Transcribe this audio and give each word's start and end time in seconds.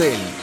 коктейль. 0.00 0.39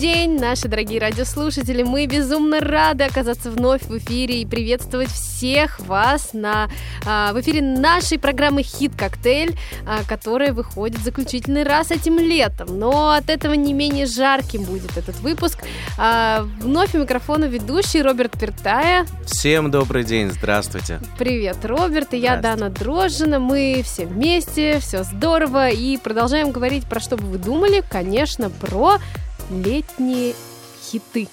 День, 0.00 0.40
наши 0.40 0.66
дорогие 0.66 0.98
радиослушатели! 0.98 1.82
Мы 1.82 2.06
безумно 2.06 2.60
рады 2.60 3.04
оказаться 3.04 3.50
вновь 3.50 3.82
в 3.82 3.98
эфире 3.98 4.40
и 4.40 4.46
приветствовать 4.46 5.10
всех 5.10 5.78
вас 5.80 6.30
на, 6.32 6.70
а, 7.04 7.34
в 7.34 7.40
эфире 7.42 7.60
нашей 7.60 8.18
программы 8.18 8.62
«Хит 8.62 8.96
Коктейль», 8.96 9.58
а, 9.86 10.02
которая 10.08 10.54
выходит 10.54 11.02
заключительный 11.02 11.64
раз 11.64 11.90
этим 11.90 12.18
летом. 12.18 12.78
Но 12.78 13.10
от 13.10 13.28
этого 13.28 13.52
не 13.52 13.74
менее 13.74 14.06
жарким 14.06 14.62
будет 14.62 14.96
этот 14.96 15.20
выпуск. 15.20 15.58
А, 15.98 16.48
вновь 16.62 16.94
у 16.94 16.98
микрофона 16.98 17.44
ведущий 17.44 18.00
Роберт 18.00 18.40
Пертая. 18.40 19.04
Всем 19.26 19.70
добрый 19.70 20.04
день, 20.04 20.30
здравствуйте. 20.30 20.98
Привет, 21.18 21.62
Роберт, 21.62 22.14
и 22.14 22.16
я 22.16 22.38
Дана 22.38 22.70
Дрожжина. 22.70 23.38
Мы 23.38 23.82
все 23.84 24.06
вместе, 24.06 24.78
все 24.80 25.02
здорово, 25.02 25.68
и 25.68 25.98
продолжаем 25.98 26.52
говорить 26.52 26.86
про 26.86 27.00
что 27.00 27.18
бы 27.18 27.26
вы 27.26 27.36
думали, 27.36 27.84
конечно, 27.86 28.48
про 28.48 28.98
летние 29.50 30.34
хиты. 30.82 31.28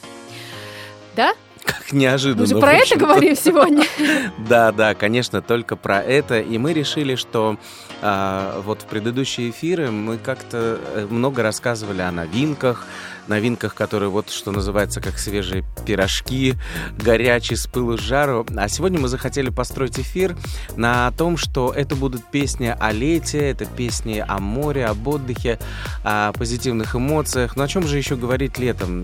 Да? 1.16 1.34
Как 1.64 1.92
неожиданно. 1.92 2.42
Мы 2.42 2.48
же 2.48 2.60
про 2.60 2.74
это 2.74 2.98
говорим 2.98 3.36
сегодня. 3.36 3.86
Да, 4.50 4.72
да, 4.72 4.96
конечно, 4.96 5.42
только 5.42 5.76
про 5.76 6.02
это. 6.02 6.40
И 6.40 6.58
мы 6.58 6.74
решили, 6.74 7.16
что 7.16 7.58
а, 8.02 8.62
вот 8.62 8.84
в 8.84 8.86
предыдущие 8.86 9.50
эфиры 9.50 9.92
мы 9.92 10.18
как-то 10.18 10.80
э, 10.96 11.08
много 11.10 11.44
рассказывали 11.44 12.02
о 12.02 12.12
новинках, 12.12 12.86
новинках, 13.30 13.76
которые 13.76 14.10
вот 14.10 14.30
что 14.30 14.52
называется 14.52 15.02
как 15.02 15.20
свежие 15.20 15.64
пирожки, 15.86 16.56
горячие 16.98 17.58
с 17.58 17.68
пылу 17.68 17.98
с 17.98 18.02
жару. 18.02 18.46
А 18.56 18.68
сегодня 18.68 19.00
мы 19.00 19.08
захотели 19.08 19.50
построить 19.50 20.00
эфир 20.00 20.36
на 20.76 21.12
том, 21.12 21.38
что 21.38 21.72
это 21.76 21.96
будут 21.96 22.26
песни 22.26 22.76
о 22.78 22.92
лете, 22.92 23.40
это 23.50 23.66
песни 23.66 24.24
о 24.26 24.40
море, 24.40 24.86
об 24.86 25.08
отдыхе, 25.08 25.60
о 26.04 26.32
позитивных 26.34 26.96
эмоциях. 26.96 27.56
Но 27.56 27.64
о 27.64 27.68
чем 27.68 27.88
же 27.88 27.98
еще 27.98 28.16
говорить 28.16 28.58
летом? 28.58 29.04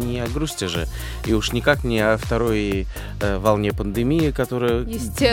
Не 0.00 0.20
о 0.20 0.28
грусти 0.28 0.66
же. 0.66 0.86
И 1.26 1.32
уж 1.32 1.52
никак 1.52 1.84
не 1.84 2.00
о 2.00 2.16
второй 2.16 2.86
э, 3.20 3.38
волне 3.38 3.72
пандемии, 3.72 4.30
которая 4.30 4.86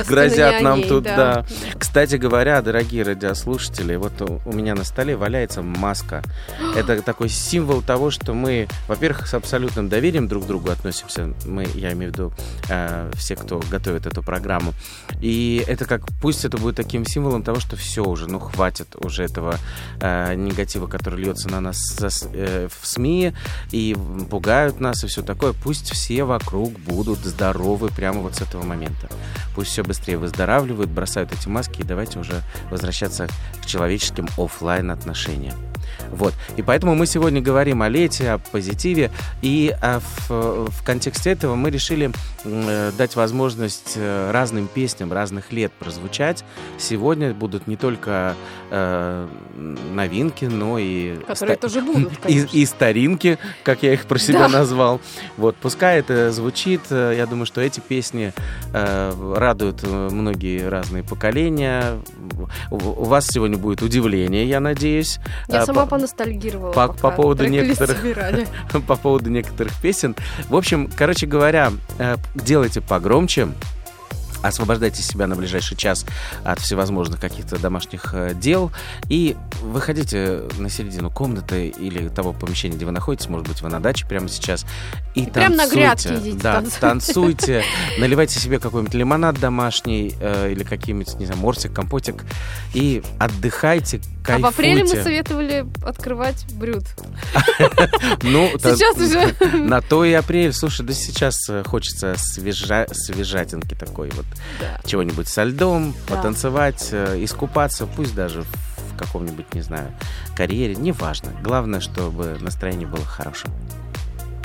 грозят 0.07 0.61
нам 0.61 0.79
ней, 0.79 0.87
тут. 0.87 1.03
Да. 1.03 1.15
да. 1.15 1.45
Кстати 1.77 2.15
говоря, 2.15 2.61
дорогие 2.61 3.03
радиослушатели, 3.03 3.95
вот 3.95 4.21
у, 4.21 4.41
у 4.45 4.53
меня 4.53 4.75
на 4.75 4.83
столе 4.83 5.15
валяется 5.15 5.61
маска. 5.61 6.23
Это 6.75 7.01
такой 7.01 7.29
символ 7.29 7.81
того, 7.81 8.11
что 8.11 8.30
что 8.31 8.33
мы, 8.37 8.69
во-первых, 8.87 9.27
с 9.27 9.33
абсолютным 9.33 9.89
доверием 9.89 10.29
друг 10.29 10.45
к 10.45 10.47
другу 10.47 10.71
относимся. 10.71 11.33
Мы, 11.45 11.67
я 11.75 11.91
имею 11.91 12.11
в 12.11 12.15
виду 12.15 12.33
э, 12.69 13.11
все, 13.15 13.35
кто 13.35 13.59
готовит 13.69 14.05
эту 14.05 14.23
программу. 14.23 14.73
И 15.19 15.61
это 15.67 15.83
как, 15.83 16.03
пусть 16.21 16.45
это 16.45 16.57
будет 16.57 16.77
таким 16.77 17.05
символом 17.05 17.43
того, 17.43 17.59
что 17.59 17.75
все 17.75 18.05
уже, 18.05 18.27
ну 18.27 18.39
хватит 18.39 18.95
уже 18.95 19.23
этого 19.23 19.57
э, 19.99 20.35
негатива, 20.35 20.87
который 20.87 21.19
льется 21.19 21.49
на 21.49 21.59
нас 21.59 21.77
э, 21.99 22.69
в 22.69 22.87
СМИ 22.87 23.33
и 23.71 23.97
пугают 24.29 24.79
нас 24.79 25.03
и 25.03 25.07
все 25.07 25.23
такое. 25.23 25.51
Пусть 25.51 25.91
все 25.91 26.23
вокруг 26.23 26.71
будут 26.79 27.19
здоровы 27.19 27.89
прямо 27.89 28.21
вот 28.21 28.35
с 28.35 28.41
этого 28.41 28.63
момента. 28.63 29.09
Пусть 29.55 29.71
все 29.71 29.83
быстрее 29.83 30.17
выздоравливают, 30.17 30.89
бросают 30.89 31.33
эти 31.33 31.49
маски 31.49 31.81
и 31.81 31.83
давайте 31.83 32.17
уже 32.17 32.43
возвращаться 32.69 33.27
к 33.61 33.65
человеческим 33.65 34.29
офлайн 34.37 34.89
отношениям. 34.89 35.70
Вот. 36.11 36.33
И 36.57 36.61
поэтому 36.61 36.95
мы 36.95 37.05
сегодня 37.05 37.41
говорим 37.41 37.81
о 37.81 37.89
лете, 37.89 38.31
о 38.31 38.37
позитиве. 38.37 39.11
И 39.41 39.75
в, 39.81 40.69
в 40.69 40.83
контексте 40.83 41.31
этого 41.31 41.55
мы 41.55 41.69
решили 41.69 42.11
э, 42.43 42.91
дать 42.97 43.15
возможность 43.15 43.93
э, 43.95 44.31
разным 44.31 44.67
песням 44.67 45.11
разных 45.11 45.51
лет 45.51 45.71
прозвучать. 45.73 46.43
Сегодня 46.77 47.33
будут 47.33 47.67
не 47.67 47.75
только 47.75 48.35
э, 48.69 49.27
новинки, 49.55 50.45
но 50.45 50.77
и... 50.77 51.17
Которые 51.27 51.55
ста- 51.55 51.67
тоже 51.67 51.81
будут, 51.81 52.13
и, 52.27 52.45
и 52.51 52.65
старинки, 52.65 53.37
как 53.63 53.83
я 53.83 53.93
их 53.93 54.05
про 54.05 54.17
себя 54.19 54.47
да. 54.47 54.59
назвал. 54.59 55.01
Вот. 55.37 55.55
Пускай 55.57 55.99
это 55.99 56.31
звучит. 56.31 56.81
Э, 56.89 57.13
я 57.15 57.25
думаю, 57.25 57.45
что 57.45 57.61
эти 57.61 57.79
песни 57.79 58.33
э, 58.73 59.33
радуют 59.35 59.83
многие 59.83 60.67
разные 60.67 61.03
поколения. 61.03 61.99
У, 62.69 62.75
у 62.75 63.03
вас 63.05 63.27
сегодня 63.27 63.57
будет 63.57 63.81
удивление, 63.81 64.45
я 64.45 64.59
надеюсь. 64.59 65.19
Я 65.47 65.65
сама 65.65 65.80
поностальгировала. 65.85 66.71
По, 66.71 66.87
по 66.87 67.11
поводу 67.11 67.47
некоторых 67.47 67.97
по 68.87 68.95
поводу 68.95 69.29
некоторых 69.29 69.73
песен. 69.81 70.15
В 70.49 70.55
общем, 70.55 70.89
короче 70.95 71.25
говоря, 71.25 71.71
э, 71.99 72.15
делайте 72.35 72.81
погромче 72.81 73.49
освобождайте 74.41 75.01
себя 75.01 75.27
на 75.27 75.35
ближайший 75.35 75.77
час 75.77 76.05
от 76.43 76.59
всевозможных 76.59 77.19
каких-то 77.19 77.59
домашних 77.59 78.13
э, 78.13 78.33
дел 78.33 78.71
и 79.09 79.35
выходите 79.61 80.43
на 80.57 80.69
середину 80.69 81.09
комнаты 81.09 81.67
или 81.67 82.07
того 82.09 82.33
помещения, 82.33 82.75
где 82.75 82.85
вы 82.85 82.91
находитесь, 82.91 83.29
может 83.29 83.47
быть, 83.47 83.61
вы 83.61 83.69
на 83.69 83.79
даче 83.79 84.05
прямо 84.07 84.29
сейчас, 84.29 84.65
и, 85.15 85.21
и 85.21 85.25
танцуйте. 85.25 85.33
Прямо 85.33 85.55
на 85.55 85.67
грядке 85.67 86.15
идите 86.15 86.37
Да, 86.37 86.53
танцуйте. 86.55 86.79
танцуйте, 86.79 87.63
наливайте 87.99 88.39
себе 88.39 88.59
какой-нибудь 88.59 88.93
лимонад 88.93 89.39
домашний 89.39 90.15
э, 90.19 90.51
или 90.51 90.63
какой-нибудь, 90.63 91.15
не 91.15 91.25
знаю, 91.25 91.39
морсик, 91.41 91.73
компотик 91.73 92.23
и 92.73 93.03
отдыхайте, 93.19 93.99
кайфуйте. 94.23 94.47
А 94.47 94.51
в 94.51 94.53
апреле 94.53 94.83
мы 94.83 94.89
советовали 95.03 95.65
открывать 95.85 96.45
брют. 96.53 96.83
Ну, 98.23 98.49
сейчас 98.57 98.97
уже. 98.97 99.35
На 99.57 99.81
то 99.81 100.05
и 100.05 100.13
апрель. 100.13 100.53
Слушай, 100.53 100.85
да 100.85 100.93
сейчас 100.93 101.35
э, 101.49 101.63
хочется 101.65 102.15
свежатинки 102.17 103.73
такой 103.73 104.09
вот 104.11 104.25
да. 104.59 104.79
чего-нибудь 104.85 105.27
со 105.27 105.43
льдом, 105.43 105.93
да. 106.07 106.15
потанцевать, 106.15 106.89
э, 106.91 107.23
искупаться, 107.23 107.87
пусть 107.87 108.15
даже 108.15 108.43
в 108.43 108.97
каком-нибудь, 108.97 109.53
не 109.53 109.61
знаю, 109.61 109.91
карьере, 110.35 110.75
неважно. 110.75 111.31
Главное, 111.43 111.79
чтобы 111.79 112.37
настроение 112.39 112.87
было 112.87 113.05
хорошим. 113.05 113.51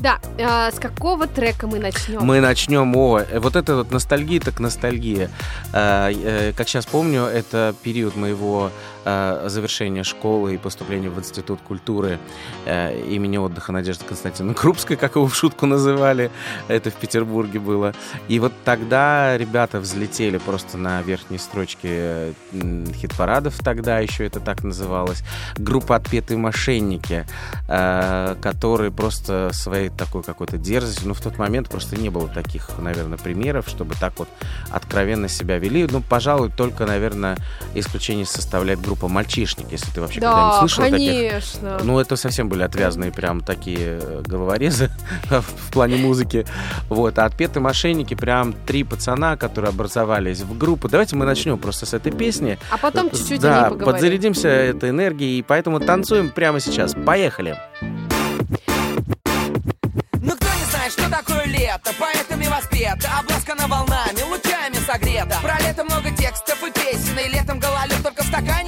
Да, 0.01 0.21
а, 0.39 0.71
с 0.71 0.79
какого 0.79 1.27
трека 1.27 1.67
мы 1.67 1.79
начнем? 1.79 2.21
Мы 2.23 2.41
начнем, 2.41 2.95
о, 2.97 3.21
э, 3.21 3.39
вот 3.39 3.57
это 3.57 3.77
вот 3.77 3.91
ностальгия, 3.91 4.41
так 4.41 4.61
ностальгия. 4.61 5.31
А, 5.73 6.11
э, 6.11 6.53
как 6.53 6.69
сейчас 6.69 6.87
помню, 6.87 7.23
это 7.23 7.75
период 7.83 8.15
моего 8.15 8.71
завершения 9.07 10.03
школы 10.03 10.55
и 10.55 10.59
поступления 10.59 11.11
в 11.11 11.19
Институт 11.19 11.61
культуры 11.61 12.19
а, 12.65 12.93
имени 12.93 13.37
отдыха 13.37 13.71
Надежды 13.71 14.05
Константиновны 14.05 14.55
Крупской, 14.55 14.97
как 14.97 15.15
его 15.15 15.27
в 15.29 15.35
шутку 15.35 15.67
называли. 15.67 16.31
Это 16.67 16.91
в 16.91 16.95
Петербурге 16.95 17.61
было. 17.61 17.95
И 18.27 18.41
вот 18.41 18.53
тогда 18.65 19.39
ребята 19.39 19.79
взлетели 19.79 20.39
просто 20.39 20.77
на 20.77 21.03
верхней 21.03 21.39
строчке 21.39 22.35
хит-парадов, 22.53 23.59
тогда 23.63 24.01
еще 24.01 24.27
это 24.27 24.41
так 24.41 24.65
называлось. 24.65 25.23
Группа 25.57 25.95
«Отпетые 25.97 26.39
мошенники», 26.39 27.27
которые 27.67 28.91
просто 28.91 29.51
своей 29.53 29.91
такой 29.91 30.23
какой-то 30.23 30.57
дерзостью, 30.59 31.09
но 31.09 31.15
в 31.15 31.21
тот 31.21 31.39
момент 31.39 31.69
просто 31.69 31.97
не 31.97 32.09
было 32.09 32.29
таких, 32.29 32.71
наверное, 32.79 33.19
примеров, 33.19 33.69
чтобы 33.69 33.95
так 33.95 34.19
вот 34.19 34.29
откровенно 34.71 35.29
себя 35.29 35.59
вели. 35.59 35.87
Ну, 35.91 36.01
пожалуй, 36.01 36.51
только, 36.51 36.87
наверное, 36.87 37.37
исключение 37.75 38.27
составляет 38.27 38.81
группа 38.81 38.96
«Мальчишник», 39.03 39.67
если 39.71 39.91
ты 39.91 40.01
вообще 40.01 40.21
да, 40.21 40.33
когда-нибудь 40.33 40.59
слышал 40.59 40.85
конечно. 40.85 41.71
таких. 41.71 41.85
Ну, 41.85 42.01
это 42.01 42.17
совсем 42.17 42.49
были 42.49 42.63
отвязные 42.63 43.13
прям 43.13 43.41
такие 43.41 43.99
э, 44.01 44.23
головорезы 44.27 44.91
в 45.31 45.73
плане 45.73 45.97
музыки. 45.97 46.47
Вот. 46.89 47.19
А 47.19 47.27
«Отпетые 47.27 47.63
мошенники» 47.63 48.15
прям 48.15 48.53
три 48.53 48.85
пацана, 48.85 49.37
которые 49.37 49.71
образовались 49.71 50.41
в 50.41 50.57
группу. 50.57 50.89
Давайте 50.89 51.17
мы 51.17 51.25
начнем 51.25 51.59
просто 51.59 51.87
с 51.87 51.95
этой 51.95 52.13
песни. 52.13 52.59
А 52.71 52.79
потом 52.79 53.11
чуть-чуть 53.11 53.41
Да, 53.41 53.71
подзарядимся 53.71 54.49
этой 54.49 54.91
энергией, 54.91 55.39
и 55.39 55.43
поэтому 55.43 55.81
танцуем 55.81 56.31
прямо 56.31 56.61
сейчас. 56.61 56.95
Поехали! 56.95 57.59
лето 61.77 61.93
Поэтами 61.99 62.47
воспета, 62.47 63.09
обласкана 63.19 63.67
волнами, 63.69 64.23
лучами 64.31 64.77
согрета 64.87 65.37
Про 65.43 65.59
лето 65.61 65.85
много 65.85 66.11
текстов 66.11 66.63
и 66.63 66.71
песен 66.73 67.19
И 67.19 67.29
летом 67.29 67.59
гололед 67.59 68.03
только 68.03 68.23
в 68.23 68.27
стакане 68.27 68.66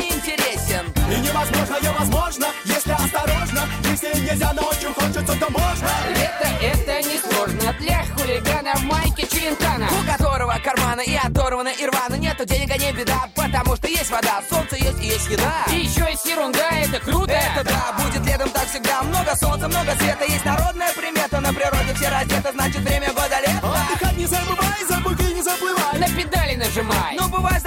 невозможно, 2.28 2.46
если 2.64 2.92
осторожно. 2.92 3.68
Если 3.84 4.20
нельзя, 4.20 4.52
но 4.52 4.62
очень 4.62 4.92
хочется, 4.94 5.38
то 5.38 5.50
можно. 5.50 5.88
Лето 6.10 6.48
это 6.60 7.08
не 7.08 7.18
сложно. 7.18 7.72
Для 7.80 8.04
хулигана 8.14 8.74
в 8.74 8.82
майке 8.84 9.26
Челентана 9.26 9.88
У 9.88 10.10
которого 10.10 10.58
кармана 10.62 11.00
и 11.00 11.14
оторвана 11.14 11.68
и 11.68 11.86
рвана 11.86 12.14
Нету 12.16 12.44
денег, 12.44 12.70
а 12.70 12.76
не 12.76 12.92
беда, 12.92 13.28
потому 13.34 13.76
что 13.76 13.88
есть 13.88 14.10
вода 14.10 14.42
Солнце 14.48 14.76
есть 14.76 15.02
и 15.02 15.06
есть 15.06 15.30
еда. 15.30 15.64
И 15.70 15.80
еще 15.80 16.06
есть 16.10 16.24
ерунда, 16.24 16.68
это 16.72 17.00
круто. 17.00 17.32
Это 17.32 17.64
да, 17.64 17.92
будет 18.02 18.24
летом 18.26 18.50
так 18.50 18.66
всегда 18.66 19.02
Много 19.02 19.36
солнца, 19.36 19.68
много 19.68 19.92
света, 19.96 20.24
есть 20.24 20.44
народная 20.44 20.92
примета 20.92 21.40
На 21.40 21.52
природе 21.52 21.94
все 21.94 22.08
раздеты, 22.08 22.52
значит 22.52 22.80
время 22.80 23.12
года 23.12 23.40
лето 23.40 23.60
Отдыхать 23.62 24.16
не 24.16 24.26
забывай, 24.26 24.84
за 24.88 24.96
буги 25.00 25.32
не 25.32 25.42
заплывай. 25.42 25.98
На 25.98 26.06
педали 26.08 26.54
нажимай. 26.56 27.16
Ну 27.18 27.28
бывай 27.28 27.57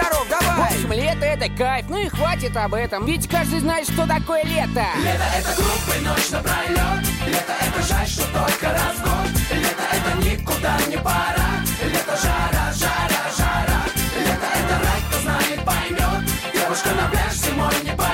кайф, 1.58 1.86
ну 1.90 1.98
и 1.98 2.08
хватит 2.08 2.56
об 2.58 2.74
этом. 2.74 3.06
Ведь 3.06 3.28
каждый 3.28 3.60
знает, 3.60 3.88
что 3.88 4.08
такое 4.08 4.44
лето. 4.44 4.86
Лето 5.04 5.26
это 5.38 5.56
глупый 5.56 6.02
ночь 6.02 6.30
напролет 6.32 7.08
Лето 7.26 7.54
это 7.60 7.82
жаль, 7.88 8.08
что 8.08 8.24
только 8.24 8.74
раз 8.74 8.96
в 8.96 9.04
год. 9.04 9.32
Лето 9.52 9.84
это 9.92 10.30
никуда 10.30 10.78
не 10.88 10.98
пора. 10.98 11.52
Лето 11.84 12.18
жара, 12.22 12.74
жара, 12.74 13.24
жара. 13.38 13.82
Лето 14.18 14.48
это 14.60 14.80
рай, 14.84 15.02
кто 15.10 15.20
знает, 15.20 15.66
поймет 15.66 16.32
Девушка 16.54 16.90
на 16.90 17.08
пляж 17.10 17.34
зимой 17.34 17.74
не 17.84 17.92
пойдет 17.92 18.11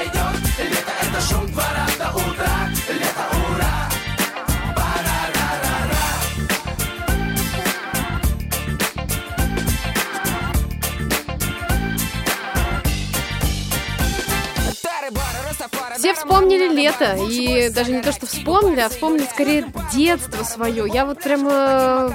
вспомнили 16.38 16.68
лето. 16.68 17.18
И 17.30 17.69
даже 17.69 17.92
не 17.92 18.01
то, 18.01 18.12
что 18.12 18.28
вспомнили, 18.28 18.80
а 18.80 18.89
вспомнили 18.89 19.25
скорее 19.25 19.66
детство 19.94 20.44
свое. 20.44 20.86
Я 20.92 21.06
вот 21.06 21.22
прямо 21.22 22.13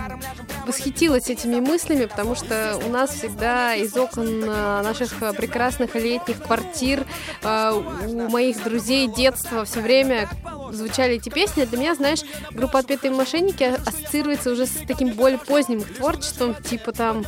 восхитилась 0.67 1.29
этими 1.29 1.59
мыслями, 1.59 2.07
потому 2.07 2.37
что 2.37 2.81
у 2.87 2.89
нас 2.89 3.11
всегда 3.11 3.75
из 3.75 3.97
окон 3.97 4.45
э, 4.45 4.83
наших 4.83 5.19
прекрасных 5.37 5.97
летних 5.97 6.41
квартир 6.41 7.05
э, 7.43 7.73
у 8.07 8.31
моих 8.31 8.63
друзей 8.63 9.09
детства 9.09 9.65
все 9.65 9.81
время 9.81 10.29
звучали 10.71 11.17
эти 11.17 11.29
песни. 11.29 11.65
Для 11.65 11.79
меня, 11.79 11.95
знаешь, 11.97 12.21
группа 12.53 12.79
«Отпетые 12.79 13.11
мошенники» 13.11 13.65
ассоциируется 13.65 14.53
уже 14.53 14.67
с 14.67 14.79
таким 14.87 15.11
более 15.15 15.39
поздним 15.39 15.79
их 15.81 15.97
творчеством, 15.97 16.55
типа 16.55 16.93
там 16.93 17.25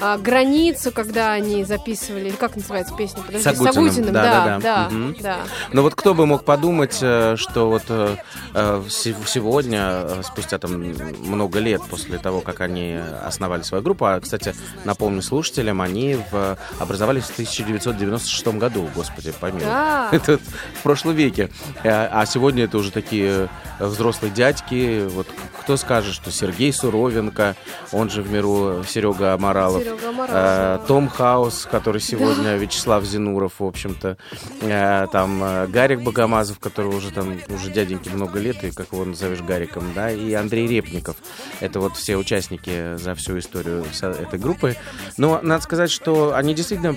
а, 0.00 0.16
границу, 0.18 0.92
когда 0.92 1.32
они 1.32 1.64
записывали, 1.64 2.30
как 2.30 2.56
называется 2.56 2.94
песня? 2.94 3.22
Подожди, 3.22 3.42
Сагутиным. 3.44 3.72
Сагутиным, 3.74 4.12
Да, 4.12 4.22
да, 4.22 4.30
да, 4.30 4.44
да, 4.44 4.60
да. 4.60 4.88
Мгм. 4.94 5.16
да. 5.20 5.36
Но 5.72 5.82
вот 5.82 5.94
кто 5.94 6.14
бы 6.14 6.26
мог 6.26 6.44
подумать, 6.44 6.98
э, 7.02 7.36
что 7.36 7.68
вот 7.68 7.82
э, 7.88 8.16
э, 8.54 8.82
се- 8.88 9.16
сегодня, 9.26 9.80
э, 9.82 10.22
спустя 10.24 10.58
там 10.58 10.72
много 11.20 11.58
лет 11.58 11.82
после 11.90 12.18
того, 12.18 12.40
как 12.40 12.60
они 12.60 12.98
основали 13.24 13.62
свою 13.62 13.82
группу, 13.82 14.04
а, 14.06 14.20
кстати, 14.20 14.54
напомню 14.84 15.22
слушателям, 15.22 15.80
они 15.82 16.18
в- 16.30 16.56
образовались 16.78 17.24
в 17.24 17.30
1996 17.34 18.58
году, 18.58 18.88
господи, 18.94 19.32
помилуй. 19.38 19.64
Да. 19.64 20.08
Это 20.12 20.38
в 20.38 20.82
прошлом 20.82 21.14
веке. 21.14 21.50
А 21.84 22.24
сегодня 22.26 22.64
это 22.64 22.78
уже 22.78 22.90
такие 22.90 23.48
взрослые 23.78 24.32
дядьки. 24.32 25.06
Вот 25.08 25.26
кто 25.60 25.76
скажет, 25.76 26.14
что 26.14 26.30
Сергей 26.30 26.72
Суровенко, 26.72 27.56
он 27.92 28.10
же 28.10 28.22
в 28.22 28.30
миру 28.30 28.84
Серега 28.88 29.34
Амаралов, 29.34 29.82
Э. 30.28 30.78
Том 30.86 31.08
Хаус, 31.08 31.66
который 31.70 32.00
сегодня 32.00 32.56
Вячеслав 32.56 33.04
Зинуров, 33.04 33.54
в 33.58 33.64
общем-то. 33.64 34.16
Э, 34.60 35.06
Там 35.12 35.42
э, 35.42 35.66
Гарик 35.66 36.02
Богомазов, 36.02 36.58
которого 36.58 36.96
уже 36.96 37.10
там 37.10 37.38
уже 37.48 37.70
дяденьке 37.70 38.10
много 38.10 38.38
лет, 38.38 38.62
и 38.64 38.70
как 38.70 38.92
его 38.92 39.04
назовешь 39.04 39.40
Гариком, 39.40 39.84
да, 39.94 40.10
и 40.10 40.32
Андрей 40.34 40.66
Репников. 40.66 41.16
Это 41.60 41.80
вот 41.80 41.96
все 41.96 42.16
участники 42.16 42.96
за 42.96 43.14
всю 43.14 43.38
историю 43.38 43.84
этой 44.02 44.38
группы. 44.38 44.76
Но 45.16 45.40
надо 45.42 45.62
сказать, 45.62 45.90
что 45.90 46.34
они 46.34 46.54
действительно 46.54 46.92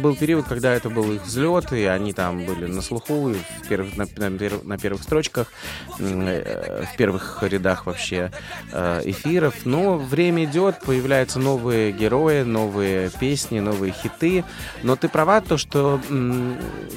был 0.00 0.16
период, 0.16 0.46
когда 0.46 0.72
это 0.72 0.90
был 0.90 1.12
их 1.12 1.24
взлет, 1.24 1.72
и 1.72 1.84
они 1.84 2.12
там 2.12 2.44
были 2.44 2.66
на 2.66 2.82
слуху, 2.82 3.30
и 3.30 3.34
в 3.34 3.68
первых, 3.68 3.96
на, 3.96 4.06
на 4.16 4.30
на 4.62 4.78
первых 4.78 5.02
строчках, 5.02 5.52
э, 5.98 6.84
в 6.92 6.96
первых 6.96 7.42
рядах 7.42 7.86
вообще 7.86 8.30
э, 8.72 9.02
эфиров. 9.04 9.54
Но 9.64 9.96
время 9.98 10.44
идет, 10.44 10.80
появляются 10.80 11.38
новые 11.38 11.92
герои, 11.92 12.37
новые 12.44 13.10
песни, 13.10 13.60
новые 13.60 13.92
хиты. 13.92 14.44
Но 14.82 14.96
ты 14.96 15.08
права, 15.08 15.40
то, 15.40 15.56
что 15.56 16.00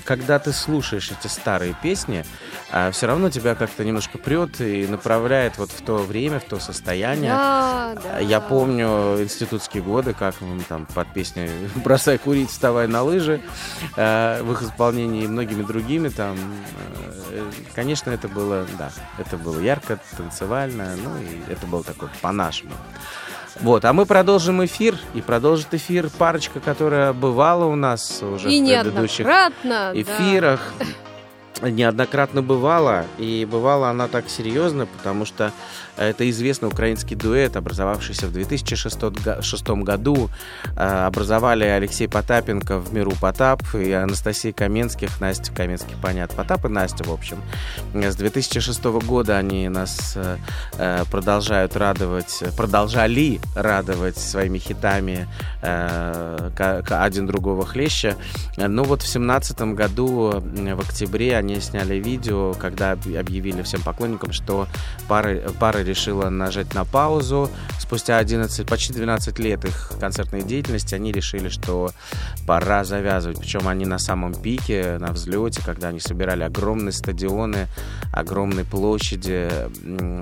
когда 0.06 0.40
ты 0.40 0.54
слушаешь 0.54 1.12
эти 1.12 1.28
старые 1.28 1.76
песни, 1.82 2.26
все 2.92 3.08
равно 3.08 3.30
тебя 3.30 3.56
как-то 3.56 3.84
немножко 3.84 4.18
прет 4.18 4.62
и 4.62 4.88
направляет 4.88 5.58
вот 5.58 5.72
в 5.72 5.82
то 5.82 5.98
время, 5.98 6.40
в 6.40 6.46
то 6.46 6.60
состояние. 6.60 7.32
Да, 7.32 7.96
да. 8.02 8.20
Я 8.20 8.40
помню 8.40 9.22
институтские 9.22 9.84
годы, 9.84 10.14
как 10.14 10.36
там 10.70 10.86
под 10.86 11.12
песни 11.14 11.50
«Бросай 11.84 12.18
курить, 12.18 12.50
вставай 12.50 12.88
на 12.88 13.04
лыжи» 13.04 13.42
э, 13.96 14.42
в 14.42 14.52
их 14.54 14.62
исполнении 14.64 15.24
и 15.24 15.28
многими 15.28 15.64
другими 15.64 16.10
там. 16.10 16.38
э, 17.32 17.50
Конечно, 17.76 18.12
это 18.12 18.28
было, 18.28 18.66
да, 18.78 18.92
это 19.18 19.38
было 19.38 19.60
ярко, 19.60 20.00
танцевально, 20.18 20.96
ну 21.04 21.18
и 21.18 21.52
это 21.52 21.66
было 21.68 21.84
такое 21.84 22.10
по-нашему. 22.22 22.72
Вот, 23.60 23.86
а 23.86 23.94
мы 23.94 24.06
продолжим 24.06 24.64
эфир, 24.66 24.98
и 25.14 25.22
продолжит 25.22 25.74
эфир 25.74 26.10
парочка, 26.10 26.60
которая 26.60 27.14
бывала 27.14 27.66
у 27.66 27.76
нас 27.76 28.22
уже 28.22 28.52
И 28.52 28.62
в 28.62 28.66
предыдущих 28.66 29.26
неоднократно. 29.26 29.92
да. 29.94 30.02
эфирах 30.02 30.74
неоднократно 31.62 32.42
бывала, 32.42 33.06
и 33.18 33.48
бывала 33.50 33.90
она 33.90 34.08
так 34.08 34.30
серьезно, 34.30 34.86
потому 34.86 35.26
что 35.26 35.52
это 35.98 36.30
известный 36.30 36.68
украинский 36.70 37.16
дуэт, 37.16 37.56
образовавшийся 37.56 38.28
в 38.28 38.32
2006 38.34 39.04
га- 39.24 39.42
шестом 39.42 39.84
году. 39.84 40.30
Э, 40.76 41.06
Образовали 41.06 41.64
Алексей 41.66 42.08
Потапенко 42.08 42.80
в 42.80 42.94
«Миру 42.94 43.12
Потап» 43.20 43.62
и 43.76 43.92
Анастасия 43.92 44.54
Каменских, 44.54 45.20
Настя 45.22 45.52
Каменских, 45.52 45.96
понятно, 46.02 46.36
Потап 46.38 46.66
и 46.66 46.70
Настя, 46.70 47.04
в 47.04 47.12
общем. 47.12 47.38
Э, 47.94 48.12
С 48.12 48.16
2006 48.16 48.84
года 49.06 49.38
они 49.38 49.70
нас 49.70 50.14
э, 50.16 50.38
э, 50.78 51.04
продолжают 51.12 51.76
радовать, 51.76 52.44
продолжали 52.58 53.40
радовать 53.56 54.18
своими 54.18 54.58
хитами 54.58 55.28
э, 55.62 56.50
один 56.90 57.28
другого 57.28 57.66
хлеща. 57.66 58.16
Э, 58.58 58.68
Но 58.68 58.84
вот 58.84 59.02
в 59.02 59.08
семнадцатом 59.08 59.76
году, 59.76 60.32
м, 60.32 60.76
в 60.76 60.80
октябре, 60.80 61.36
они 61.38 61.60
сняли 61.60 61.96
видео, 61.96 62.54
когда 62.54 62.92
об- 62.94 63.08
объявили 63.18 63.62
всем 63.62 63.82
поклонникам, 63.82 64.32
что 64.32 64.68
пара, 65.08 65.40
пара 65.82 65.88
решила 65.88 66.30
нажать 66.30 66.74
на 66.74 66.86
паузу. 66.86 67.50
Спустя 67.80 68.18
11, 68.18 68.68
почти 68.68 68.94
12 68.94 69.40
лет 69.40 69.66
их 69.66 69.92
концертной 70.00 70.44
деятельности 70.44 70.96
они 70.96 71.12
решили, 71.12 71.50
что 71.50 71.92
пора 72.48 72.84
завязывать. 72.84 73.40
Причем 73.40 73.68
они 73.68 73.86
на 73.86 74.00
самом 74.00 74.34
пике, 74.34 74.98
на 75.00 75.12
взлете, 75.12 75.62
когда 75.66 75.90
они 75.90 76.00
собирали 76.00 76.44
огромные 76.44 76.94
стадионы, 76.94 77.68
огромные 78.14 78.66
площади 78.66 79.50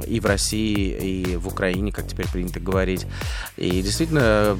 и 0.08 0.20
в 0.20 0.26
России, 0.26 0.98
и 0.98 1.36
в 1.36 1.48
Украине, 1.48 1.92
как 1.92 2.08
теперь 2.08 2.28
принято 2.28 2.60
говорить. 2.60 3.06
И 3.58 3.82
действительно 3.82 4.58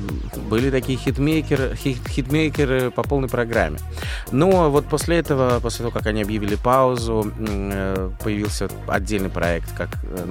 были 0.50 0.70
такие 0.70 0.98
хитмейкеры, 0.98 1.76
хит- 1.76 2.08
хитмейкеры 2.08 2.92
по 2.92 3.04
полной 3.04 3.30
программе. 3.30 3.80
Но 4.32 4.70
вот 4.70 4.86
после 4.86 5.18
этого, 5.18 5.60
после 5.60 5.80
того, 5.80 5.92
как 5.92 6.08
они 6.08 6.22
объявили 6.22 6.56
паузу, 6.56 7.32
э, 7.40 8.12
появился 8.24 8.70
отдельный 8.88 9.30
проект, 9.30 9.76
как 9.76 9.90
э, 10.04 10.26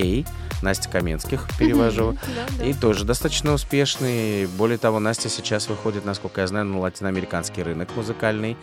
НК, 0.00 0.26
Настя 0.62 0.90
Каменских, 0.90 1.46
перевожу. 1.58 2.16
И 2.62 2.74
тоже 2.74 3.04
достаточно 3.04 3.52
успешный. 3.52 4.46
Более 4.46 4.78
того, 4.78 5.00
Настя 5.00 5.28
сейчас 5.28 5.68
выходит, 5.68 6.04
насколько 6.04 6.42
я 6.42 6.46
знаю, 6.46 6.66
на 6.66 6.78
латиноамериканский 6.80 7.62
рынок 7.62 7.88
музыкальный. 7.96 8.56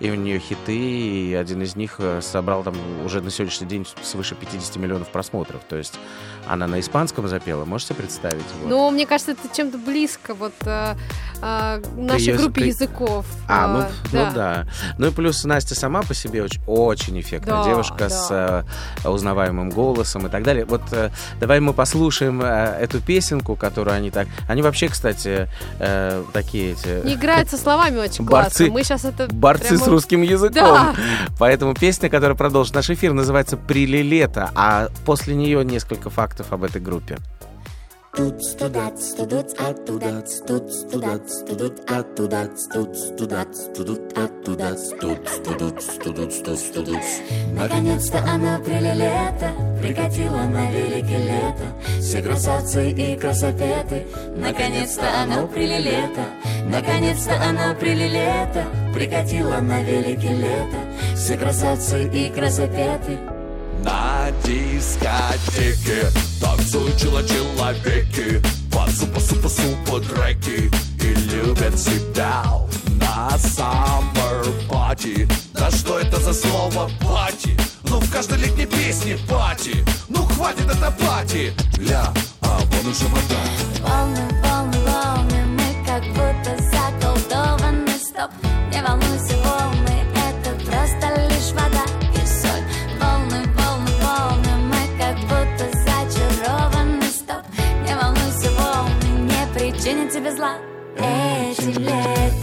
И 0.00 0.10
у 0.10 0.14
нее 0.14 0.38
хиты, 0.38 0.76
и 0.76 1.34
один 1.34 1.62
из 1.62 1.76
них 1.76 1.96
э, 1.98 2.20
собрал 2.22 2.62
там 2.62 2.74
уже 3.04 3.20
на 3.20 3.30
сегодняшний 3.30 3.66
день 3.66 3.86
свыше 4.02 4.34
50 4.34 4.76
миллионов 4.76 5.08
просмотров. 5.10 5.62
То 5.68 5.76
есть 5.76 5.98
она 6.48 6.66
на 6.66 6.80
испанском 6.80 7.28
запела, 7.28 7.64
можете 7.64 7.94
представить? 7.94 8.44
Вот. 8.60 8.68
Ну, 8.70 8.90
мне 8.90 9.06
кажется, 9.06 9.32
это 9.32 9.54
чем-то 9.54 9.78
близко 9.78 10.34
вот 10.34 10.52
э, 10.64 10.94
э, 11.42 11.82
нашей 11.96 12.28
её- 12.28 12.38
группе 12.38 12.62
к- 12.62 12.66
языков. 12.66 13.26
А, 13.48 13.66
ну, 13.68 13.78
Э, 13.80 13.86
ну 14.12 14.34
да. 14.34 14.66
Ну 14.98 15.06
и 15.08 15.10
плюс 15.10 15.44
Настя 15.44 15.74
сама 15.74 16.02
по 16.02 16.14
себе 16.14 16.42
очень, 16.42 16.60
очень 16.66 17.20
эффектная 17.20 17.62
Да, 17.62 17.64
девушка 17.64 17.96
да. 17.98 18.08
с 18.10 18.28
э, 19.04 19.08
узнаваемым 19.08 19.70
голосом 19.70 20.26
и 20.26 20.30
так 20.30 20.42
далее. 20.42 20.64
Вот 20.64 20.82
э, 20.92 21.10
давай 21.40 21.60
мы 21.60 21.72
послушаем 21.72 22.40
э, 22.42 22.76
эту 22.80 23.00
песенку, 23.00 23.56
которую 23.56 23.94
они 23.96 24.10
так... 24.10 24.28
Они 24.48 24.62
вообще, 24.62 24.88
кстати, 24.88 25.48
э, 25.78 26.22
такие 26.32 26.72
эти... 26.72 27.04
Не 27.06 27.14
играет 27.14 27.50
со 27.50 27.56
словами 27.56 27.98
очень 27.98 28.24
Борцы- 28.24 28.28
классно. 28.28 28.66
Мы 28.70 28.82
сейчас 28.84 29.04
это 29.04 29.28
Борцы 29.32 29.68
прямо- 29.68 29.84
с 29.84 29.88
русским 29.88 30.22
языком. 30.22 30.52
Да. 30.52 30.94
Поэтому 31.38 31.74
песня, 31.74 32.08
которая 32.08 32.36
продолжит 32.36 32.74
наш 32.74 32.90
эфир, 32.90 33.12
называется 33.12 33.56
«Прилилета», 33.56 34.50
а 34.54 34.88
после 35.04 35.34
нее 35.34 35.64
несколько 35.64 36.10
фактов 36.10 36.31
об 36.40 36.64
этой 36.64 36.80
группе. 36.80 37.16
Тут 38.14 38.44
студат, 38.44 39.00
студут, 39.00 39.58
оттуда, 39.58 40.22
тут 40.46 40.70
студат, 40.70 41.30
студут, 41.30 41.90
оттуда, 41.90 42.50
тут 42.70 42.94
студат, 42.94 43.56
студут, 43.56 44.14
тут 44.14 45.28
студут, 45.28 45.82
студут, 45.82 46.32
студ, 46.34 46.58
студут. 46.58 47.00
Наконец-то 47.54 48.18
оно 48.18 48.62
прилилето, 48.62 49.78
прикатило 49.80 50.42
на 50.44 50.70
великий 50.70 51.24
лето. 51.24 51.64
Все 52.00 52.20
красавцы 52.20 52.90
и 52.90 53.16
красопеты, 53.16 54.06
наконец-то 54.36 55.06
оно 55.22 55.48
прилилето, 55.48 56.26
наконец-то 56.66 57.32
оно 57.32 57.74
прилилето, 57.80 58.92
прикатило 58.92 59.58
на 59.62 59.82
великий 59.82 60.36
лето. 60.36 60.76
Все 61.16 61.38
красавцы 61.38 62.10
и 62.12 62.30
красопеты. 62.30 63.31
На 64.42 64.48
дискотеке 64.48 66.10
танцуют 66.40 66.96
человеки 66.96 68.42
Под 68.70 68.90
супа-супа-супа 68.90 70.00
треки 70.00 70.70
И 71.00 71.14
любят 71.14 71.78
себя 71.78 72.42
на 73.00 73.30
summer 73.36 74.44
party. 74.68 75.30
Да 75.54 75.70
что 75.70 75.98
это 75.98 76.20
за 76.20 76.32
слово 76.32 76.90
пати? 77.00 77.56
Ну 77.84 78.00
в 78.00 78.10
каждой 78.10 78.38
летней 78.38 78.66
песне 78.66 79.16
пати 79.28 79.84
Ну 80.08 80.24
хватит 80.24 80.66
это 80.70 80.90
пати 80.90 81.52
Ля, 81.78 82.12
а 82.40 82.58
вон 82.58 82.86
уже 82.90 83.04
вода. 83.06 83.42
Волны, 83.80 84.28
волны, 84.42 84.78
волны, 84.86 85.46
мы 85.46 85.86
как 85.86 86.04
будто 86.08 86.56
заколдованы. 86.70 87.90
Стоп, 87.98 88.30
не 88.72 88.82
волнуйся, 88.82 89.21
Этим 101.62 101.84
летом 101.84 102.41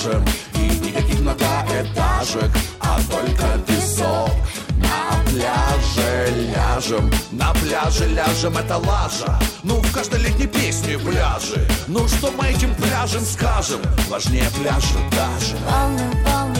размажем 0.00 0.24
И 0.54 0.78
никаких 0.86 1.20
многоэтажек 1.20 2.50
А 2.80 2.98
только 3.10 3.46
песок. 3.66 4.30
На 4.76 5.30
пляже 5.30 6.52
ляжем 6.52 7.10
На 7.30 7.52
пляже 7.54 8.06
ляжем, 8.06 8.56
это 8.56 8.76
лажа. 8.78 9.38
Ну, 9.62 9.80
в 9.80 9.92
каждой 9.92 10.20
летней 10.20 10.46
песне 10.46 10.98
пляжи. 10.98 11.66
Ну, 11.86 12.06
что 12.08 12.30
мы 12.32 12.48
этим 12.48 12.74
пляжем 12.74 13.22
скажем? 13.22 13.80
Важнее 14.08 14.48
пляжа 14.58 14.98
даже. 15.10 15.56
Волны, 15.66 16.10
волны, 16.24 16.59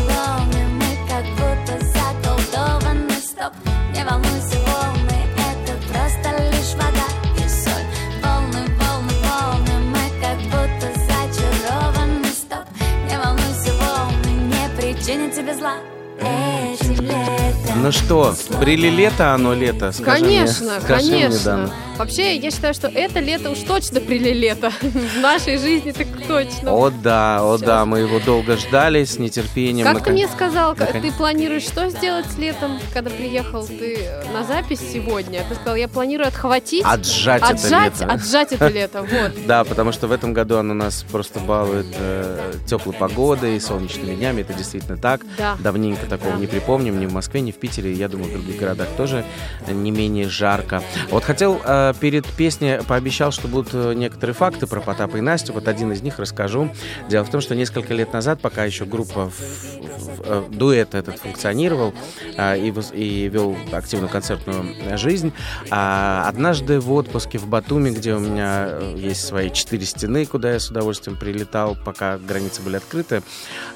Ну 17.91 17.95
что, 17.95 18.37
брили 18.61 18.89
лето, 18.89 19.35
оно 19.35 19.53
лето? 19.53 19.91
Скажи 19.91 20.25
мне, 20.25 20.39
Конечно, 20.43 20.81
скажи 20.81 21.11
мне, 21.11 21.23
конечно. 21.23 21.45
Дана. 21.45 21.71
Вообще, 22.01 22.37
я 22.37 22.51
считаю, 22.51 22.73
что 22.73 22.89
это 22.89 23.21
лето 23.21 23.51
уж 23.51 23.59
точно 23.59 24.01
прили 24.01 24.33
лето. 24.33 24.71
В 24.81 25.19
нашей 25.21 25.59
жизни 25.59 25.91
так 25.91 26.07
точно. 26.27 26.73
О 26.73 26.89
да, 26.89 27.41
о 27.43 27.59
да, 27.59 27.85
мы 27.85 27.99
его 27.99 28.21
долго 28.21 28.57
ждали 28.57 29.05
с 29.05 29.19
нетерпением. 29.19 29.87
Как 29.87 30.03
ты 30.03 30.11
мне 30.13 30.27
сказал, 30.27 30.75
ты 30.75 31.13
планируешь 31.13 31.65
что 31.65 31.91
сделать 31.91 32.25
с 32.35 32.39
летом, 32.39 32.79
когда 32.95 33.11
приехал 33.11 33.67
ты 33.67 33.99
на 34.33 34.45
запись 34.45 34.81
сегодня? 34.81 35.45
Ты 35.47 35.57
сказал, 35.57 35.77
я 35.77 35.89
планирую 35.89 36.27
отхватить, 36.29 36.85
Отжать, 36.87 37.43
это 37.43 37.69
лето. 37.69 38.07
отжать 38.07 38.53
это 38.53 38.69
лето. 38.69 39.03
Вот. 39.11 39.33
Да, 39.47 39.65
потому 39.65 39.93
что 39.93 40.07
в 40.07 40.13
этом 40.13 40.33
году 40.33 40.57
оно 40.57 40.73
нас 40.73 41.05
просто 41.13 41.39
балует 41.41 41.87
э, 41.99 42.53
теплой 42.67 42.95
погодой, 42.95 43.61
солнечными 43.61 44.15
днями. 44.15 44.41
Это 44.41 44.55
действительно 44.55 44.97
так. 44.97 45.21
Да. 45.37 45.57
Давненько 45.59 46.07
такого 46.07 46.33
Да. 46.33 46.39
не 46.39 46.47
припомним 46.47 46.99
ни 46.99 47.05
в 47.05 47.13
Москве, 47.13 47.43
ни 47.43 47.51
в 47.51 47.57
Питере. 47.57 47.93
Я 47.93 48.09
думаю, 48.09 48.31
в 48.31 48.33
других 48.33 48.57
городах 48.59 48.89
тоже 48.97 49.25
не 49.69 49.91
менее 49.91 50.31
жарко. 50.31 50.83
Вот 51.11 51.25
хотел 51.25 51.61
э, 51.63 51.90
перед 51.93 52.27
песней 52.27 52.81
пообещал, 52.87 53.33
что 53.33 53.49
будут 53.49 53.71
э, 53.73 53.95
некоторые 53.95 54.35
факты 54.35 54.67
про 54.67 54.81
Потапа 54.81 55.17
и 55.17 55.21
Настю. 55.21 55.53
Вот 55.53 55.69
один 55.69 55.93
из 55.93 56.03
них 56.03 56.19
расскажу. 56.19 56.71
Дело 57.09 57.25
в 57.25 57.31
том, 57.31 57.41
что 57.41 57.55
несколько 57.55 57.95
лет 57.95 58.13
назад, 58.13 58.41
пока 58.41 58.65
еще 58.65 58.85
группа 58.85 59.31
в- 59.31 59.39
в- 59.39 60.23
э, 60.25 60.43
дуэт 60.51 60.95
этот 60.95 61.19
функционировал 61.19 61.95
э, 62.37 62.59
и, 62.59 62.73
и 62.95 63.29
вел 63.29 63.57
активную 63.73 64.09
концертную 64.11 64.65
э, 64.85 64.97
жизнь, 64.97 65.33
а 65.71 66.25
однажды 66.29 66.81
в 66.81 66.93
отпуске 66.93 67.39
в 67.39 67.47
Батуми, 67.47 67.91
где 67.91 68.15
у 68.15 68.19
меня 68.19 68.67
э, 68.71 68.95
есть 68.97 69.25
свои 69.25 69.51
четыре 69.51 69.85
стены, 69.87 70.27
куда 70.27 70.53
я 70.53 70.61
с 70.61 70.71
удовольствием 70.71 71.19
прилетал, 71.19 71.77
пока 71.85 72.19
границы 72.19 72.63
были 72.63 72.77
открыты, 72.77 73.23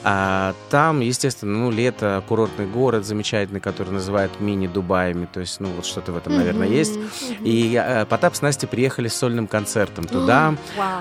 а, 0.02 0.54
там, 0.71 1.00
естественно, 1.00 1.52
ну, 1.59 1.71
лето, 1.71 2.23
курортный 2.28 2.66
город 2.66 3.06
замечательный, 3.06 3.61
который 3.61 3.90
называют 3.90 4.40
мини-Дубаями, 4.40 5.26
то 5.33 5.40
есть, 5.40 5.61
ну, 5.61 5.68
вот 5.68 5.87
что-то 5.87 6.12
в 6.12 6.16
этом, 6.16 6.37
наверное, 6.37 6.68
есть. 6.68 6.92
И 7.40 7.75
э, 7.75 8.03
Потап 8.06 8.37
с 8.37 8.42
Настей 8.42 8.68
приехали 8.68 9.08
с 9.08 9.14
сольным 9.14 9.46
концертом 9.46 10.04
туда. 10.06 10.54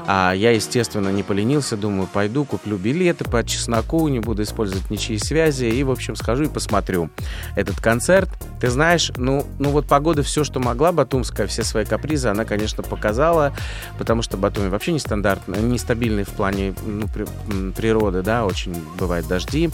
А 0.07 0.33
я, 0.33 0.51
естественно, 0.51 1.09
не 1.09 1.23
поленился, 1.23 1.77
думаю, 1.77 2.07
пойду, 2.11 2.45
куплю 2.45 2.77
билеты 2.77 3.23
по 3.25 3.43
чесноку, 3.43 4.07
не 4.07 4.19
буду 4.19 4.43
использовать 4.43 4.89
ничьи 4.89 5.17
связи, 5.17 5.65
и, 5.65 5.83
в 5.83 5.91
общем, 5.91 6.15
схожу 6.15 6.43
и 6.45 6.49
посмотрю 6.49 7.09
этот 7.55 7.79
концерт. 7.79 8.29
Ты 8.59 8.69
знаешь, 8.69 9.11
ну, 9.17 9.45
ну 9.59 9.69
вот 9.69 9.87
погода 9.87 10.23
все, 10.23 10.43
что 10.43 10.59
могла, 10.59 10.91
Батумская, 10.91 11.47
все 11.47 11.63
свои 11.63 11.85
капризы, 11.85 12.29
она, 12.29 12.45
конечно, 12.45 12.83
показала, 12.83 13.53
потому 13.97 14.21
что 14.21 14.37
Батуми 14.37 14.69
вообще 14.69 14.93
нестандартный, 14.93 15.61
нестабильный 15.61 16.23
в 16.23 16.29
плане 16.29 16.73
ну, 16.85 17.07
при- 17.07 17.71
природы, 17.71 18.21
да, 18.21 18.45
очень 18.45 18.75
бывают 18.97 19.27
дожди. 19.27 19.69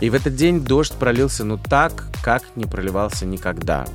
И 0.00 0.10
в 0.10 0.14
этот 0.14 0.34
день 0.34 0.60
дождь 0.60 0.92
пролился, 0.94 1.44
ну, 1.44 1.58
так, 1.58 2.04
как 2.22 2.42
не 2.56 2.64
проливался 2.64 3.26
никогда. 3.26 3.86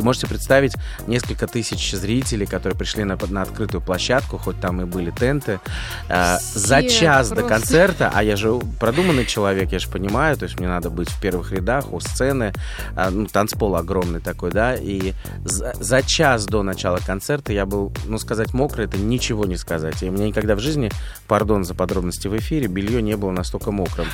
Ты 0.00 0.04
можешь 0.04 0.22
себе 0.22 0.30
представить 0.30 0.72
несколько 1.06 1.46
тысяч 1.46 1.92
зрителей, 1.92 2.46
которые 2.46 2.74
пришли 2.74 3.04
на, 3.04 3.18
на 3.28 3.42
открытую 3.42 3.82
площадку, 3.82 4.38
хоть 4.38 4.58
там 4.58 4.80
и 4.80 4.86
были 4.86 5.10
тенты, 5.10 5.60
э, 6.08 6.38
за 6.54 6.82
час 6.84 7.28
до 7.28 7.34
просто. 7.34 7.54
концерта, 7.54 8.10
а 8.14 8.22
я 8.22 8.36
же 8.36 8.58
продуманный 8.80 9.26
человек, 9.26 9.72
я 9.72 9.78
же 9.78 9.90
понимаю, 9.90 10.38
то 10.38 10.44
есть 10.44 10.58
мне 10.58 10.68
надо 10.68 10.88
быть 10.88 11.10
в 11.10 11.20
первых 11.20 11.52
рядах, 11.52 11.92
у 11.92 12.00
сцены, 12.00 12.54
а, 12.96 13.10
ну, 13.10 13.26
танцпол 13.26 13.76
огромный 13.76 14.20
такой, 14.20 14.52
да, 14.52 14.74
и 14.74 15.12
за, 15.44 15.74
за 15.78 16.02
час 16.02 16.46
до 16.46 16.62
начала 16.62 16.96
концерта 16.96 17.52
я 17.52 17.66
был, 17.66 17.92
ну, 18.06 18.18
сказать 18.18 18.54
мокрый, 18.54 18.86
это 18.86 18.96
ничего 18.96 19.44
не 19.44 19.58
сказать. 19.58 20.02
И 20.02 20.08
меня 20.08 20.28
никогда 20.28 20.56
в 20.56 20.60
жизни, 20.60 20.90
пардон 21.28 21.64
за 21.64 21.74
подробности 21.74 22.26
в 22.26 22.34
эфире, 22.38 22.68
белье 22.68 23.02
не 23.02 23.18
было 23.18 23.32
настолько 23.32 23.70
мокрым. 23.70 24.06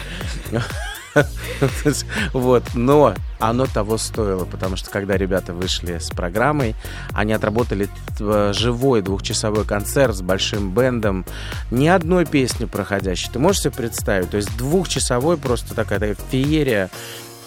Вот, 2.32 2.62
но 2.74 3.14
оно 3.38 3.66
того 3.66 3.98
стоило, 3.98 4.44
потому 4.44 4.76
что 4.76 4.90
когда 4.90 5.16
ребята 5.16 5.52
вышли 5.52 5.98
с 5.98 6.10
программой, 6.10 6.74
они 7.12 7.32
отработали 7.32 7.88
э, 8.20 8.52
живой 8.54 9.02
двухчасовой 9.02 9.64
концерт 9.64 10.14
с 10.14 10.22
большим 10.22 10.72
бендом, 10.72 11.24
ни 11.70 11.88
одной 11.88 12.26
песни 12.26 12.64
проходящей. 12.64 13.30
Ты 13.32 13.38
можешь 13.38 13.62
себе 13.62 13.72
представить? 13.72 14.30
То 14.30 14.36
есть 14.36 14.56
двухчасовой 14.56 15.36
просто 15.36 15.74
такая, 15.74 15.98
такая 15.98 16.16
феерия 16.30 16.90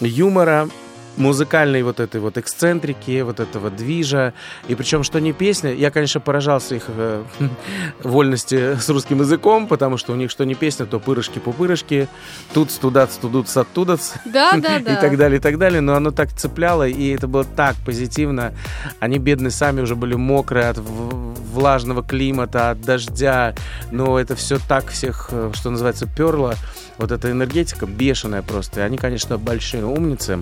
юмора, 0.00 0.68
музыкальной 1.16 1.82
вот 1.82 2.00
этой 2.00 2.20
вот 2.20 2.38
эксцентрики, 2.38 3.20
вот 3.22 3.40
этого 3.40 3.70
движа. 3.70 4.32
И 4.68 4.74
причем, 4.74 5.02
что 5.02 5.20
не 5.20 5.32
песня, 5.32 5.72
я, 5.72 5.90
конечно, 5.90 6.20
поражался 6.20 6.76
их 6.76 6.84
э, 6.88 7.24
вольности 8.02 8.76
с 8.76 8.88
русским 8.88 9.20
языком, 9.20 9.66
потому 9.66 9.96
что 9.96 10.12
у 10.12 10.16
них 10.16 10.30
что 10.30 10.44
не 10.44 10.54
песня, 10.54 10.86
то 10.86 10.98
пырышки-пупырышки, 10.98 12.08
тут 12.54 12.70
студат, 12.70 13.12
студут, 13.12 13.54
оттуда 13.56 13.98
Да, 14.24 14.52
да, 14.56 14.78
да. 14.78 14.94
и 14.94 15.00
так 15.00 15.16
далее, 15.16 15.38
и 15.38 15.42
так 15.42 15.58
далее. 15.58 15.80
Но 15.80 15.94
оно 15.94 16.10
так 16.10 16.32
цепляло, 16.32 16.86
и 16.86 17.14
это 17.14 17.28
было 17.28 17.44
так 17.44 17.76
позитивно. 17.84 18.52
Они, 19.00 19.18
бедные, 19.18 19.50
сами 19.50 19.80
уже 19.80 19.96
были 19.96 20.14
мокрые 20.14 20.68
от 20.68 20.78
влажного 20.78 22.02
климата, 22.02 22.70
от 22.70 22.80
дождя. 22.80 23.54
Но 23.90 24.18
это 24.18 24.36
все 24.36 24.58
так 24.58 24.88
всех, 24.88 25.28
э, 25.32 25.50
что 25.54 25.70
называется, 25.70 26.06
перло. 26.06 26.54
Вот 26.98 27.12
эта 27.12 27.30
энергетика 27.30 27.86
бешеная 27.86 28.42
просто. 28.42 28.80
И 28.80 28.82
они, 28.82 28.96
конечно, 28.96 29.38
большие 29.38 29.84
умницы. 29.84 30.40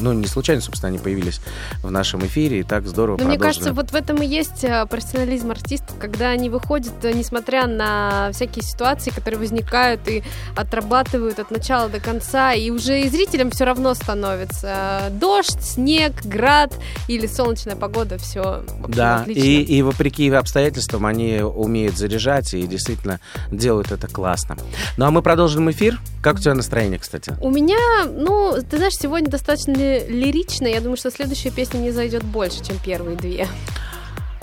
Ну, 0.00 0.12
не 0.12 0.26
случайно, 0.26 0.62
собственно, 0.62 0.88
они 0.88 0.98
появились 0.98 1.40
в 1.82 1.90
нашем 1.90 2.24
эфире 2.26 2.60
и 2.60 2.62
так 2.62 2.86
здорово 2.86 3.18
Но 3.18 3.24
мне 3.24 3.38
продолжили. 3.38 3.64
кажется, 3.64 3.72
вот 3.74 3.90
в 3.90 3.94
этом 3.94 4.22
и 4.22 4.26
есть 4.26 4.64
э, 4.64 4.86
профессионализм 4.86 5.50
артистов, 5.50 5.96
когда 5.98 6.28
они 6.30 6.48
выходят, 6.48 6.92
э, 7.04 7.12
несмотря 7.12 7.66
на 7.66 8.30
всякие 8.32 8.62
ситуации, 8.62 9.10
которые 9.10 9.38
возникают, 9.38 10.06
и 10.08 10.22
отрабатывают 10.56 11.38
от 11.38 11.50
начала 11.50 11.88
до 11.88 12.00
конца, 12.00 12.52
и 12.52 12.70
уже 12.70 13.00
и 13.02 13.08
зрителям 13.08 13.50
все 13.50 13.64
равно 13.64 13.94
становится. 13.94 15.08
Э, 15.08 15.10
Дождь, 15.10 15.60
снег, 15.62 16.12
град 16.24 16.72
или 17.08 17.26
солнечная 17.26 17.76
погода, 17.76 18.18
все 18.18 18.62
Да, 18.88 19.20
отлично. 19.22 19.40
и, 19.42 19.62
и 19.62 19.82
вопреки 19.82 20.30
обстоятельствам 20.30 21.06
они 21.06 21.40
умеют 21.40 21.96
заряжать 21.96 22.54
и 22.54 22.62
действительно 22.66 23.20
делают 23.50 23.92
это 23.92 24.06
классно. 24.08 24.56
Ну 24.96 25.04
а 25.04 25.10
мы 25.10 25.22
продолжим 25.22 25.70
эфир. 25.70 26.00
Как 26.22 26.36
у 26.36 26.38
тебя 26.38 26.54
настроение, 26.54 26.98
кстати? 26.98 27.34
У 27.40 27.50
меня, 27.50 27.78
ну, 28.06 28.54
ты 28.68 28.76
знаешь, 28.76 28.94
сегодня 28.94 29.30
достаточно 29.30 29.72
лирично. 30.08 30.66
Я 30.66 30.80
думаю, 30.80 30.96
что 30.96 31.10
следующая 31.10 31.50
песня 31.50 31.78
не 31.78 31.90
зайдет 31.90 32.24
больше, 32.24 32.64
чем 32.64 32.76
первые 32.84 33.16
две. 33.16 33.46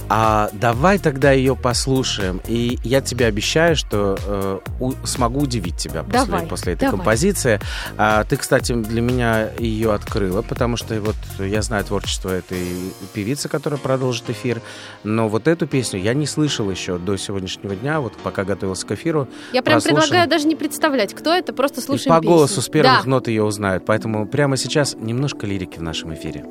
А 0.09 0.49
давай 0.53 0.99
тогда 0.99 1.31
ее 1.31 1.55
послушаем. 1.55 2.39
И 2.47 2.79
я 2.83 3.01
тебе 3.01 3.25
обещаю, 3.25 3.75
что 3.75 4.17
э, 4.25 4.59
у- 4.79 4.93
смогу 5.05 5.41
удивить 5.41 5.75
тебя 5.77 6.03
после, 6.03 6.25
Давай, 6.25 6.45
после 6.47 6.73
этой 6.73 6.81
давай. 6.85 6.97
композиции. 6.97 7.59
А, 7.97 8.23
ты, 8.23 8.37
кстати, 8.37 8.73
для 8.73 9.01
меня 9.01 9.49
ее 9.59 9.93
открыла, 9.93 10.41
потому 10.43 10.77
что 10.77 10.99
вот 11.01 11.15
я 11.39 11.61
знаю 11.61 11.83
творчество 11.83 12.29
этой 12.29 12.65
певицы, 13.13 13.49
которая 13.49 13.79
продолжит 13.79 14.29
эфир. 14.29 14.61
Но 15.03 15.27
вот 15.27 15.47
эту 15.47 15.67
песню 15.67 15.99
я 15.99 16.13
не 16.13 16.25
слышал 16.25 16.69
еще 16.71 16.97
до 16.97 17.17
сегодняшнего 17.17 17.75
дня, 17.75 17.99
вот 17.99 18.13
пока 18.17 18.43
готовился 18.45 18.85
к 18.87 18.91
эфиру. 18.91 19.27
Я 19.51 19.61
прям 19.61 19.75
Прослушаем. 19.75 20.01
предлагаю 20.03 20.29
даже 20.29 20.47
не 20.47 20.55
представлять, 20.55 21.13
кто 21.13 21.33
это, 21.33 21.51
просто 21.53 21.81
слушаем 21.81 22.13
и 22.13 22.17
по 22.17 22.21
песню. 22.21 22.33
голосу 22.35 22.61
с 22.61 22.69
первых 22.69 23.03
Да. 23.03 23.09
нот 23.09 23.27
ее 23.27 23.43
узнают. 23.43 23.85
Поэтому 23.85 24.25
прямо 24.27 24.55
сейчас 24.57 24.95
немножко 24.95 25.45
лирики 25.45 25.77
в 25.79 25.81
нашем 25.83 26.13
эфире. 26.13 26.45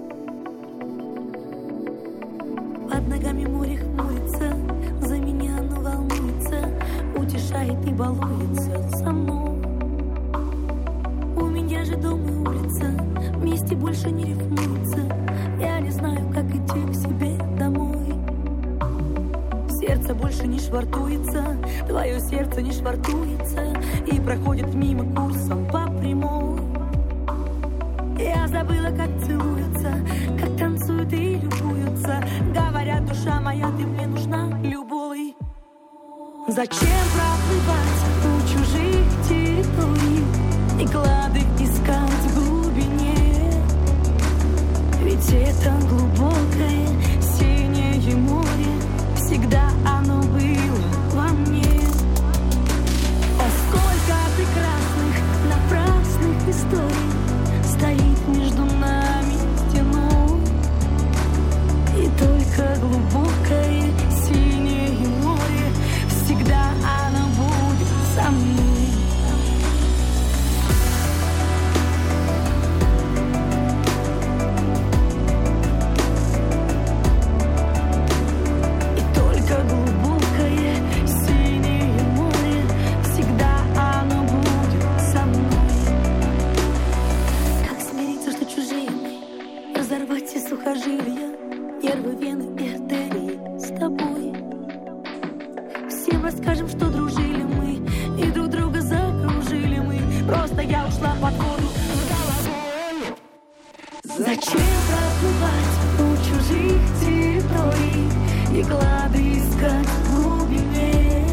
Зачем 104.27 104.61
проплывать 104.89 106.01
у 106.01 106.17
чужих 106.17 106.81
территорий 107.01 108.11
и 108.53 108.65
клады 108.65 109.39
искать 109.39 109.87
в 109.87 110.21
глубине? 110.21 111.25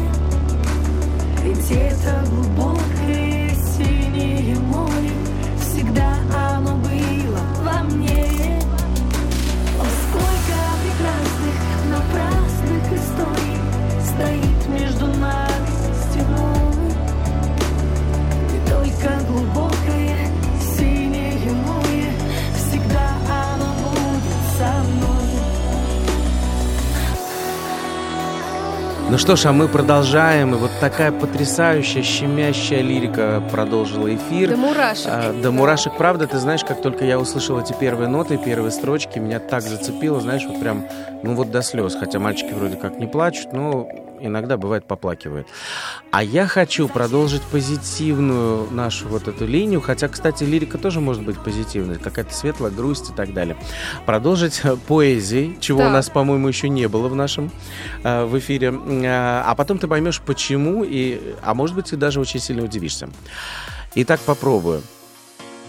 Ведь 1.42 1.70
это 1.72 2.24
глубокое 2.30 3.50
синее 3.76 4.56
море 4.60 5.10
Всегда 5.60 6.14
Ну 29.14 29.18
что 29.18 29.36
ж, 29.36 29.46
а 29.46 29.52
мы 29.52 29.68
продолжаем. 29.68 30.56
И 30.56 30.58
вот 30.58 30.72
такая 30.80 31.12
потрясающая, 31.12 32.02
щемящая 32.02 32.80
лирика 32.80 33.40
продолжила 33.52 34.12
эфир. 34.12 34.50
До 34.50 34.56
мурашек. 34.56 35.06
А, 35.06 35.32
до 35.32 35.52
мурашек, 35.52 35.96
правда, 35.96 36.26
ты 36.26 36.38
знаешь, 36.38 36.64
как 36.64 36.82
только 36.82 37.04
я 37.04 37.20
услышал 37.20 37.60
эти 37.60 37.72
первые 37.74 38.08
ноты, 38.08 38.36
первые 38.36 38.72
строчки, 38.72 39.20
меня 39.20 39.38
так 39.38 39.62
зацепило, 39.62 40.20
знаешь, 40.20 40.44
вот 40.48 40.58
прям, 40.58 40.88
ну 41.22 41.36
вот 41.36 41.52
до 41.52 41.62
слез. 41.62 41.94
Хотя 41.94 42.18
мальчики 42.18 42.52
вроде 42.54 42.74
как 42.74 42.98
не 42.98 43.06
плачут, 43.06 43.52
но 43.52 43.88
иногда 44.26 44.56
бывает 44.56 44.86
поплакивают. 44.86 45.46
А 46.10 46.22
я 46.22 46.46
хочу 46.46 46.88
продолжить 46.88 47.42
позитивную 47.42 48.70
нашу 48.70 49.08
вот 49.08 49.28
эту 49.28 49.46
линию, 49.46 49.80
хотя, 49.80 50.08
кстати, 50.08 50.44
лирика 50.44 50.78
тоже 50.78 51.00
может 51.00 51.24
быть 51.24 51.38
позитивной, 51.38 51.96
какая-то 51.96 52.34
светлая 52.34 52.70
грусть 52.70 53.10
и 53.10 53.12
так 53.12 53.32
далее. 53.32 53.56
Продолжить 54.04 54.60
э, 54.64 54.76
поэзией, 54.76 55.56
чего 55.60 55.80
Так. 55.80 55.88
у 55.88 55.92
нас, 55.92 56.10
по-моему, 56.10 56.48
еще 56.48 56.68
не 56.68 56.88
было 56.88 57.08
в 57.08 57.14
нашем 57.14 57.50
э, 58.02 58.24
в 58.24 58.38
эфире. 58.38 58.74
А 59.06 59.54
а 59.54 59.56
потом 59.56 59.78
ты 59.78 59.86
поймешь, 59.86 60.20
почему, 60.20 60.82
и, 60.82 61.36
а 61.40 61.54
может 61.54 61.76
быть, 61.76 61.86
ты 61.86 61.96
даже 61.96 62.18
очень 62.18 62.40
сильно 62.40 62.64
удивишься. 62.64 63.08
Итак, 63.94 64.18
попробую. 64.18 64.82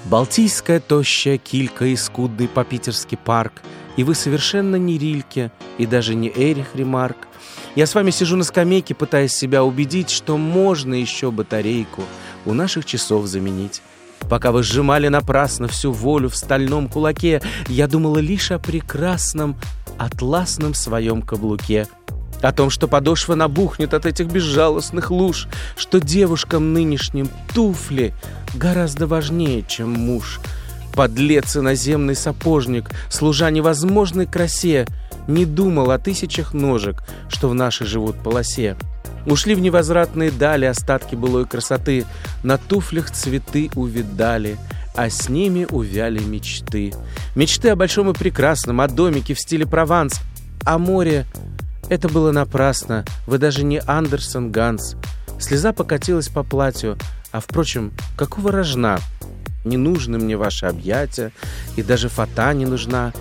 Балтийская 0.06 0.80
тощая 0.80 1.38
килька 1.38 1.86
и 1.86 1.96
скудный 1.96 2.48
по-питерский 2.48 3.16
парк, 3.18 3.62
и 3.96 4.04
вы 4.04 4.16
совершенно 4.16 4.76
не 4.76 4.98
Рильке, 4.98 5.52
и 5.78 5.86
даже 5.86 6.16
не 6.16 6.30
Эрих 6.30 6.76
Ремарк. 6.76 7.28
Я 7.76 7.86
с 7.86 7.94
вами 7.94 8.10
сижу 8.10 8.38
на 8.38 8.46
скамейке, 8.46 8.96
пытаясь 8.96 9.34
себя 9.34 9.64
убедить, 9.64 10.10
что 10.10 10.38
можно 10.38 10.94
еще 10.94 11.30
батарейку 11.30 12.04
у 12.46 12.54
наших 12.54 12.86
часов 12.86 13.26
заменить. 13.28 13.82
Пока 14.30 14.54
вы 14.54 14.64
сжимали 14.64 15.10
напрасно 15.10 15.68
всю 15.68 15.92
волю 15.92 16.30
в 16.30 16.38
стальном 16.38 16.88
кулаке, 16.88 17.42
я 17.68 17.88
думала 17.88 18.20
лишь 18.20 18.52
о 18.52 18.60
прекрасном 18.60 19.58
атласном 19.98 20.74
своем 20.74 21.22
каблуке. 21.22 21.88
О 22.42 22.54
том, 22.54 22.70
что 22.70 22.88
подошва 22.88 23.36
набухнет 23.36 23.94
от 23.94 24.06
этих 24.06 24.28
безжалостных 24.28 25.12
луж, 25.12 25.48
что 25.76 26.00
девушкам 26.00 26.72
нынешним 26.72 27.30
туфли 27.54 28.14
гораздо 28.56 29.06
важнее, 29.06 29.64
чем 29.68 29.92
муж. 29.92 30.40
Подлец 30.96 31.58
иноземный 31.58 32.16
сапожник, 32.16 32.90
служа 33.10 33.50
невозможной 33.52 34.26
красе, 34.26 34.88
не 35.28 35.46
думал 35.46 35.92
о 35.92 36.00
тысячах 36.00 36.54
ножек, 36.54 37.04
что 37.28 37.50
в 37.50 37.54
нашей 37.54 37.86
живут 37.86 38.18
полосе. 38.24 38.78
Ушли 39.26 39.56
в 39.56 39.60
невозвратные 39.60 40.32
дали 40.32 40.66
остатки 40.66 41.16
былой 41.16 41.46
красоты, 41.46 42.06
на 42.44 42.58
туфлях 42.58 43.12
цветы 43.12 43.70
увидали, 43.76 44.58
а 44.96 45.10
с 45.10 45.28
ними 45.28 45.68
увяли 45.70 46.20
мечты. 46.20 46.94
Мечты 47.36 47.70
о 47.70 47.76
большом 47.76 48.12
и 48.12 48.14
прекрасном, 48.14 48.80
о 48.80 48.88
домике 48.88 49.34
в 49.34 49.40
стиле 49.40 49.66
Прованс, 49.66 50.22
о 50.64 50.78
море. 50.78 51.26
Это 51.90 52.08
было 52.08 52.32
напрасно, 52.32 53.04
вы 53.28 53.38
даже 53.38 53.64
не 53.66 53.82
Андерсон 53.86 54.52
Ганс. 54.52 54.96
Слеза 55.40 55.74
покатилась 55.74 56.30
по 56.30 56.44
платью, 56.44 56.98
а, 57.32 57.42
впрочем, 57.42 57.92
какого 58.16 58.52
рожна? 58.52 59.00
Не 59.66 59.78
нужны 59.78 60.18
мне 60.18 60.38
ваши 60.38 60.68
объятия, 60.68 61.32
и 61.76 61.84
даже 61.84 62.08
фата 62.08 62.54
не 62.54 62.66
нужна. 62.66 63.12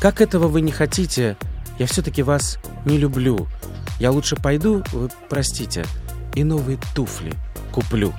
Как 0.00 0.20
этого 0.20 0.48
вы 0.48 0.60
не 0.60 0.72
хотите, 0.72 1.36
я 1.78 1.86
все-таки 1.86 2.22
вас 2.22 2.58
не 2.84 2.98
люблю. 2.98 3.46
Я 3.98 4.10
лучше 4.10 4.36
пойду, 4.36 4.82
вы 4.92 5.08
простите, 5.28 5.84
и 6.34 6.44
новые 6.44 6.78
туфли 6.94 7.32
куплю. 7.72 8.12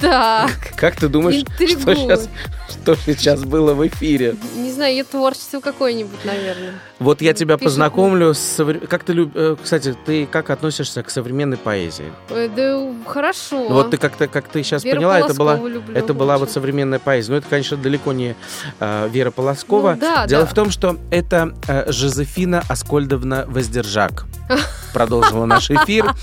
Так, 0.00 0.50
Как 0.76 0.96
ты 0.96 1.08
думаешь, 1.08 1.40
что 1.40 1.66
сейчас, 1.94 2.28
что 2.70 2.94
сейчас 2.96 3.44
было 3.44 3.74
в 3.74 3.86
эфире? 3.86 4.34
не 4.56 4.72
знаю, 4.72 4.92
ее 4.92 5.04
творчество 5.04 5.60
какое-нибудь, 5.60 6.24
наверное. 6.24 6.74
Вот 6.98 7.20
я 7.20 7.34
тебя 7.34 7.56
Пишет 7.56 7.64
познакомлю 7.72 8.32
с... 8.34 8.38
совре- 8.38 8.86
Как 8.86 9.04
ты 9.04 9.12
люб... 9.12 9.32
э, 9.34 9.56
Кстати, 9.62 9.94
ты 10.06 10.26
как 10.26 10.48
относишься 10.50 11.02
к 11.02 11.10
современной 11.10 11.56
поэзии? 11.58 12.12
Э, 12.30 12.48
Да 12.54 12.92
хорошо. 13.10 13.58
Ну, 13.68 13.74
Вот 13.74 13.90
ты 13.90 13.96
как-то, 13.98 14.26
как 14.28 14.48
ты 14.48 14.62
сейчас 14.62 14.84
Веру 14.84 14.96
поняла, 14.96 15.20
это 15.20 15.34
была, 15.34 15.56
люблю 15.56 15.94
это 15.94 16.14
была 16.14 16.38
вот 16.38 16.50
современная 16.50 16.98
поэзия. 16.98 17.32
Но 17.32 17.36
это, 17.38 17.46
конечно, 17.48 17.76
далеко 17.76 18.12
не 18.12 18.34
э, 18.80 19.08
Вера 19.10 19.30
Полоскова. 19.30 19.92
Ну 19.94 20.00
да, 20.00 20.26
Дело 20.26 20.44
да. 20.44 20.48
в 20.48 20.54
том, 20.54 20.70
что 20.70 20.96
это 21.10 21.54
э, 21.68 21.90
Жозефина 21.92 22.62
Аскольдовна 22.68 23.44
Воздержак 23.48 24.24
продолжила 24.92 25.46
наш 25.46 25.70
эфир. 25.70 26.14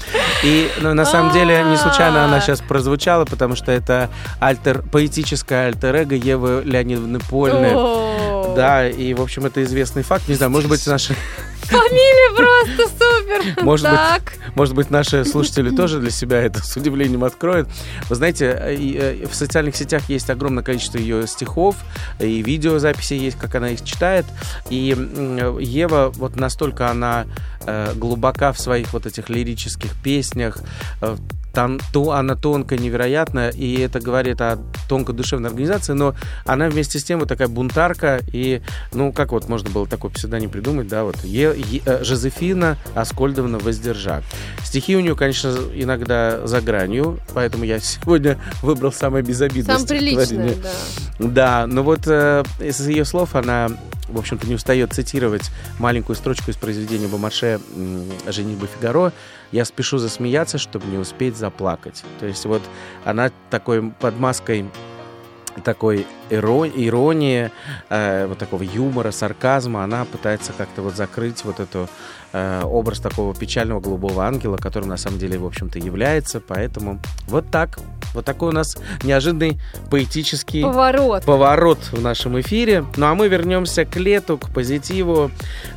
И 0.43 0.69
ну, 0.81 0.93
на 0.93 1.05
самом 1.05 1.33
деле 1.33 1.63
не 1.63 1.77
случайно 1.77 2.25
она 2.25 2.41
сейчас 2.41 2.61
прозвучала, 2.61 3.25
потому 3.25 3.55
что 3.55 3.71
это 3.71 4.09
альтер, 4.39 4.81
поэтическое 4.81 5.67
альтер-эго 5.67 6.15
Евы 6.15 6.61
Леонидовны 6.63 7.19
Польны. 7.19 7.71
Да, 8.55 8.87
и, 8.87 9.13
в 9.13 9.21
общем, 9.21 9.45
это 9.45 9.63
известный 9.63 10.03
факт. 10.03 10.27
Не 10.27 10.35
знаю, 10.35 10.51
может 10.51 10.69
быть, 10.69 10.85
наши, 10.87 11.15
Фамилия 11.67 12.35
просто 12.35 12.89
супер. 12.89 13.63
Может 13.63 13.89
быть, 13.89 13.99
так. 13.99 14.33
может 14.55 14.75
быть, 14.75 14.89
наши 14.89 15.25
слушатели 15.25 15.69
тоже 15.75 15.99
для 15.99 16.11
себя 16.11 16.41
это 16.41 16.63
с 16.63 16.75
удивлением 16.75 17.23
откроют. 17.23 17.67
Вы 18.09 18.15
знаете, 18.15 18.45
э, 18.45 18.75
э, 18.75 19.27
в 19.27 19.35
социальных 19.35 19.75
сетях 19.75 20.09
есть 20.09 20.29
огромное 20.29 20.63
количество 20.63 20.97
ее 20.97 21.27
стихов, 21.27 21.75
и 22.19 22.41
видеозаписи 22.41 23.13
есть, 23.13 23.37
как 23.37 23.55
она 23.55 23.69
их 23.69 23.83
читает. 23.83 24.25
И 24.69 24.95
Ева, 25.59 26.11
вот 26.15 26.35
настолько 26.35 26.89
она 26.89 27.25
э, 27.65 27.93
глубока 27.95 28.53
в 28.53 28.59
своих 28.59 28.93
вот 28.93 29.05
этих 29.05 29.29
лирических 29.29 29.91
песнях, 30.03 30.59
тон- 31.57 31.81
то 31.91 32.11
она 32.11 32.35
тонкая, 32.35 32.77
невероятная, 32.77 33.49
и 33.49 33.79
это 33.79 33.99
говорит 33.99 34.39
о 34.41 34.59
тонкой 34.87 35.15
душевной 35.15 35.49
организации, 35.49 35.93
но 35.93 36.13
она 36.45 36.69
вместе 36.69 36.99
с 36.99 37.03
тем 37.03 37.19
вот 37.19 37.29
такая 37.29 37.47
бунтарка, 37.47 38.19
и, 38.31 38.61
ну, 38.93 39.11
как 39.11 39.31
вот 39.31 39.49
можно 39.49 39.67
было 39.71 39.87
такой 39.87 40.11
псевдоним 40.11 40.51
придумать, 40.51 40.87
да, 40.87 41.03
вот, 41.03 41.17
Е- 41.23 41.55
Е- 41.57 41.81
э, 41.83 42.03
Жозефина 42.03 42.77
Аскольдовна 42.93 43.57
Воздержак. 43.57 44.23
Стихи 44.63 44.95
у 44.95 44.99
нее, 44.99 45.15
конечно, 45.15 45.55
иногда 45.73 46.45
за 46.45 46.61
гранью, 46.61 47.19
поэтому 47.33 47.63
я 47.63 47.79
сегодня 47.79 48.37
выбрал 48.61 48.91
самое 48.91 49.23
безобидное 49.23 49.79
Самое 49.79 49.99
приличное, 49.99 50.53
да. 51.19 51.27
Да, 51.27 51.67
но 51.67 51.81
вот 51.81 52.01
э, 52.05 52.43
из 52.59 52.85
ее 52.87 53.03
слов 53.03 53.33
она, 53.35 53.69
в 54.07 54.17
общем-то, 54.17 54.47
не 54.47 54.55
устает 54.55 54.93
цитировать 54.93 55.49
маленькую 55.79 56.15
строчку 56.15 56.51
из 56.51 56.55
произведения 56.55 57.07
Бомарше 57.07 57.59
«Женитьба 58.27 58.67
Фигаро». 58.67 59.11
«Я 59.51 59.65
спешу 59.65 59.97
засмеяться, 59.97 60.57
чтобы 60.57 60.87
не 60.87 60.97
успеть 60.97 61.37
заплакать». 61.37 62.03
То 62.19 62.25
есть 62.25 62.45
вот 62.45 62.61
она 63.05 63.31
такой 63.49 63.91
под 63.91 64.19
маской 64.19 64.65
такой 65.63 66.05
иро- 66.29 66.71
иронии, 66.75 67.51
э, 67.89 68.25
вот 68.27 68.37
такого 68.37 68.63
юмора, 68.63 69.11
сарказма, 69.11 69.83
она 69.83 70.05
пытается 70.05 70.53
как-то 70.57 70.81
вот 70.81 70.95
закрыть 70.95 71.43
вот 71.43 71.59
эту 71.59 71.87
э, 72.33 72.61
образ 72.63 72.99
такого 72.99 73.33
печального 73.33 73.79
голубого 73.79 74.25
ангела, 74.25 74.57
которым 74.57 74.89
на 74.89 74.97
самом 74.97 75.17
деле, 75.19 75.37
в 75.37 75.45
общем-то, 75.45 75.79
является. 75.79 76.39
Поэтому 76.39 76.99
вот 77.27 77.49
так. 77.49 77.79
Вот 78.13 78.25
такой 78.25 78.49
у 78.49 78.51
нас 78.51 78.77
неожиданный 79.03 79.59
поэтический 79.91 80.63
Поворот. 80.63 81.23
поворот 81.23 81.79
в 81.91 82.01
нашем 82.01 82.39
эфире. 82.39 82.85
Ну 82.95 83.05
а 83.05 83.15
мы 83.15 83.27
вернемся 83.27 83.85
к 83.85 83.95
лету, 83.97 84.37
к 84.37 84.49
позитиву, 84.49 85.29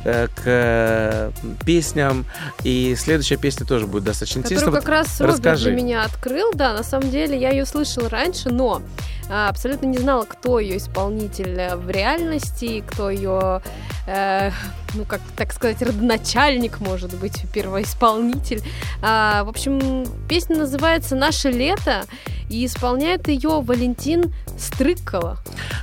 э, 0.05 0.27
к 0.27 0.41
э, 0.45 1.31
песням. 1.65 2.25
И 2.63 2.95
следующая 2.97 3.37
песня 3.37 3.65
тоже 3.65 3.85
будет 3.87 4.03
достаточно 4.05 4.41
Который 4.41 4.55
интересна. 4.55 4.79
как 4.79 4.89
раз 4.89 5.19
Роберт 5.21 5.37
расскажи. 5.37 5.69
для 5.69 5.75
меня 5.75 6.03
открыл. 6.03 6.51
Да, 6.53 6.73
на 6.73 6.83
самом 6.83 7.09
деле 7.11 7.39
я 7.39 7.51
ее 7.51 7.65
слышала 7.65 8.09
раньше, 8.09 8.49
но 8.49 8.81
а, 9.29 9.47
абсолютно 9.49 9.85
не 9.85 9.97
знала, 9.97 10.25
кто 10.25 10.40
ее 10.59 10.77
исполнитель 10.77 11.57
э, 11.59 11.75
в 11.75 11.89
реальности, 11.89 12.83
кто 12.87 13.09
ее, 13.09 13.61
э, 14.07 14.51
ну 14.93 15.05
как 15.05 15.21
так 15.35 15.53
сказать, 15.53 15.81
родоначальник, 15.81 16.79
может 16.79 17.13
быть, 17.15 17.43
первоисполнитель. 17.53 18.61
А, 19.01 19.43
в 19.43 19.49
общем, 19.49 20.05
песня 20.27 20.57
называется 20.57 21.15
«Наше 21.15 21.49
лето», 21.51 22.05
и 22.51 22.65
исполняет 22.65 23.27
ее 23.29 23.61
Валентин 23.61 24.33
Стрыкало. 24.57 25.37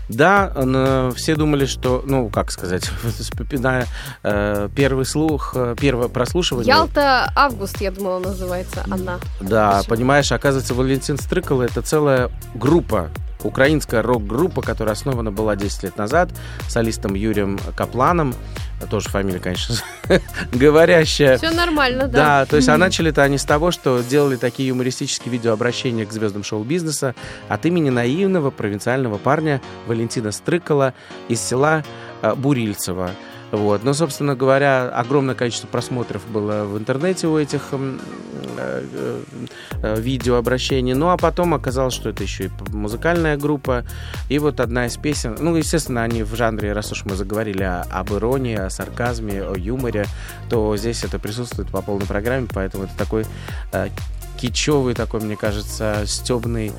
Да, 0.08 0.52
на- 0.54 1.10
все 1.12 1.34
думали, 1.34 1.66
что, 1.66 2.02
ну, 2.06 2.28
как 2.28 2.50
сказать, 2.50 2.90
на 3.52 3.84
э, 4.22 4.68
первый 4.76 5.06
слух, 5.06 5.52
э, 5.56 5.74
первое 5.80 6.08
прослушивание. 6.08 6.68
Ялта 6.68 7.32
Август, 7.34 7.80
я 7.80 7.90
думала, 7.90 8.18
называется 8.18 8.84
она. 8.90 9.18
Да, 9.40 9.78
Почему? 9.78 9.96
понимаешь, 9.96 10.30
оказывается, 10.30 10.74
Валентин 10.74 11.16
Стрыкало 11.16 11.62
это 11.62 11.82
целая 11.82 12.30
группа, 12.54 13.08
украинская 13.42 14.02
рок-группа, 14.02 14.62
которая 14.62 14.94
основана 14.94 15.30
была 15.32 15.56
10 15.56 15.84
лет 15.84 15.96
назад 15.96 16.30
солистом 16.68 17.14
Юрием 17.14 17.58
Капланом. 17.76 18.34
Тоже 18.90 19.08
фамилия, 19.08 19.40
конечно, 19.40 19.74
говорящая. 20.52 21.36
Все 21.36 21.50
нормально, 21.50 22.06
да. 22.06 22.18
Да, 22.18 22.46
то 22.46 22.56
есть 22.56 22.68
а 22.68 22.76
начали-то 22.76 23.22
они 23.24 23.36
с 23.36 23.44
того, 23.44 23.72
что 23.72 24.02
делали 24.02 24.36
такие 24.36 24.68
юмористические 24.68 25.32
видеообращения 25.32 26.06
к 26.06 26.12
звездам 26.12 26.44
шоу-бизнеса 26.44 27.16
от 27.48 27.66
имени 27.66 27.90
наивного 27.90 28.50
провинциального 28.50 29.18
парня 29.18 29.60
Валентина 29.88 30.30
Стрыкала 30.30 30.94
из 31.28 31.40
села 31.40 31.82
э, 32.22 32.34
Бурильцево. 32.36 33.10
Вот. 33.50 33.84
Но, 33.84 33.94
собственно 33.94 34.34
говоря, 34.34 34.88
огромное 34.88 35.34
количество 35.34 35.66
просмотров 35.66 36.26
было 36.28 36.64
в 36.64 36.76
интернете 36.76 37.26
у 37.28 37.38
этих 37.38 37.68
э, 37.72 37.98
э, 38.58 39.22
э, 39.82 40.00
видеообращений. 40.00 40.94
Ну, 40.94 41.08
а 41.08 41.16
потом 41.16 41.54
оказалось, 41.54 41.94
что 41.94 42.10
это 42.10 42.22
еще 42.22 42.46
и 42.46 42.50
музыкальная 42.70 43.36
группа. 43.36 43.84
И 44.28 44.38
вот 44.38 44.60
одна 44.60 44.86
из 44.86 44.96
песен... 44.96 45.36
Ну, 45.38 45.56
естественно, 45.56 46.02
они 46.02 46.22
в 46.22 46.34
жанре, 46.34 46.72
раз 46.72 46.92
уж 46.92 47.04
мы 47.04 47.14
заговорили 47.16 47.62
о- 47.62 47.86
об 47.90 48.12
иронии, 48.12 48.56
о 48.56 48.70
сарказме, 48.70 49.42
о 49.42 49.54
юморе, 49.56 50.06
то 50.50 50.76
здесь 50.76 51.04
это 51.04 51.18
присутствует 51.18 51.70
по 51.70 51.80
полной 51.82 52.06
программе, 52.06 52.48
поэтому 52.52 52.84
это 52.84 52.96
такой 52.98 53.24
э, 53.72 53.88
кичевый 54.38 54.94
такой, 54.94 55.20
мне 55.20 55.36
кажется, 55.36 56.02
стебный 56.06 56.72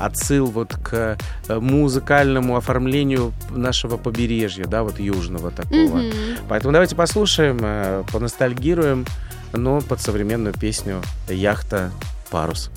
отсыл 0.00 0.46
вот 0.46 0.74
к 0.82 1.18
э, 1.48 1.58
музыкальному 1.58 2.56
оформлению 2.56 3.32
нашего 3.50 3.96
побережья, 3.96 4.64
да, 4.64 4.82
вот 4.82 4.98
южного 4.98 5.50
такого. 5.50 5.98
Мгм. 5.98 6.12
Поэтому 6.48 6.72
давайте 6.72 6.96
послушаем, 6.96 7.58
э, 7.60 8.04
поностальгируем, 8.10 9.06
но 9.52 9.80
под 9.80 10.00
современную 10.00 10.54
песню 10.54 11.02
«Яхта 11.28 11.90
парус». 12.30 12.70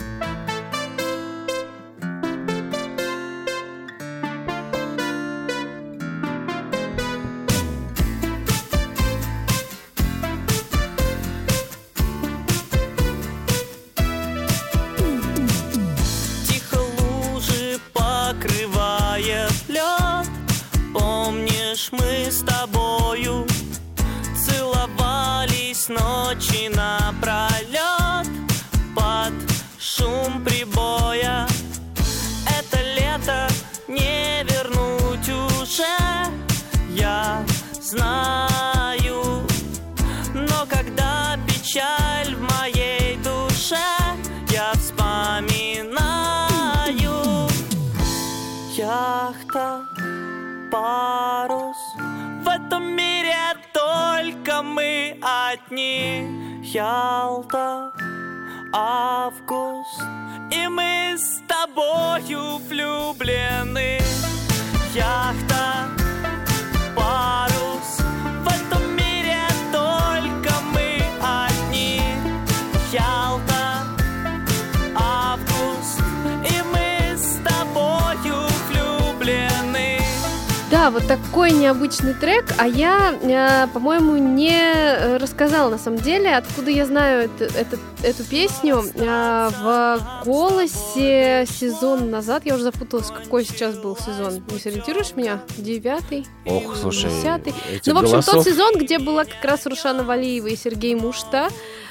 На 85.73 85.79
самом 85.79 85.99
деле, 85.99 86.35
откуда 86.35 86.69
я 86.69 86.85
знаю 86.85 87.23
это- 87.25 87.45
это- 87.45 87.79
эту 88.03 88.23
песню. 88.23 88.83
Э, 88.95 89.49
В 89.63 90.23
голосе 90.25 91.45
сезон 91.49 92.09
назад, 92.11 92.43
я 92.45 92.55
уже 92.55 92.63
запуталась, 92.63 93.07
какой 93.09 93.43
сейчас 93.45 93.77
был 93.77 93.97
сезон. 93.97 94.43
Не 94.51 94.59
сориентируешь 94.59 95.15
меня? 95.15 95.41
Девятый? 95.57 96.25
Ох, 96.45 96.75
слушай, 96.75 97.09
Десятый? 97.09 97.53
Ну, 97.85 97.93
в 97.93 97.97
общем, 97.97 98.11
голосов- 98.11 98.35
тот 98.35 98.45
сезон, 98.45 98.77
где 98.77 98.99
была 98.99 99.25
как 99.25 99.43
раз 99.43 99.65
Рушана 99.65 100.03
Валиева 100.03 100.47
и 100.47 100.55
Сергей 100.55 100.95
Мушта, 100.95 101.49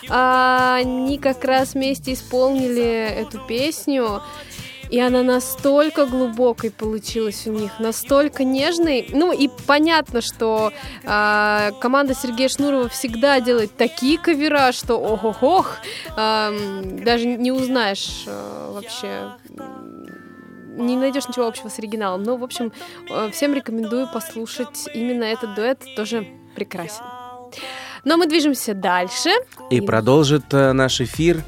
а, 0.09 0.77
они 0.81 1.18
как 1.18 1.45
раз 1.45 1.75
вместе 1.75 2.12
исполнили 2.12 2.83
эту 2.85 3.38
песню. 3.47 4.23
И 4.92 5.00
она 5.00 5.22
настолько 5.22 6.05
глубокой 6.05 6.70
получилась 6.70 7.46
у 7.46 7.52
них, 7.52 7.72
настолько 7.78 8.44
нежной. 8.44 9.09
Ну 9.11 9.33
и 9.33 9.48
понятно, 9.66 10.20
что 10.20 10.70
а, 11.07 11.70
команда 11.81 12.14
Сергея 12.14 12.50
Шнурова 12.50 12.90
всегда 12.90 13.40
делает 13.40 13.74
такие 13.74 14.18
кавера, 14.18 14.70
что 14.72 14.96
ох-ох-ох, 14.96 15.78
ам, 16.14 17.02
даже 17.02 17.24
не 17.24 17.50
узнаешь 17.50 18.24
а, 18.26 18.72
вообще 18.74 19.33
не 20.76 20.96
найдешь 20.96 21.26
ничего 21.26 21.46
общего 21.46 21.68
с 21.68 21.78
оригиналом. 21.78 22.22
Но, 22.22 22.37
в 22.37 22.44
общем, 22.44 22.72
э, 23.11 23.31
всем 23.31 23.55
рекомендую 23.55 24.09
послушать 24.12 24.88
именно 24.94 25.24
этот 25.24 25.55
дуэт, 25.55 25.85
тоже 25.96 26.26
прекрасен. 26.55 27.05
Но 28.05 28.16
мы 28.16 28.26
движемся 28.26 28.74
дальше. 28.74 29.31
И 29.70 29.81
продолжит 29.81 30.44
э, 30.52 30.72
наш 30.72 31.00
эфир 31.00 31.42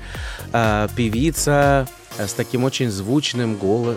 э, 0.52 0.88
певица 0.96 1.88
э, 1.88 2.03
с 2.18 2.32
таким 2.32 2.64
очень 2.64 2.90
звучным 2.90 3.56
голосом. 3.56 3.96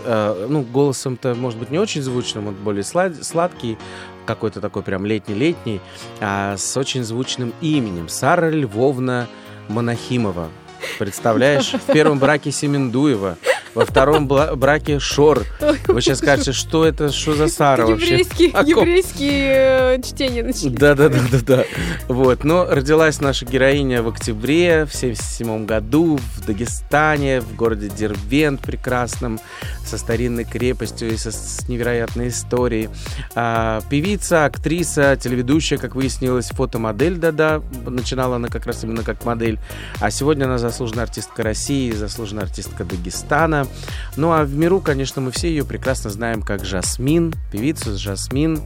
ну, 0.49 0.61
голосом-то, 0.61 1.35
может 1.35 1.59
быть, 1.59 1.69
не 1.69 1.79
очень 1.79 2.01
звучным, 2.01 2.47
он 2.47 2.55
более 2.55 2.83
слад- 2.83 3.23
сладкий, 3.23 3.77
какой-то 4.25 4.61
такой 4.61 4.83
прям 4.83 5.05
летний-летний, 5.05 5.81
а 6.19 6.57
с 6.57 6.75
очень 6.77 7.03
звучным 7.03 7.53
именем. 7.61 8.09
Сара 8.09 8.49
Львовна 8.49 9.27
Монахимова. 9.69 10.49
Представляешь? 10.99 11.73
В 11.73 11.91
первом 11.91 12.19
браке 12.19 12.51
Семендуева, 12.51 13.37
во 13.73 13.85
втором 13.85 14.27
браке 14.27 14.99
Шор. 14.99 15.43
Вы 15.87 16.01
сейчас 16.01 16.19
скажете, 16.19 16.51
что 16.51 16.85
это, 16.85 17.11
что 17.11 17.35
за 17.35 17.47
Сара 17.47 17.85
вообще? 17.85 18.17
Еврейские, 18.17 19.97
э, 19.97 20.01
чтения 20.01 20.43
начались. 20.43 20.71
Да, 20.73 20.95
да, 20.95 21.09
да, 21.09 21.19
да, 21.31 21.37
да. 21.45 21.63
Вот. 22.07 22.43
Но 22.43 22.65
родилась 22.65 23.21
наша 23.21 23.45
героиня 23.45 24.01
в 24.01 24.07
октябре 24.07 24.85
в 24.85 24.95
77 24.95 25.65
году 25.65 26.17
в 26.17 26.45
Дагестане, 26.45 27.41
в 27.41 27.55
городе 27.55 27.89
Дербент 27.89 28.61
прекрасном, 28.61 29.39
со 29.85 29.97
старинной 29.97 30.43
крепостью 30.43 31.11
и 31.13 31.17
со, 31.17 31.31
с 31.31 31.67
невероятной 31.69 32.29
историей. 32.29 32.89
А, 33.35 33.81
певица, 33.89 34.45
актриса, 34.45 35.17
телеведущая, 35.21 35.77
как 35.77 35.95
выяснилось, 35.95 36.47
фотомодель, 36.47 37.17
да-да. 37.17 37.61
Начинала 37.85 38.37
она 38.37 38.47
как 38.47 38.65
раз 38.65 38.83
именно 38.83 39.03
как 39.03 39.23
модель. 39.23 39.59
А 39.99 40.09
сегодня 40.11 40.45
она 40.45 40.57
заслуженная 40.69 41.03
артистка 41.03 41.43
России, 41.43 41.91
заслуженная 41.91 42.43
артистка 42.43 42.83
Дагестана. 42.83 43.67
Ну 44.15 44.31
а 44.31 44.43
в 44.43 44.53
миру, 44.53 44.81
конечно, 44.81 45.21
мы 45.21 45.31
все 45.31 45.49
ее 45.49 45.63
прекрасно 45.63 46.09
знаем 46.09 46.41
как 46.41 46.65
Жасмин, 46.65 47.33
певицу 47.51 47.97
Жасмин 47.97 48.61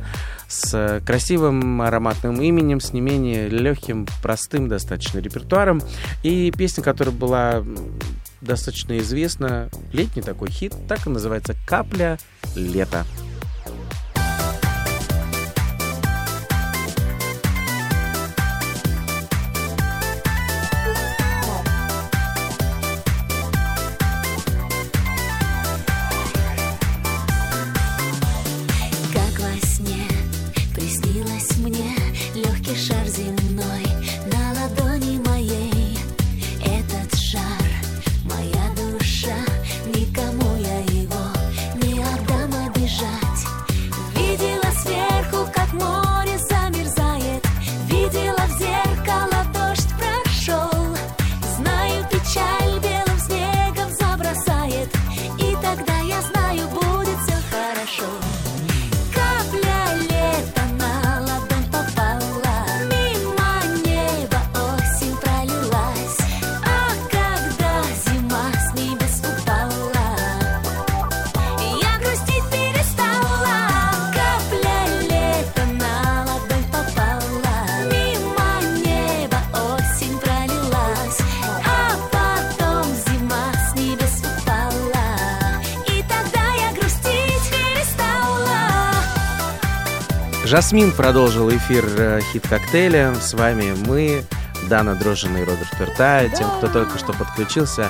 с 0.47 0.73
э, 0.73 1.01
красивым 1.05 1.81
ароматным 1.81 2.41
именем, 2.41 2.81
с 2.81 2.91
не 2.93 3.01
менее 3.01 3.47
легким, 3.49 4.07
простым 4.21 4.67
достаточно 4.67 5.19
репертуаром. 5.19 5.81
И 6.23 6.51
песня, 6.51 6.83
которая 6.83 7.15
была 7.15 7.63
достаточно 8.41 8.97
известна, 8.97 9.69
летний 9.93 10.21
такой 10.21 10.49
хит, 10.49 10.73
так 10.87 11.05
и 11.05 11.09
называется 11.09 11.55
«Капля 11.65 12.17
лета». 12.55 13.05
Жасмин 90.61 90.91
продолжил 90.91 91.49
эфир 91.49 91.83
э, 91.97 92.19
хит-коктейля. 92.31 93.15
С 93.19 93.33
вами 93.33 93.73
мы, 93.87 94.23
Дана 94.69 94.93
Дрожжина 94.93 95.37
и 95.37 95.43
Роберт 95.43 95.75
Пертай. 95.79 96.29
Тем, 96.29 96.47
кто 96.59 96.67
только 96.67 96.99
что 96.99 97.13
подключился, 97.13 97.89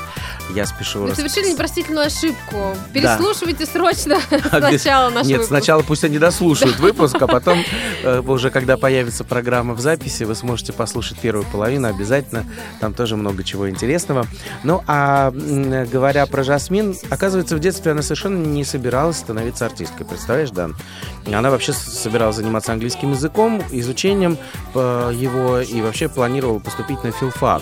я 0.56 0.66
спешу... 0.66 1.02
Вы 1.02 1.14
совершили 1.14 1.52
непростительную 1.52 2.08
ошибку. 2.08 2.78
Переслушивайте 2.94 3.66
срочно 3.66 4.22
А 4.52 4.60
без- 4.72 4.82
сначала 4.82 5.10
наш 5.10 5.28
Нет, 5.28 5.40
выпуск. 5.40 5.50
сначала 5.50 5.82
пусть 5.82 6.06
они 6.06 6.18
дослушают 6.18 6.80
выпуск, 6.80 7.22
а 7.22 7.28
потом 7.28 7.60
э, 8.04 8.22
уже 8.22 8.50
когда 8.52 8.78
появится 8.78 9.26
программа 9.26 9.74
в 9.74 9.82
записи, 9.82 10.24
вы 10.24 10.34
сможете 10.34 10.72
послушать 10.72 11.20
первую 11.20 11.46
половину 11.46 11.90
обязательно. 11.90 12.46
Там 12.80 12.94
тоже 12.94 13.18
много 13.18 13.44
чего 13.44 13.70
интересного. 13.70 14.26
Ну, 14.64 14.82
а 14.88 15.32
говоря 15.32 16.26
про 16.26 16.44
Жасмин, 16.44 16.96
оказывается, 17.10 17.58
в 17.58 17.60
детстве 17.60 17.92
она 17.92 18.02
совершенно 18.02 18.46
не 18.46 18.64
собиралась 18.64 19.18
становиться 19.18 19.66
артисткой. 19.66 20.06
Представляешь, 20.06 20.52
Дан? 20.52 20.78
Она 21.26 21.52
вообще 21.52 21.74
собиралась 21.74 22.38
заниматься 22.38 22.74
английским 22.74 23.12
языком, 23.12 23.62
изучением 23.72 24.38
э, 24.74 25.12
его 25.14 25.60
и 25.60 25.82
вообще 25.82 26.10
планировала 26.10 26.60
поступить 26.60 27.04
на 27.04 27.12
филфак. 27.12 27.62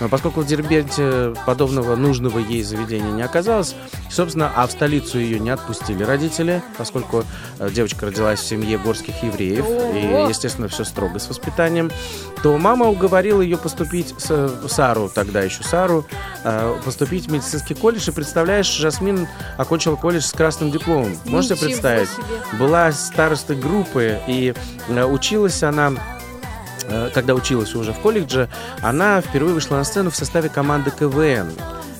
Но 0.00 0.08
поскольку 0.08 0.40
в 0.40 0.46
Дербенте 0.46 1.34
подобного 1.44 1.94
нужного 1.94 2.38
ей 2.38 2.62
заведения 2.62 3.12
не 3.12 3.22
оказалось, 3.22 3.74
собственно, 4.10 4.50
а 4.56 4.66
в 4.66 4.70
столицу 4.72 5.18
ее 5.18 5.38
не 5.38 5.50
отпустили 5.50 6.02
родители, 6.02 6.62
поскольку 6.78 7.24
э, 7.58 7.70
девочка 7.70 8.06
родилась 8.06 8.40
в 8.40 8.46
семье 8.46 8.78
горских 8.78 9.22
евреев, 9.22 9.66
и, 9.94 10.28
естественно, 10.28 10.68
все 10.68 10.84
строго 10.84 11.18
с 11.18 11.28
воспитанием, 11.28 11.90
то 12.42 12.56
мама 12.56 12.86
уговорила 12.86 13.42
ее 13.42 13.58
поступить, 13.58 14.14
с, 14.18 14.68
Сару, 14.68 15.10
тогда 15.12 15.42
еще 15.42 15.62
Сару, 15.62 16.06
э, 16.44 16.80
поступить 16.84 17.26
в 17.26 17.32
медицинский 17.32 17.74
колледж. 17.74 18.08
И 18.08 18.12
представляешь, 18.12 18.66
Жасмин 18.66 19.28
окончила 19.58 19.96
колледж 19.96 20.22
с 20.22 20.32
красным 20.32 20.70
дипломом. 20.70 21.16
Можете 21.26 21.54
Ничего 21.54 21.66
представить? 21.66 22.08
себе. 22.08 22.58
Была 22.58 22.92
старостой 22.92 23.56
группы, 23.56 24.18
и 24.26 24.54
э, 24.88 25.04
училась 25.04 25.62
она 25.62 25.92
э, 26.84 27.10
когда 27.12 27.34
училась 27.34 27.74
уже 27.74 27.92
в 27.92 27.98
колледже, 27.98 28.48
она 28.80 29.20
впервые 29.20 29.54
вышла 29.54 29.76
на 29.76 29.84
сцену 29.84 30.10
в 30.10 30.16
составе 30.16 30.48
команды 30.48 30.90
КВН 30.90 31.52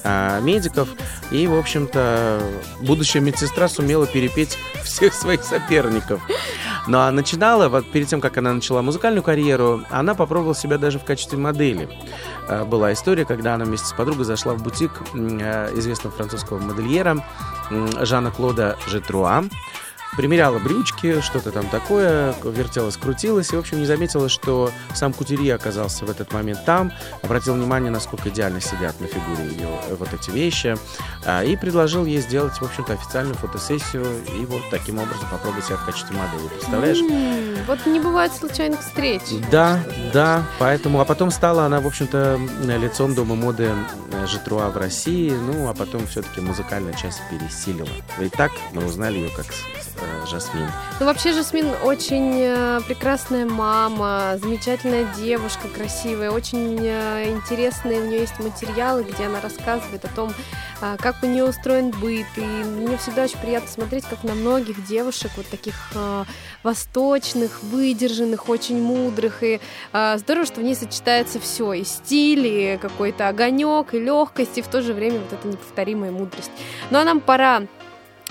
а, 0.05 0.41
медиков. 0.41 0.89
И, 1.31 1.47
в 1.47 1.57
общем-то, 1.57 2.43
будущая 2.81 3.23
медсестра 3.23 3.69
сумела 3.69 4.07
перепеть 4.07 4.59
всех 4.85 5.15
своих 5.15 5.43
соперников. 5.45 6.21
Ну 6.87 6.99
а 6.99 7.11
начинала, 7.11 7.69
вот 7.69 7.91
перед 7.91 8.09
тем, 8.09 8.21
как 8.21 8.37
она 8.39 8.53
начала 8.53 8.83
музыкальную 8.83 9.23
карьеру, 9.23 9.85
она 9.91 10.15
попробовала 10.15 10.55
себя 10.55 10.79
даже 10.79 10.99
в 10.99 11.05
качестве 11.05 11.39
модели. 11.39 11.89
Э, 12.49 12.65
Была 12.65 12.93
история, 12.93 13.25
когда 13.25 13.55
она 13.55 13.65
вместе 13.65 13.87
с 13.87 13.93
подругой 13.93 14.25
зашла 14.25 14.55
в 14.55 14.63
бутик 14.63 14.93
э, 15.15 15.73
известного 15.77 16.15
французского 16.15 16.59
модельера 16.59 17.25
Жана 17.71 18.31
Клода 18.31 18.77
Жетруа. 18.89 19.45
Примеряла 20.17 20.59
брючки, 20.59 21.21
что-то 21.21 21.53
там 21.53 21.67
такое, 21.69 22.35
вертелась, 22.45 22.97
крутилась, 22.97 23.53
и, 23.53 23.57
в 23.57 23.61
общем, 23.61 23.79
не 23.79 23.87
заметила, 23.87 24.29
что 24.29 24.71
сам 24.95 25.13
Кутюрье 25.13 25.55
оказался 25.55 26.05
в 26.05 26.11
этот 26.11 26.33
момент 26.33 26.65
там, 26.65 26.93
обратил 27.23 27.55
внимание, 27.55 27.91
насколько 27.91 28.29
идеально 28.29 28.61
сидят 28.61 29.01
на 29.01 29.07
фигуре 29.07 29.45
ее 29.53 29.69
э, 29.89 29.95
вот 29.95 30.13
эти 30.13 30.31
вещи, 30.31 30.77
а, 31.25 31.45
и 31.45 31.57
предложил 31.57 32.05
ей 32.05 32.21
сделать, 32.21 32.55
в 32.55 32.63
общем-то, 32.63 32.93
официальную 32.95 33.37
фотосессию 33.37 34.05
и 34.37 34.45
вот 34.47 34.63
таким 34.71 34.99
образом 34.99 35.29
попробовать 35.31 35.65
себя 35.67 35.77
в 35.77 35.87
качестве 35.87 36.17
модели. 36.17 36.49
Представляешь? 36.49 36.99
М, 36.99 37.65
Вот 37.67 37.87
не 37.87 38.01
бывает 38.01 38.33
случайных 38.33 38.81
встреч. 38.81 39.23
Да, 39.51 39.81
да, 40.13 40.43
поэтому, 40.59 41.01
а 41.01 41.05
потом 41.05 41.31
стала 41.31 41.65
она, 41.67 41.81
в 41.81 41.87
общем-то, 41.87 42.39
лицом 42.65 43.15
дома 43.15 43.37
моды 43.37 43.71
э, 44.13 44.27
Жетруа 44.27 44.69
в 44.71 44.77
России, 44.77 45.31
ну, 45.31 45.69
а 45.69 45.75
потом 45.75 46.07
все-таки 46.09 46.41
музыкальная 46.41 46.95
часть 46.95 47.21
пересилила. 47.31 47.89
И 48.21 48.29
так 48.29 48.51
мы 48.73 48.85
узнали 48.85 49.19
ее 49.19 49.31
как 49.31 49.47
Жасмин. 50.27 50.69
Ну, 50.99 51.07
вообще, 51.07 51.33
Жасмин 51.33 51.69
очень 51.83 52.41
э, 52.41 52.81
прекрасная 52.87 53.47
мама, 53.47 54.39
замечательная 54.41 55.07
девушка, 55.17 55.69
красивая, 55.69 56.31
очень 56.31 56.79
э, 56.81 57.31
интересные 57.31 58.01
у 58.01 58.07
нее 58.07 58.21
есть 58.21 58.39
материалы, 58.39 59.05
где 59.05 59.27
она 59.27 59.41
рассказывает 59.41 60.05
о 60.05 60.09
том, 60.09 60.33
как 60.99 61.23
у 61.23 61.27
нее 61.27 61.45
устроен 61.45 61.91
быт. 61.91 62.27
И 62.37 62.41
мне 62.41 62.97
всегда 62.97 63.25
очень 63.25 63.39
приятно 63.39 63.69
смотреть, 63.69 64.05
как 64.05 64.25
на 64.25 64.35
многих 64.35 64.85
девушек, 64.87 65.31
вот 65.37 65.47
таких 65.47 65.75
э, 65.95 66.25
восточных, 66.63 67.63
выдержанных, 67.63 68.49
очень 68.49 68.81
мудрых. 68.83 69.43
И 69.43 69.61
э, 69.93 70.19
здорово, 70.19 70.47
что 70.47 70.61
в 70.61 70.63
ней 70.63 70.75
сочетается 70.75 71.39
все. 71.41 71.73
И 71.75 71.85
стиль, 71.85 72.47
и 72.47 72.79
какой-то 72.81 73.29
огонек, 73.29 73.95
и 73.95 73.99
легкость, 73.99 74.59
и 74.59 74.63
в 74.63 74.69
то 74.69 74.83
же 74.83 74.95
время 74.95 75.21
вот 75.21 75.33
эта 75.33 75.49
неповторимая 75.49 76.11
мудрость. 76.11 76.51
Ну 76.91 76.99
а 76.99 77.05
нам 77.05 77.21
пора 77.21 77.63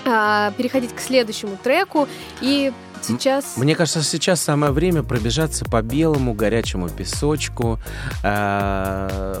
а, 0.04 0.52
переходить 0.52 0.94
к 0.94 1.00
следующему 1.00 1.56
треку. 1.62 2.08
И 2.40 2.72
сейчас... 3.02 3.56
Мне 3.56 3.74
кажется, 3.74 4.02
сейчас 4.02 4.40
самое 4.40 4.72
время 4.72 5.02
пробежаться 5.02 5.64
по 5.64 5.80
белому 5.82 6.34
горячему 6.34 6.88
песочку, 6.88 7.78
э, 8.22 9.34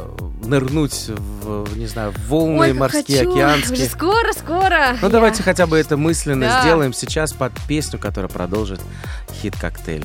нырнуть 0.44 1.08
в, 1.08 1.76
не 1.76 1.86
знаю, 1.86 2.12
в 2.12 2.28
волны 2.28 2.60
Ой, 2.60 2.72
морские, 2.72 3.18
хочу. 3.18 3.32
океанские. 3.32 3.72
Уже 3.78 3.86
скоро, 3.86 4.32
скоро. 4.32 4.96
Ну, 5.00 5.08
Я- 5.08 5.12
давайте 5.12 5.42
хотя 5.42 5.66
бы 5.66 5.78
это 5.78 5.96
мысленно 5.96 6.46
Да. 6.46 6.60
сделаем 6.62 6.92
сейчас 6.92 7.32
под 7.32 7.52
песню, 7.68 7.98
которая 7.98 8.30
продолжит 8.30 8.80
хит-коктейль. 9.42 10.04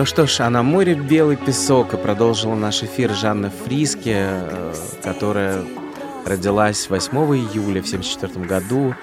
Ну 0.00 0.06
что 0.06 0.26
ж, 0.26 0.40
а 0.40 0.48
на 0.48 0.62
море 0.62 0.94
белый 0.94 1.36
песок 1.36 1.92
и 1.92 1.98
продолжила 1.98 2.54
наш 2.54 2.82
эфир 2.82 3.12
Жанна 3.12 3.50
Фриске, 3.50 4.14
э, 4.16 4.74
которая 5.04 5.62
родилась 6.24 6.88
8 6.88 7.18
июля 7.18 7.82
в 7.82 7.86
1974 7.86 8.46
году 8.46 8.94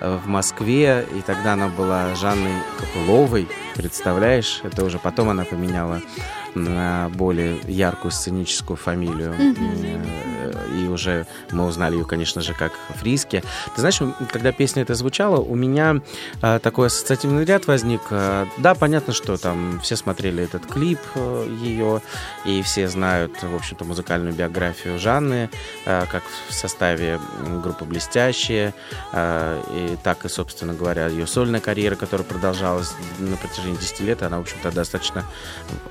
э, 0.00 0.18
в 0.24 0.26
Москве, 0.26 1.06
и 1.14 1.20
тогда 1.20 1.52
она 1.52 1.68
была 1.68 2.14
Жанной 2.14 2.62
Копыловой, 2.78 3.46
представляешь? 3.76 4.62
Это 4.62 4.86
уже 4.86 4.98
потом 4.98 5.28
она 5.28 5.44
поменяла 5.44 6.00
на 6.54 7.10
более 7.10 7.58
яркую 7.66 8.10
сценическую 8.10 8.78
фамилию. 8.78 9.34
Э, 9.38 10.27
И 10.78 10.88
уже 10.88 11.26
мы 11.50 11.66
узнали 11.66 11.96
ее, 11.96 12.04
конечно 12.04 12.40
же, 12.40 12.54
как 12.54 12.72
Фриски. 12.96 13.42
Ты 13.74 13.80
знаешь, 13.80 14.00
когда 14.32 14.52
песня 14.52 14.82
эта 14.82 14.94
звучала, 14.94 15.36
у 15.40 15.54
меня 15.54 16.00
э, 16.42 16.58
такой 16.62 16.86
ассоциативный 16.86 17.44
ряд 17.44 17.66
возник. 17.66 18.00
Э, 18.10 18.46
Да, 18.58 18.74
понятно, 18.74 19.12
что 19.12 19.36
там 19.36 19.80
все 19.82 19.96
смотрели 19.96 20.44
этот 20.44 20.66
клип 20.66 21.00
э, 21.14 21.56
ее, 21.62 22.00
и 22.44 22.62
все 22.62 22.88
знают, 22.88 23.42
в 23.42 23.54
общем-то, 23.54 23.84
музыкальную 23.84 24.34
биографию 24.34 24.98
Жанны, 24.98 25.50
э, 25.86 26.04
как 26.10 26.22
в 26.48 26.52
составе 26.52 27.20
группы 27.62 27.84
«Блестящие», 27.84 28.74
э, 29.12 29.62
и 29.70 29.96
так 30.02 30.24
и, 30.24 30.28
собственно 30.28 30.74
говоря, 30.74 31.06
ее 31.08 31.26
сольная 31.26 31.60
карьера, 31.60 31.96
которая 31.96 32.26
продолжалась 32.26 32.92
на 33.18 33.36
протяжении 33.36 33.76
10 33.76 34.00
лет, 34.00 34.22
она, 34.22 34.38
в 34.38 34.42
общем-то, 34.42 34.70
достаточно 34.70 35.24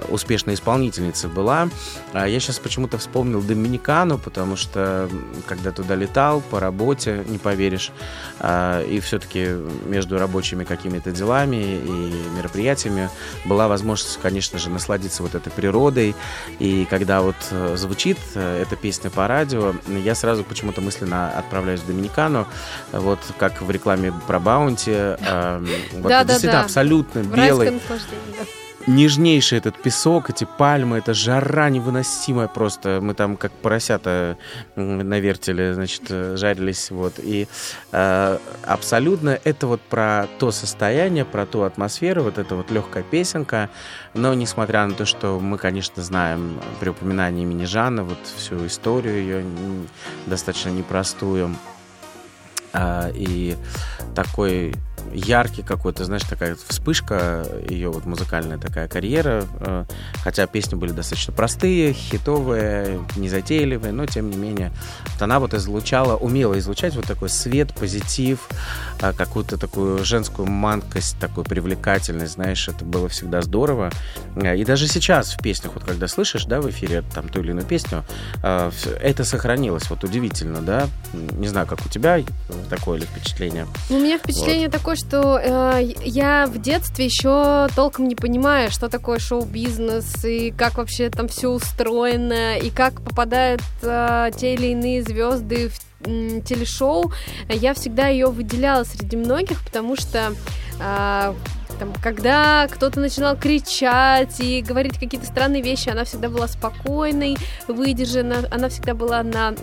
успешной 0.09 0.55
исполнительницей 0.55 1.29
была. 1.29 1.69
А 2.13 2.27
Я 2.27 2.39
сейчас 2.39 2.59
почему-то 2.59 2.97
вспомнил 2.97 3.41
Доминикану, 3.41 4.17
потому 4.17 4.55
что 4.55 4.76
м, 4.79 5.25
когда 5.45 5.71
туда 5.71 5.95
летал 5.95 6.41
по 6.41 6.59
работе, 6.59 7.23
не 7.27 7.37
поверишь, 7.37 7.91
а, 8.39 8.83
и 8.83 8.99
все-таки 8.99 9.47
между 9.85 10.17
рабочими 10.17 10.63
какими-то 10.63 11.11
делами 11.11 11.55
и 11.55 12.13
мероприятиями 12.37 13.09
была 13.45 13.67
возможность, 13.67 14.19
конечно 14.21 14.59
же, 14.59 14.69
насладиться 14.69 15.23
вот 15.23 15.35
этой 15.35 15.51
природой. 15.51 16.15
И 16.59 16.85
когда 16.89 17.21
вот 17.21 17.35
э, 17.51 17.75
звучит 17.77 18.17
э, 18.35 18.61
эта 18.61 18.75
песня 18.75 19.09
по 19.09 19.27
радио, 19.27 19.73
я 19.87 20.15
сразу 20.15 20.43
почему-то 20.43 20.81
мысленно 20.81 21.29
отправляюсь 21.29 21.81
в 21.81 21.87
Доминикану, 21.87 22.47
вот 22.91 23.19
как 23.37 23.61
в 23.61 23.69
рекламе 23.71 24.13
про 24.27 24.39
Баунти. 24.39 24.91
э, 24.91 25.65
вот 25.93 26.03
Да-да-да. 26.03 26.23
действительно 26.23 26.61
абсолютно 26.61 27.21
В 27.21 27.35
белый 27.35 27.69
да. 27.69 28.45
Нежнейший 28.87 29.57
этот 29.57 29.81
песок, 29.81 30.29
эти 30.29 30.47
пальмы, 30.57 30.97
это 30.97 31.13
жара 31.13 31.69
невыносимая 31.69 32.47
просто. 32.47 32.99
Мы 33.01 33.13
там 33.13 33.37
как 33.37 33.51
поросята 33.51 34.37
на 34.75 35.19
вертеле, 35.19 35.73
значит, 35.73 36.03
э, 36.09 36.35
жарились, 36.37 36.89
вот. 36.89 37.19
И 37.19 37.47
э, 37.91 38.37
абсолютно 38.63 39.37
это 39.43 39.67
вот 39.67 39.81
про 39.81 40.27
то 40.39 40.51
состояние, 40.51 41.25
про 41.25 41.45
ту 41.45 41.61
атмосферу, 41.63 42.23
вот 42.23 42.37
эта 42.37 42.55
вот 42.55 42.71
легкая 42.71 43.03
песенка. 43.03 43.69
Но 44.13 44.33
несмотря 44.33 44.85
на 44.87 44.93
то, 44.93 45.05
что 45.05 45.39
мы, 45.39 45.57
конечно, 45.57 46.01
знаем 46.01 46.59
при 46.79 46.89
упоминании 46.89 47.43
имени 47.43 47.65
Жанны 47.65 48.03
вот 48.03 48.19
всю 48.37 48.65
историю 48.65 49.15
ее 49.15 49.45
достаточно 50.25 50.69
непростую, 50.69 51.55
а, 52.73 53.09
и 53.13 53.55
такой 54.15 54.73
яркий 55.13 55.61
какой-то, 55.61 56.05
знаешь, 56.05 56.23
такая 56.23 56.55
вспышка 56.67 57.45
ее 57.69 57.89
вот 57.89 58.05
музыкальная 58.05 58.57
такая 58.57 58.87
карьера, 58.87 59.45
э, 59.59 59.85
хотя 60.23 60.47
песни 60.47 60.75
были 60.75 60.91
достаточно 60.91 61.33
простые, 61.33 61.93
хитовые, 61.93 62.99
незатейливые, 63.15 63.91
но 63.91 64.05
тем 64.05 64.29
не 64.29 64.37
менее 64.37 64.71
вот 65.13 65.21
она 65.21 65.39
вот 65.39 65.53
излучала, 65.53 66.15
умела 66.15 66.57
излучать 66.59 66.95
вот 66.95 67.05
такой 67.05 67.29
свет, 67.29 67.73
позитив, 67.73 68.47
какую-то 68.97 69.57
такую 69.57 70.03
женскую 70.03 70.47
манкость, 70.47 71.17
такую 71.19 71.45
привлекательность, 71.45 72.33
знаешь, 72.33 72.67
это 72.67 72.83
было 72.85 73.07
всегда 73.09 73.41
здорово. 73.41 73.91
А, 74.35 74.55
И 74.55 74.65
даже 74.65 74.87
сейчас 74.87 75.33
в 75.33 75.41
песнях, 75.41 75.73
вот 75.73 75.83
когда 75.83 76.07
слышишь, 76.07 76.45
да, 76.45 76.61
в 76.61 76.69
эфире 76.69 77.03
там 77.13 77.29
ту 77.29 77.41
или 77.41 77.51
иную 77.51 77.65
песню, 77.65 78.03
а, 78.43 78.71
это 79.01 79.23
сохранилось, 79.23 79.89
вот 79.89 80.03
удивительно, 80.03 80.61
да, 80.61 80.87
не 81.13 81.47
знаю, 81.47 81.67
как 81.67 81.85
у 81.85 81.89
тебя 81.89 82.21
такое 82.69 82.99
ли 82.99 83.05
впечатление. 83.05 83.67
У 83.89 83.93
меня 83.93 84.17
впечатление 84.17 84.69
такое, 84.69 84.95
что 84.95 85.39
э, 85.39 85.93
я 86.03 86.47
в 86.47 86.59
детстве 86.61 87.05
еще 87.05 87.67
толком 87.75 88.07
не 88.07 88.15
понимаю, 88.15 88.71
что 88.71 88.89
такое 88.89 89.19
шоу-бизнес 89.19 90.25
и 90.25 90.51
как 90.51 90.77
вообще 90.77 91.09
там 91.09 91.27
все 91.27 91.49
устроено 91.49 92.57
и 92.57 92.69
как 92.69 93.01
попадают 93.01 93.61
э, 93.81 94.31
те 94.37 94.53
или 94.53 94.67
иные 94.67 95.03
звезды 95.03 95.69
в 95.69 95.86
телешоу. 96.03 97.11
Я 97.49 97.73
всегда 97.73 98.07
ее 98.07 98.27
выделяла 98.27 98.83
среди 98.83 99.17
многих, 99.17 99.63
потому 99.63 99.95
что 99.95 100.33
э, 100.79 101.33
там, 101.79 101.93
когда 102.01 102.67
кто-то 102.69 102.99
начинал 102.99 103.37
кричать 103.37 104.39
и 104.39 104.61
говорить 104.61 104.99
какие-то 104.99 105.27
странные 105.27 105.61
вещи, 105.61 105.89
она 105.89 106.03
всегда 106.03 106.29
была 106.29 106.47
спокойной, 106.47 107.37
выдержана, 107.67 108.47
она 108.51 108.69
всегда 108.69 108.93
была 108.93 109.23
на 109.23 109.53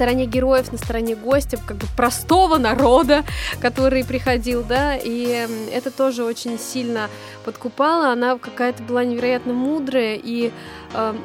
стороне 0.00 0.24
героев, 0.24 0.72
на 0.72 0.78
стороне 0.78 1.14
гостя, 1.14 1.58
как 1.58 1.76
бы 1.76 1.86
простого 1.94 2.56
народа, 2.56 3.22
который 3.60 4.02
приходил, 4.02 4.64
да, 4.66 4.96
и 4.96 5.46
это 5.72 5.90
тоже 5.90 6.24
очень 6.24 6.58
сильно 6.58 7.10
подкупало, 7.44 8.10
она 8.10 8.38
какая-то 8.38 8.82
была 8.82 9.04
невероятно 9.04 9.52
мудрая, 9.52 10.14
и, 10.14 10.52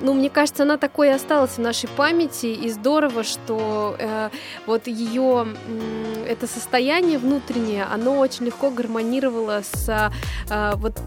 ну, 0.01 0.13
мне 0.13 0.29
кажется, 0.29 0.63
она 0.63 0.77
такой 0.77 1.07
и 1.07 1.11
осталась 1.11 1.51
в 1.51 1.59
нашей 1.59 1.89
памяти, 1.89 2.47
и 2.47 2.69
здорово, 2.69 3.23
что 3.23 3.95
э, 3.97 4.29
вот 4.65 4.87
ее 4.87 5.47
это 6.27 6.47
состояние 6.47 7.17
внутреннее, 7.17 7.83
оно 7.83 8.17
очень 8.17 8.45
легко 8.45 8.69
гармонировало 8.69 9.61
с 9.63 10.11
э, 10.49 10.71
вот 10.75 10.99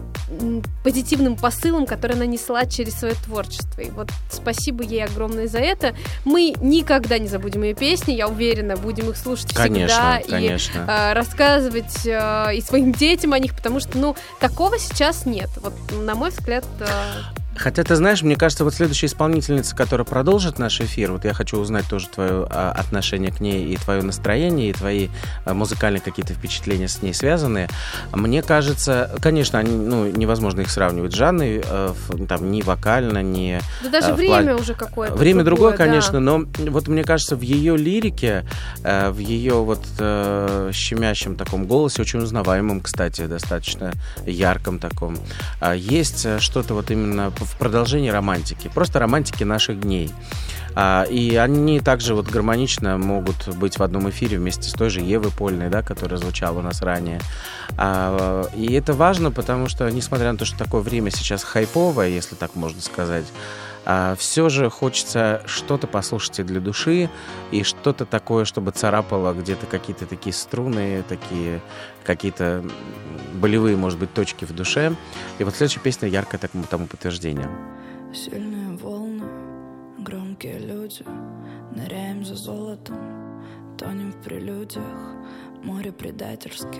позитивным 0.83 1.35
посылом, 1.35 1.85
который 1.85 2.15
она 2.15 2.25
несла 2.25 2.65
через 2.65 2.99
свое 2.99 3.15
творчество. 3.15 3.81
И 3.81 3.89
вот 3.89 4.09
спасибо 4.31 4.83
ей 4.83 5.03
огромное 5.03 5.47
за 5.47 5.59
это. 5.59 5.95
Мы 6.25 6.53
никогда 6.61 7.17
не 7.17 7.27
забудем 7.27 7.63
ее 7.63 7.73
песни, 7.73 8.13
я 8.13 8.27
уверена, 8.27 8.77
будем 8.77 9.09
их 9.09 9.17
слушать 9.17 9.53
Конечно, 9.53 10.19
всегда 10.19 10.37
конечно. 10.37 10.79
и 10.79 10.83
э, 10.87 11.13
рассказывать 11.13 12.05
э, 12.05 12.55
и 12.55 12.61
своим 12.61 12.91
детям 12.91 13.33
о 13.33 13.39
них, 13.39 13.55
потому 13.55 13.79
что, 13.79 13.97
ну, 13.97 14.15
такого 14.39 14.77
сейчас 14.77 15.25
нет. 15.25 15.49
Вот, 15.57 15.73
на 15.91 16.15
мой 16.15 16.29
взгляд, 16.29 16.65
э, 16.79 16.85
Хотя, 17.59 17.83
ты 17.83 17.95
знаешь, 17.95 18.21
мне 18.21 18.37
кажется, 18.37 18.63
вот 18.63 18.73
следующая 18.73 19.07
исполнительница, 19.07 19.75
которая 19.75 20.05
продолжит 20.05 20.59
наш 20.59 20.79
эфир, 20.79 21.11
вот 21.11 21.25
я 21.25 21.33
хочу 21.33 21.57
узнать 21.57 21.85
тоже 21.89 22.07
твое 22.07 22.47
а, 22.49 22.71
отношение 22.71 23.31
к 23.31 23.41
ней 23.41 23.73
и 23.73 23.75
твое 23.75 24.01
настроение, 24.01 24.69
и 24.69 24.73
твои 24.73 25.09
а, 25.43 25.53
музыкальные 25.53 25.99
какие-то 25.99 26.33
впечатления 26.33 26.87
с 26.87 27.01
ней 27.01 27.13
связанные. 27.13 27.67
Мне 28.13 28.41
кажется, 28.43 29.11
конечно, 29.21 29.59
они, 29.59 29.75
ну, 29.75 30.09
невозможно 30.09 30.61
их 30.61 30.71
сравнивать 30.71 31.11
с 31.11 31.15
Жанной, 31.15 31.61
э, 31.65 31.93
там, 32.29 32.49
ни 32.49 32.61
вокально, 32.61 33.21
ни... 33.21 33.59
да 33.83 33.89
даже 33.89 34.11
э, 34.11 34.13
время 34.13 34.53
плане- 34.53 34.55
уже 34.55 34.73
какое-то. 34.73 35.15
Время 35.15 35.43
другое, 35.43 35.71
да. 35.71 35.77
конечно, 35.77 36.21
но 36.21 36.45
вот 36.57 36.87
мне 36.87 37.03
кажется, 37.03 37.35
в 37.35 37.41
ее 37.41 37.75
лирике, 37.75 38.45
э, 38.83 39.09
в 39.09 39.17
ее 39.17 39.55
вот 39.55 39.83
щемящем 39.97 41.35
таком 41.35 41.65
голосе, 41.65 42.01
очень 42.01 42.19
узнаваемом, 42.19 42.79
кстати, 42.79 43.25
достаточно 43.25 43.91
ярком 44.25 44.79
таком, 44.79 45.17
есть 45.75 46.25
что-то 46.39 46.73
вот 46.73 46.89
именно 46.91 47.31
в 47.49 47.57
продолжении 47.57 48.09
романтики, 48.09 48.69
просто 48.73 48.99
романтики 48.99 49.43
наших 49.43 49.79
дней. 49.81 50.11
А, 50.75 51.03
И 51.09 51.35
они 51.35 51.79
также 51.79 52.15
вот 52.15 52.27
гармонично 52.27 52.97
могут 52.97 53.47
быть 53.55 53.77
в 53.79 53.83
одном 53.83 54.09
эфире 54.09 54.37
вместе 54.37 54.69
с 54.69 54.73
той 54.73 54.89
же 54.89 55.01
Евой 55.01 55.31
Польной, 55.31 55.69
да, 55.69 55.81
которая 55.81 56.19
звучала 56.19 56.59
у 56.59 56.61
нас 56.61 56.81
ранее. 56.81 57.19
А, 57.77 58.45
И 58.55 58.73
это 58.73 58.93
важно, 58.93 59.31
потому 59.31 59.67
что, 59.67 59.89
несмотря 59.89 60.31
на 60.31 60.37
то, 60.37 60.45
что 60.45 60.57
такое 60.57 60.81
время 60.81 61.11
сейчас 61.11 61.43
хайповое, 61.43 62.09
если 62.09 62.35
так 62.35 62.55
можно 62.55 62.81
сказать, 62.81 63.25
все 64.17 64.49
же 64.49 64.69
хочется 64.69 65.41
что-то 65.45 65.87
послушать 65.87 66.45
для 66.45 66.59
души, 66.59 67.09
и 67.51 67.63
что-то 67.63 68.05
такое, 68.05 68.45
чтобы 68.45 68.71
царапало 68.71 69.33
где-то 69.33 69.65
какие-то 69.65 70.05
такие 70.05 70.33
струны, 70.33 71.03
такие 71.07 71.61
какие-то 72.03 72.63
болевые, 73.35 73.75
может 73.77 73.99
быть, 73.99 74.13
точки 74.13 74.45
в 74.45 74.53
душе. 74.53 74.95
И 75.37 75.43
вот 75.43 75.55
следующая 75.55 75.81
песня 75.81 76.07
яркое 76.07 76.39
тому, 76.39 76.63
тому 76.69 76.87
подтверждение. 76.87 77.49
Сильные 78.13 78.77
волны, 78.77 79.23
громкие 79.99 80.59
люди 80.59 81.03
Ныряем 81.71 82.25
за 82.25 82.35
золотом, 82.35 82.97
тонем 83.77 84.11
в 84.11 84.17
прелюдиях 84.23 85.15
Море 85.63 85.91
предательски, 85.91 86.79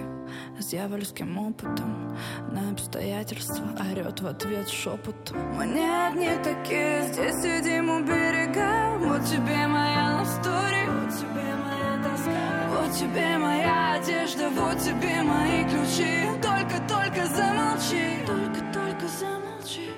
с 0.58 0.68
дьявольским 0.68 1.38
опытом 1.38 2.18
На 2.50 2.72
обстоятельства 2.72 3.66
орет 3.92 4.22
в 4.22 4.28
ответ 4.28 4.70
шепотом 4.70 5.38
Мы 5.56 5.66
не 5.68 6.08
одни 6.08 6.30
такие, 6.42 7.04
здесь 7.12 7.36
сидим 7.42 7.90
у 7.90 8.00
берега. 8.00 8.98
Вот 9.00 9.26
тебе 9.26 9.68
моя 9.68 10.24
история, 10.24 10.90
вот 10.90 11.14
тебе 11.14 11.56
моя 11.56 12.04
тоска. 12.04 12.70
Вот 12.70 12.94
тебе 12.94 13.38
моя 13.38 13.96
одежда, 13.96 14.50
вот 14.50 14.80
тебе 14.80 15.24
мои 15.24 15.64
ключи. 15.66 16.30
Только-только 16.42 17.26
замолчи, 17.36 18.26
только-только 18.26 19.08
замолчи. 19.20 19.92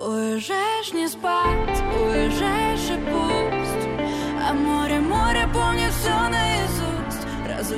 Уезжаешь 0.00 0.92
не 0.92 1.08
спать, 1.08 1.82
уезжаешь 1.96 2.90
и 2.90 3.00
пусть. 3.10 3.88
А 4.46 4.52
море, 4.52 5.00
море 5.00 5.48
помнит 5.52 5.92
все 5.92 6.28
наизусть 6.28 6.87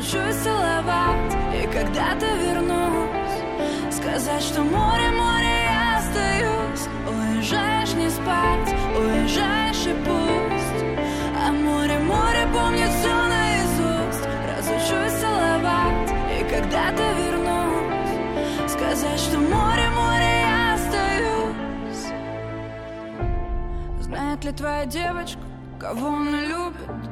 научусь 0.01 0.36
целовать 0.42 1.36
И 1.55 1.66
когда-то 1.66 2.26
вернусь. 2.26 3.94
Сказать, 3.94 4.42
что 4.42 4.62
море, 4.62 5.11
море, 5.11 5.64
я 5.64 5.98
остаюсь. 5.98 6.88
Уезжаешь 7.07 7.92
не 7.94 8.09
спать, 8.09 8.74
уезжаешь 8.96 9.86
и 9.86 9.94
пусть. 10.05 10.84
А 11.36 11.53
море, 11.53 11.98
море 11.98 12.48
помнит 12.53 12.88
все 12.88 13.14
наизусть. 13.34 14.26
Разучусь 14.48 15.20
целовать 15.20 16.11
И 16.38 16.44
когда-то 16.44 17.03
вернусь. 17.20 18.70
Сказать, 18.70 19.20
что 19.20 19.38
море, 19.38 19.90
море, 19.90 20.40
я 20.40 20.74
остаюсь. 20.74 22.12
Знает 24.01 24.44
ли 24.44 24.53
твоя 24.53 24.86
девочка, 24.86 25.40
кого 25.78 26.09
она 26.09 26.40
любит? 26.40 27.09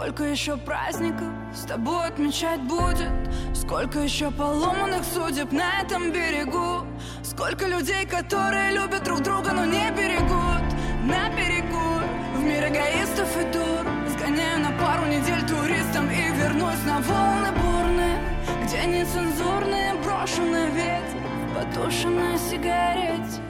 Сколько 0.00 0.24
еще 0.24 0.56
праздников 0.56 1.28
с 1.54 1.66
тобой 1.66 2.06
отмечать 2.06 2.62
будет? 2.62 3.10
Сколько 3.52 3.98
еще 3.98 4.30
поломанных 4.30 5.04
судеб 5.04 5.52
на 5.52 5.82
этом 5.82 6.10
берегу? 6.10 6.86
Сколько 7.22 7.66
людей, 7.66 8.06
которые 8.06 8.72
любят 8.72 9.04
друг 9.04 9.20
друга, 9.20 9.52
но 9.52 9.66
не 9.66 9.90
берегут 9.90 10.64
На 11.04 11.28
берегу 11.36 12.00
в 12.34 12.40
мир 12.42 12.68
эгоистов 12.68 13.28
и 13.42 13.52
дур 13.52 13.86
Сгоняю 14.08 14.60
на 14.60 14.70
пару 14.82 15.04
недель 15.04 15.46
туристом 15.46 16.10
и 16.10 16.32
вернусь 16.32 16.82
на 16.86 17.00
волны 17.00 17.52
бурные 17.60 18.18
Где 18.64 18.86
нецензурные 18.86 19.96
брошенные 20.02 20.70
ветер 20.70 21.20
Потушенная 21.54 22.38
сигарете 22.38 23.42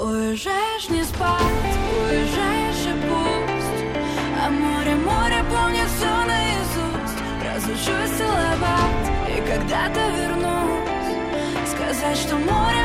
Уезжаешь 0.00 0.88
не 0.88 1.02
спать, 1.02 1.40
уезжаешь 2.06 2.61
А 4.44 4.50
море, 4.50 4.96
море 4.96 5.44
помнит 5.50 5.88
все 5.96 6.12
наизусть. 6.24 7.18
Разучусь 7.46 8.16
целовать 8.18 9.06
и 9.28 9.40
когда-то 9.48 10.00
вернусь. 10.16 11.70
Сказать, 11.70 12.18
что 12.18 12.34
море, 12.34 12.81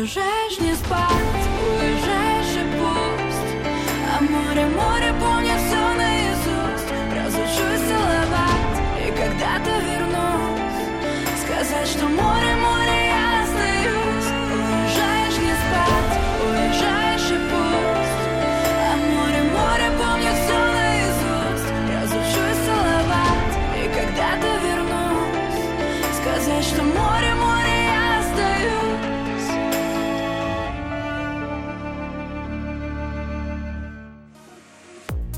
Уезжаешь 0.00 0.58
не 0.60 0.74
спать, 0.74 1.44
уезжаешь 1.78 2.56
и 2.56 2.64
пусть 2.78 3.52
А 4.08 4.22
море, 4.22 5.09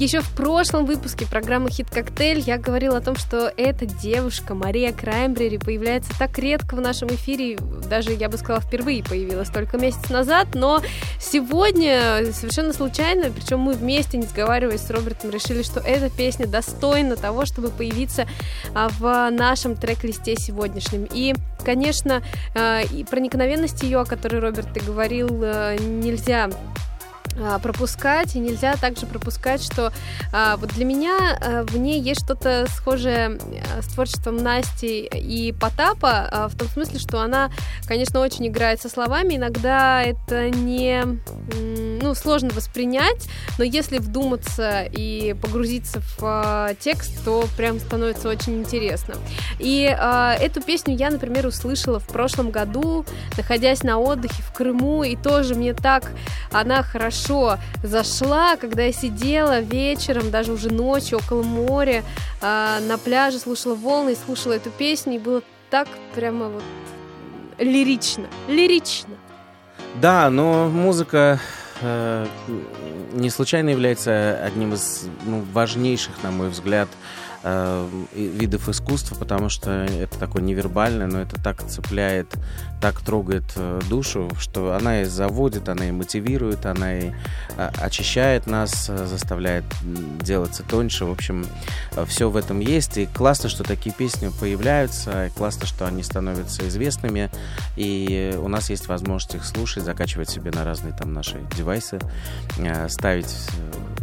Еще 0.03 0.21
в 0.21 0.35
прошлом 0.35 0.85
выпуске 0.85 1.27
программы 1.27 1.71
«Хит 1.71 1.89
Коктейль» 1.89 2.41
я 2.41 2.59
говорила 2.59 2.97
о 2.97 3.01
том, 3.01 3.15
что 3.15 3.53
эта 3.57 3.87
девушка, 3.87 4.53
Мария 4.53 4.93
Краймбрери, 4.93 5.59
появляется 5.59 6.11
так 6.19 6.37
редко 6.41 6.75
в 6.75 6.81
нашем 6.81 7.07
эфире, 7.11 7.57
даже, 7.89 8.11
я 8.11 8.29
бы 8.29 8.37
сказала, 8.37 8.61
впервые 8.61 9.05
появилась 9.05 9.49
только 9.49 9.79
месяц 9.79 10.11
назад, 10.11 10.57
но 10.57 10.83
сегодня 11.21 12.25
совершенно 12.33 12.73
случайно, 12.73 13.31
причем 13.31 13.61
мы 13.61 13.75
вместе, 13.75 14.19
не 14.19 14.27
сговариваясь 14.27 14.81
с 14.81 14.91
Робертом, 14.91 15.31
решили, 15.31 15.63
что 15.63 15.79
эта 15.79 16.11
песня 16.11 16.49
достойна 16.49 17.15
того, 17.15 17.47
чтобы 17.47 17.69
появиться 17.69 18.27
а, 18.75 18.89
в 18.89 19.31
нашем 19.31 19.77
трек-листе 19.77 20.35
сегодняшнем. 20.35 21.07
И, 21.15 21.33
конечно, 21.65 22.25
а, 22.57 22.81
и 22.81 23.05
проникновенность 23.05 23.85
ее, 23.85 24.01
о 24.01 24.05
которой, 24.05 24.41
Роберт, 24.41 24.73
ты 24.75 24.81
говорил, 24.81 25.29
а, 25.45 25.77
нельзя 25.79 26.51
пропускать, 27.62 28.37
и 28.37 28.39
нельзя 28.39 28.76
также 28.76 29.07
пропускать, 29.07 29.62
что 29.62 29.93
а, 30.33 30.57
вот 30.57 30.70
для 30.70 30.85
меня 30.85 31.39
а, 31.41 31.64
в 31.64 31.76
ней 31.76 32.01
есть 32.01 32.24
что-то 32.24 32.66
схожее 32.68 33.39
а, 33.76 33.83
с 33.83 33.87
творчеством 33.87 34.37
Насти 34.37 35.07
и 35.07 35.53
Потапа, 35.53 36.28
а, 36.30 36.49
в 36.49 36.57
том 36.57 36.68
смысле, 36.68 36.99
что 36.99 37.20
она, 37.20 37.51
конечно, 37.87 38.20
очень 38.20 38.49
играет 38.49 38.83
со 38.83 38.89
словами, 38.89 39.37
иногда 39.37 40.03
это 40.03 40.51
не, 40.51 41.05
ну, 42.03 42.14
сложно 42.14 42.51
воспринять, 42.51 43.28
но 43.59 43.64
если 43.64 43.99
вдуматься 43.99 44.83
и 44.83 45.35
погрузиться 45.41 46.01
в 46.01 46.18
а, 46.22 46.74
текст, 46.74 47.24
то 47.24 47.47
прям 47.57 47.80
становится 47.80 48.28
очень 48.28 48.61
интересно. 48.61 49.14
И 49.59 49.87
а, 49.99 50.35
эту 50.35 50.61
песню 50.61 50.97
я, 50.97 51.11
например, 51.11 51.47
услышала 51.47 51.99
в 51.99 52.07
прошлом 52.07 52.51
году, 52.51 53.07
находясь 53.37 53.83
на 53.83 53.99
отдыхе 53.99 54.43
в 54.43 54.53
Крыму, 54.53 55.03
и 55.03 55.16
тоже 55.16 55.55
мне 55.55 55.72
так 55.72 56.11
она 56.51 56.83
хорошо 56.83 57.22
зашла, 57.83 58.57
когда 58.57 58.83
я 58.83 58.93
сидела 58.93 59.61
вечером, 59.61 60.31
даже 60.31 60.53
уже 60.53 60.73
ночью 60.73 61.18
около 61.18 61.43
моря, 61.43 62.03
а, 62.41 62.81
на 62.81 62.99
пляже, 62.99 63.39
слушала 63.39 63.75
волны 63.75 64.16
слушала 64.16 64.55
эту 64.55 64.70
песню, 64.70 65.14
и 65.14 65.18
было 65.18 65.43
так 65.70 65.89
прямо 66.14 66.49
вот 66.49 66.62
лирично, 67.59 68.27
лирично. 68.49 69.14
Да, 70.01 70.31
но 70.31 70.68
музыка 70.68 71.41
э, 71.83 72.26
не 73.12 73.30
случайно 73.30 73.70
является 73.70 74.39
одним 74.45 74.74
из 74.74 75.07
ну, 75.24 75.45
важнейших, 75.53 76.22
на 76.22 76.30
мой 76.30 76.49
взгляд, 76.49 76.89
э, 77.45 77.89
видов 78.14 78.68
искусства, 78.68 79.16
потому 79.16 79.49
что 79.49 79.70
это 79.70 80.18
такое 80.18 80.43
невербальное, 80.43 81.07
но 81.07 81.20
это 81.20 81.43
так 81.43 81.62
цепляет, 81.66 82.28
так 82.80 83.01
трогает 83.01 83.45
э, 83.57 83.80
душу, 83.89 84.30
что 84.39 84.74
она 84.74 85.03
и 85.03 85.05
заводит, 85.05 85.68
она 85.68 85.89
и 85.89 85.91
мотивирует, 85.91 86.66
она 86.66 86.99
и 86.99 87.11
очищает 87.57 88.47
нас, 88.47 88.87
заставляет 88.87 89.64
делаться 90.20 90.62
тоньше. 90.62 91.05
В 91.05 91.11
общем, 91.11 91.47
все 92.07 92.30
в 92.30 92.37
этом 92.37 92.61
есть. 92.61 92.97
И 92.99 93.07
классно, 93.07 93.49
что 93.49 93.62
такие 93.62 93.95
песни 93.95 94.30
появляются, 94.41 95.26
и 95.26 95.30
классно, 95.30 95.66
что 95.66 95.87
они 95.87 96.03
становятся 96.03 96.66
известными, 96.68 97.30
и 97.76 98.37
у 98.41 98.49
нас 98.49 98.70
есть 98.70 98.89
возможность 98.89 99.35
их 99.35 99.45
слушать, 99.45 99.85
закачивать 99.85 100.30
себе 100.30 100.51
на 100.51 100.64
разные 100.64 100.93
там 100.93 101.12
наши 101.12 101.41
девайсы, 101.57 101.72
э, 102.59 102.89
ставить 102.89 103.27
э, 103.27 104.02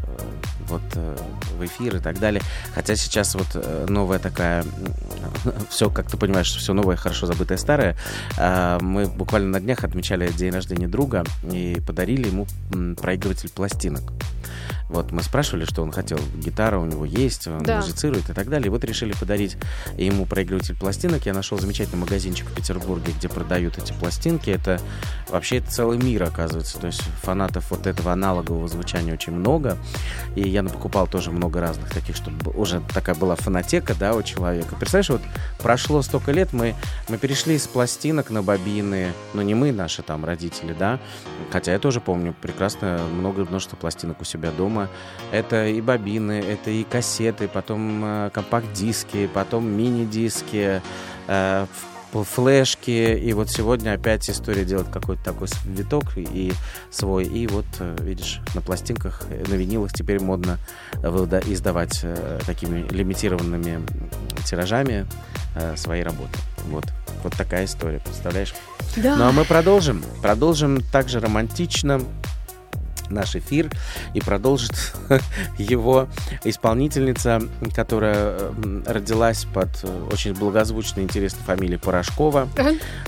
вот 0.70 0.82
э, 0.95 1.17
в 1.57 1.65
эфир 1.65 1.97
и 1.97 1.99
так 1.99 2.20
далее. 2.20 2.41
Хотя 2.74 2.95
сейчас 2.95 3.36
вот 3.36 3.47
э, 3.55 3.86
новая 3.89 4.20
такая, 4.20 4.63
все, 5.70 5.89
как 5.89 6.09
ты 6.09 6.17
понимаешь, 6.17 6.51
все 6.53 6.74
новое, 6.74 6.95
хорошо 6.95 7.26
забытое 7.26 7.57
старое. 7.57 7.95
А, 8.38 8.80
Мы 8.80 9.05
буквально 9.07 9.49
на 9.49 9.59
днях 9.59 9.84
отмечали 9.84 10.32
день 10.32 10.51
рождения 10.53 10.88
друга 10.88 11.24
и 11.51 11.82
подарили 11.86 12.28
ему 12.28 12.47
проигрыватель 12.95 13.49
пластинок. 13.49 14.03
Вот 14.89 15.11
мы 15.11 15.22
спрашивали, 15.22 15.65
что 15.65 15.84
он 15.84 15.91
хотел. 15.91 16.20
Гитара 16.43 16.80
у 16.80 16.86
него 16.86 17.05
есть, 17.05 17.47
он 17.47 17.61
Да. 17.61 17.78
музицирует 17.78 18.28
и 18.32 18.34
так 18.34 18.49
далее. 18.49 18.67
И 18.67 18.70
вот 18.70 18.84
решили 18.84 19.13
подарить 19.13 19.55
ему 19.95 20.26
проигрыватель 20.26 20.76
пластинок. 20.76 21.28
Я 21.28 21.34
нашел 21.36 21.59
замечательный 21.59 21.99
магазинчик 21.99 22.47
в 22.47 22.53
Петербурге, 22.55 23.13
где 23.15 23.30
продают 23.30 23.78
эти 23.78 23.93
пластинки. 23.93 24.49
Это 24.49 24.82
вообще 25.30 25.57
это 25.57 25.70
целый 25.70 25.99
мир, 25.99 26.24
оказывается. 26.24 26.80
То 26.80 26.88
есть 26.88 27.01
фанатов 27.22 27.70
вот 27.70 27.86
этого 27.86 28.11
аналогового 28.13 28.67
звучания 28.67 29.13
очень 29.13 29.34
много. 29.34 29.78
И 30.36 30.41
я 30.49 30.59
покупал 30.68 31.07
тоже 31.07 31.32
много 31.32 31.62
разных 31.62 31.89
таких, 31.93 32.16
чтобы 32.16 32.51
уже 32.51 32.82
такая 32.93 33.16
была 33.16 33.36
фонотека, 33.36 33.95
да, 33.95 34.14
у 34.14 34.22
человека. 34.24 34.76
Представляешь, 34.76 35.10
вот 35.10 35.22
прошло 35.60 36.01
столько 36.01 36.32
лет, 36.32 36.51
мы, 36.51 36.76
мы 37.07 37.18
перешли 37.18 37.57
с 37.57 37.68
пластинок 37.68 38.30
на 38.32 38.43
бобины, 38.43 39.14
ну 39.34 39.41
не 39.41 39.55
мы, 39.55 39.72
наши 39.72 40.01
там 40.01 40.26
родители, 40.26 40.76
да, 40.78 40.99
хотя 41.51 41.72
я 41.72 41.80
тоже 41.80 42.01
помню 42.01 42.36
прекрасно 42.41 42.99
много 43.14 43.45
множество 43.45 43.76
пластинок 43.76 44.22
у 44.22 44.26
себя 44.26 44.51
дома. 44.51 44.89
Это 45.32 45.68
и 45.68 45.80
бобины, 45.82 46.39
это 46.39 46.72
и 46.72 46.84
кассеты, 46.84 47.47
потом 47.47 48.03
э, 48.03 48.30
компакт-диски, 48.34 49.30
потом 49.34 49.68
мини-диски, 49.68 50.82
э, 51.28 51.64
ф- 51.64 51.86
флешки, 52.12 53.18
и 53.18 53.34
вот 53.34 53.49
сегодня 53.49 53.93
опять 53.93 54.30
история 54.30 54.66
делать 54.66 54.91
какой-то 54.91 55.24
такой 55.24 55.47
виток 55.66 56.18
и 56.18 56.51
свой, 56.91 57.26
и 57.26 57.47
вот, 57.47 57.66
э, 57.80 57.97
видишь, 58.01 58.39
на 58.55 58.62
пластинках, 58.62 59.24
э, 59.30 59.43
на 59.47 59.53
винилах 59.53 59.93
теперь 59.93 60.20
модно 60.20 60.57
выда- 60.93 61.43
издавать 61.45 61.99
э, 62.03 62.39
такими 62.45 62.88
лимитированными 62.89 63.82
тиражами 64.45 65.05
э, 65.55 65.76
свои 65.78 66.01
работы. 66.01 66.38
Вот. 66.68 66.86
Вот 67.24 67.34
такая 67.38 67.66
история, 67.66 67.99
представляешь? 67.99 68.53
Да. 68.95 69.16
Ну 69.16 69.26
а 69.26 69.32
мы 69.32 69.45
продолжим. 69.45 70.03
Продолжим 70.22 70.82
также 70.91 71.20
романтично 71.20 72.01
наш 73.10 73.36
эфир 73.36 73.70
и 74.14 74.22
продолжит 74.22 74.93
его 75.57 76.07
исполнительница, 76.43 77.41
которая 77.76 78.39
родилась 78.86 79.45
под 79.45 79.70
э, 79.84 80.07
очень 80.12 80.34
благозвучной 80.34 81.03
интересной 81.03 81.43
фамилией 81.43 81.78
Порошкова. 81.78 82.47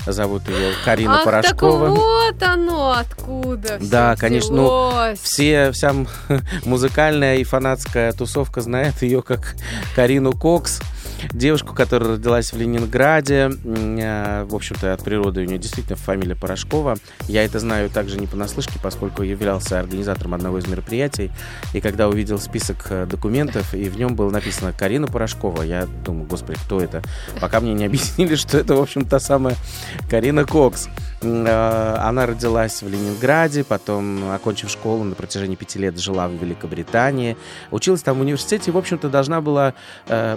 Зовут 0.06 0.48
ее 0.48 0.72
Карина 0.84 1.18
Ах, 1.18 1.24
Порошкова. 1.24 1.88
так 1.88 1.98
вот 1.98 2.42
оно 2.42 2.92
откуда 2.92 3.78
Да, 3.80 4.16
конечно, 4.16 4.54
ну. 4.54 4.92
Все, 5.22 5.72
вся 5.72 5.94
музыкальная 6.64 7.36
и 7.36 7.44
фанатская 7.44 8.12
тусовка 8.12 8.60
знает 8.60 9.02
ее 9.02 9.22
как 9.22 9.56
Карину 9.94 10.32
Кокс. 10.32 10.80
Девушку, 11.32 11.74
которая 11.74 12.12
родилась 12.14 12.52
в 12.52 12.56
Ленинграде. 12.58 13.50
Э, 13.64 14.44
В 14.44 14.54
общем-то, 14.54 14.92
от 14.92 15.02
природы 15.04 15.40
у 15.42 15.44
нее 15.44 15.58
действительно 15.58 15.96
фамилия 15.96 16.34
Порошкова. 16.34 16.96
Я 17.28 17.44
это 17.44 17.58
знаю 17.58 17.90
также 17.90 18.18
не 18.18 18.26
понаслышке, 18.26 18.78
поскольку 18.82 19.22
являлся 19.22 19.78
организатором 19.80 20.34
одного 20.34 20.58
из 20.58 20.66
мероприятий. 20.66 21.30
И 21.74 21.80
когда 21.80 22.08
увидел 22.08 22.38
список 22.38 22.86
э, 22.90 23.06
документов, 23.06 23.74
и 23.74 23.88
в 23.88 23.96
нем 23.96 24.14
было 24.16 24.30
написано 24.30 24.72
Карина 24.72 25.06
Порошкова, 25.06 25.62
я 25.62 25.86
думаю, 26.04 26.26
господи, 26.26 26.58
кто 26.64 26.80
это? 26.80 27.02
Пока 27.40 27.60
мне 27.60 27.74
не 27.74 27.84
объяснили, 27.86 28.34
что 28.34 28.58
это, 28.58 28.74
в 28.74 28.80
общем, 28.80 29.04
та 29.04 29.20
самая 29.20 29.56
Карина 30.10 30.44
Кокс. 30.44 30.88
Э, 31.22 31.96
Она 32.00 32.26
родилась 32.26 32.82
в 32.82 32.88
Ленинграде, 32.88 33.64
потом, 33.64 34.30
окончив 34.32 34.70
школу, 34.70 35.04
на 35.04 35.14
протяжении 35.14 35.56
пяти 35.56 35.78
лет 35.78 35.98
жила 35.98 36.28
в 36.28 36.32
Великобритании. 36.32 37.36
Училась 37.70 38.02
там 38.02 38.18
в 38.18 38.20
университете 38.20 38.70
и, 38.70 38.74
в 38.74 38.78
общем-то, 38.78 39.08
должна 39.08 39.40
была 39.40 39.74
э, 40.08 40.36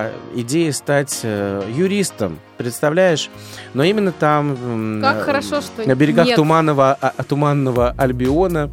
по 0.00 0.38
идее 0.38 0.72
стать 0.72 1.20
э, 1.22 1.62
юристом. 1.74 2.38
Представляешь? 2.56 3.30
Но 3.74 3.82
именно 3.82 4.12
там... 4.12 5.00
Как 5.02 5.16
э, 5.16 5.20
хорошо, 5.22 5.60
что 5.60 5.86
На 5.86 5.94
берегах 5.94 6.26
нет. 6.26 6.36
Туманного, 6.36 6.96
а- 7.00 7.22
Туманного 7.22 7.94
Альбиона 7.96 8.70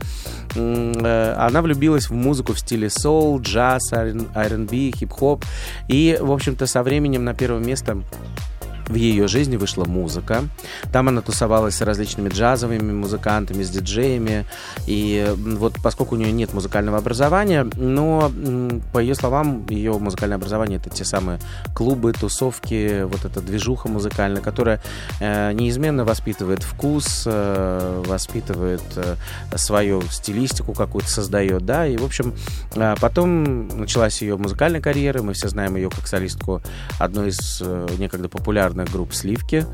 э, 0.56 1.36
она 1.38 1.62
влюбилась 1.62 2.10
в 2.10 2.14
музыку 2.14 2.54
в 2.54 2.60
стиле 2.60 2.90
соул, 2.90 3.40
джаз, 3.40 3.92
R&B, 3.94 4.92
хип-хоп. 4.96 5.44
И, 5.88 6.18
в 6.20 6.32
общем-то, 6.32 6.68
со 6.68 6.84
временем 6.84 7.24
на 7.24 7.34
первое 7.34 7.62
место 7.62 7.98
в 8.88 8.96
ее 8.96 9.28
жизни 9.28 9.58
вышла 9.58 9.86
музыка. 9.86 10.44
Там 10.92 11.10
она 11.10 11.22
тусовалась 11.22 11.76
с 11.76 11.82
различными 11.82 12.30
джазовыми 12.30 12.92
музыкантами, 12.92 13.64
с 13.64 13.70
диджеями. 13.70 14.46
И 14.86 15.34
вот 15.36 15.76
поскольку 15.84 16.16
у 16.16 16.18
нее 16.18 16.32
нет 16.32 16.54
музыкального 16.54 16.98
образования, 16.98 17.68
но, 17.76 18.32
по 18.94 19.00
ее 19.00 19.16
словам, 19.16 19.66
ее 19.70 19.98
музыкальное 19.98 20.38
образование 20.38 20.80
это 20.80 20.90
те 20.90 21.06
самые 21.06 21.40
клубы, 21.76 22.14
тусовки, 22.14 23.04
вот 23.04 23.26
эта 23.26 23.42
движуха 23.42 23.88
музыкальная, 23.88 24.42
которая 24.42 24.82
э, 25.20 25.52
неизменно 25.54 26.06
воспитывает 26.06 26.64
вкус, 26.64 27.24
э, 27.26 28.04
воспитывает 28.06 28.84
э, 28.96 29.16
свою 29.56 30.02
стилистику 30.04 30.74
какую-то 30.74 31.10
создает, 31.10 31.66
да, 31.66 31.86
и, 31.88 31.98
в 31.98 32.06
общем, 32.06 32.34
э, 32.76 32.96
потом 33.00 33.68
началась 33.68 34.22
ее 34.22 34.38
музыкальная 34.38 34.82
карьера, 34.82 35.22
мы 35.22 35.34
все 35.34 35.48
знаем 35.50 35.76
ее 35.76 35.90
как 35.90 36.08
солистку 36.08 36.62
одной 37.00 37.30
из 37.30 37.62
некогда 37.98 38.30
популярных 38.30 38.77
групп 38.86 39.14
«Сливки», 39.14 39.66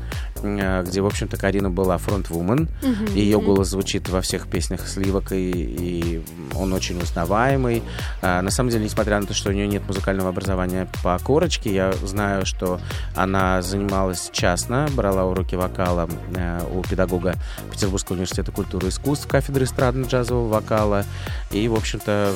э, 0.42 0.84
где, 0.86 1.00
в 1.00 1.06
общем-то, 1.06 1.36
Карина 1.36 1.70
была 1.70 1.98
фронтвумен, 1.98 2.68
Мгм. 2.82 3.14
ее 3.14 3.40
голос 3.40 3.68
звучит 3.68 4.08
во 4.08 4.20
всех 4.20 4.48
песнях 4.48 4.86
«Сливок», 4.86 5.32
и, 5.32 5.50
и 5.50 6.22
он 6.54 6.72
очень 6.72 7.00
узнаваемый. 7.00 7.82
А, 8.22 8.42
на 8.42 8.50
самом 8.50 8.70
деле, 8.70 8.84
несмотря 8.84 9.20
на 9.20 9.26
то, 9.26 9.34
что 9.34 9.50
у 9.50 9.52
нее 9.52 9.66
нет 9.66 9.82
музыкального 9.86 10.28
образования 10.28 10.88
по 11.02 11.18
корочке, 11.18 11.72
я 11.72 11.92
знаю, 12.04 12.46
что 12.46 12.80
она 13.14 13.62
занималась 13.62 14.30
частно, 14.32 14.88
брала 14.94 15.24
уроки 15.24 15.54
вокала 15.54 16.08
э, 16.34 16.60
у 16.74 16.82
педагога 16.82 17.34
Петербургского 17.72 18.14
университета 18.14 18.52
культуры 18.52 18.86
и 18.88 18.90
искусств, 18.90 19.26
кафедры 19.26 19.64
эстрадно-джазового 19.64 20.48
вокала. 20.48 21.04
И, 21.50 21.68
в 21.68 21.74
общем-то, 21.74 22.32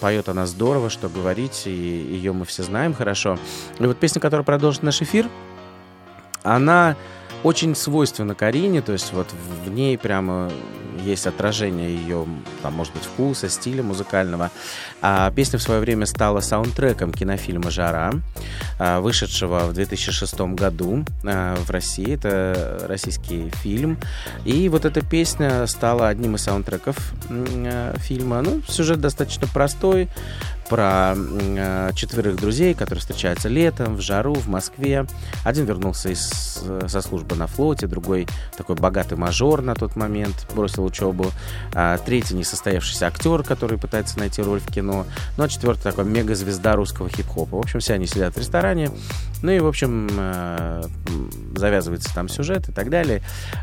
поет 0.00 0.28
она 0.28 0.46
здорово, 0.46 0.90
что 0.90 1.08
говорить, 1.08 1.62
и 1.66 1.70
ее 1.70 2.32
мы 2.32 2.44
все 2.44 2.62
знаем 2.62 2.94
хорошо. 2.94 3.38
И 3.78 3.86
вот 3.86 3.98
песня, 3.98 4.20
которая 4.20 4.44
продолжит 4.44 4.82
наш 4.82 5.02
эфир, 5.02 5.28
она 6.42 6.96
очень 7.42 7.74
свойственна 7.74 8.34
Карине, 8.34 8.82
то 8.82 8.92
есть 8.92 9.12
вот 9.12 9.26
в 9.64 9.70
ней 9.70 9.98
прямо 9.98 10.50
есть 11.04 11.26
отражение 11.26 11.94
ее, 11.94 12.26
там, 12.62 12.74
может 12.74 12.92
быть, 12.92 13.02
вкуса, 13.02 13.48
стиля 13.48 13.82
музыкального. 13.82 14.50
А 15.00 15.30
песня 15.30 15.58
в 15.58 15.62
свое 15.62 15.80
время 15.80 16.06
стала 16.06 16.40
саундтреком 16.40 17.12
кинофильма 17.12 17.70
«Жара», 17.70 18.12
а, 18.78 19.00
вышедшего 19.00 19.60
в 19.66 19.72
2006 19.72 20.40
году 20.54 21.04
а, 21.24 21.56
в 21.56 21.70
России. 21.70 22.14
Это 22.14 22.84
российский 22.88 23.50
фильм. 23.50 23.98
И 24.44 24.68
вот 24.68 24.84
эта 24.84 25.00
песня 25.00 25.66
стала 25.66 26.08
одним 26.08 26.36
из 26.36 26.42
саундтреков 26.42 26.96
э, 27.28 27.94
фильма. 27.98 28.42
Ну, 28.42 28.62
сюжет 28.68 29.00
достаточно 29.00 29.46
простой 29.48 30.08
про 30.72 31.14
э, 31.14 31.90
четверых 31.94 32.36
друзей, 32.36 32.72
которые 32.72 33.00
встречаются 33.00 33.50
летом, 33.50 33.96
в 33.96 34.00
жару, 34.00 34.32
в 34.32 34.48
Москве. 34.48 35.04
Один 35.44 35.66
вернулся 35.66 36.08
из, 36.08 36.62
э, 36.64 36.86
со 36.88 37.02
службы 37.02 37.36
на 37.36 37.46
флоте, 37.46 37.86
другой 37.86 38.26
такой 38.56 38.76
богатый 38.76 39.18
мажор 39.18 39.60
на 39.60 39.74
тот 39.74 39.96
момент, 39.96 40.46
бросил 40.54 40.86
учебу. 40.86 41.26
А, 41.74 41.98
третий 41.98 42.34
несостоявшийся 42.36 43.08
актер, 43.08 43.42
который 43.42 43.76
пытается 43.76 44.18
найти 44.18 44.40
роль 44.40 44.60
в 44.60 44.72
кино. 44.72 45.04
Ну, 45.36 45.44
а 45.44 45.48
четвертый 45.50 45.82
такой 45.82 46.06
мегазвезда 46.06 46.74
русского 46.74 47.10
хип-хопа. 47.10 47.58
В 47.58 47.60
общем, 47.60 47.80
все 47.80 47.92
они 47.92 48.06
сидят 48.06 48.34
в 48.34 48.38
ресторане. 48.38 48.90
Ну 49.42 49.50
и, 49.50 49.58
в 49.58 49.66
общем, 49.66 50.08
э, 50.10 50.82
завязывается 51.56 52.14
там 52.14 52.28
сюжет 52.28 52.68
и 52.68 52.72
так 52.72 52.88
далее. 52.90 53.22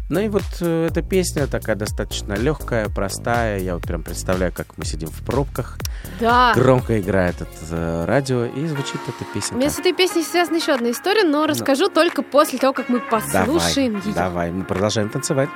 Ну 0.09 0.19
и 0.19 0.27
вот 0.27 0.43
э, 0.59 0.87
эта 0.91 1.01
песня 1.01 1.47
такая 1.47 1.75
достаточно 1.75 2.33
легкая, 2.33 2.89
простая. 2.89 3.59
Я 3.59 3.75
вот 3.75 3.83
прям 3.83 4.03
представляю, 4.03 4.51
как 4.51 4.77
мы 4.77 4.85
сидим 4.85 5.09
в 5.09 5.23
пробках. 5.23 5.79
Да. 6.19 6.53
Громко 6.53 6.98
играет 6.99 7.35
это 7.41 7.49
э, 7.71 8.05
радио, 8.05 8.45
и 8.45 8.65
звучит 8.67 8.99
эта 9.07 9.29
У 9.29 9.33
песенка. 9.33 9.55
меня 9.55 9.69
с 9.69 9.79
этой 9.79 9.93
песней 9.93 10.23
связана 10.23 10.57
еще 10.57 10.73
одна 10.73 10.91
история, 10.91 11.23
но 11.23 11.45
расскажу 11.47 11.89
только 11.89 12.21
после 12.21 12.59
того, 12.59 12.73
как 12.73 12.89
мы 12.89 12.99
послушаем 12.99 13.93
давай, 13.93 14.07
ее. 14.07 14.13
давай, 14.13 14.51
мы 14.51 14.63
продолжаем 14.65 15.09
танцевать. 15.09 15.49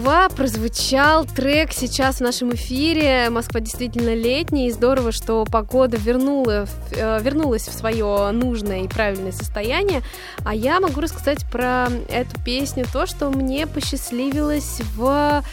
Москва 0.00 0.30
прозвучал 0.30 1.26
трек 1.26 1.74
сейчас 1.74 2.16
в 2.16 2.20
нашем 2.22 2.54
эфире. 2.54 3.28
Москва 3.28 3.60
действительно 3.60 4.14
летняя, 4.14 4.68
и 4.68 4.70
здорово, 4.70 5.12
что 5.12 5.44
погода 5.44 5.98
вернула, 5.98 6.66
э, 6.92 7.20
вернулась 7.20 7.68
в 7.68 7.74
свое 7.74 8.30
нужное 8.30 8.84
и 8.84 8.88
правильное 8.88 9.32
состояние. 9.32 10.00
А 10.42 10.54
я 10.54 10.80
могу 10.80 11.02
рассказать 11.02 11.44
про 11.50 11.88
эту 12.08 12.40
песню 12.42 12.86
то, 12.90 13.04
что 13.04 13.28
мне 13.28 13.66
посчастливилось 13.66 14.80
в 14.96 15.44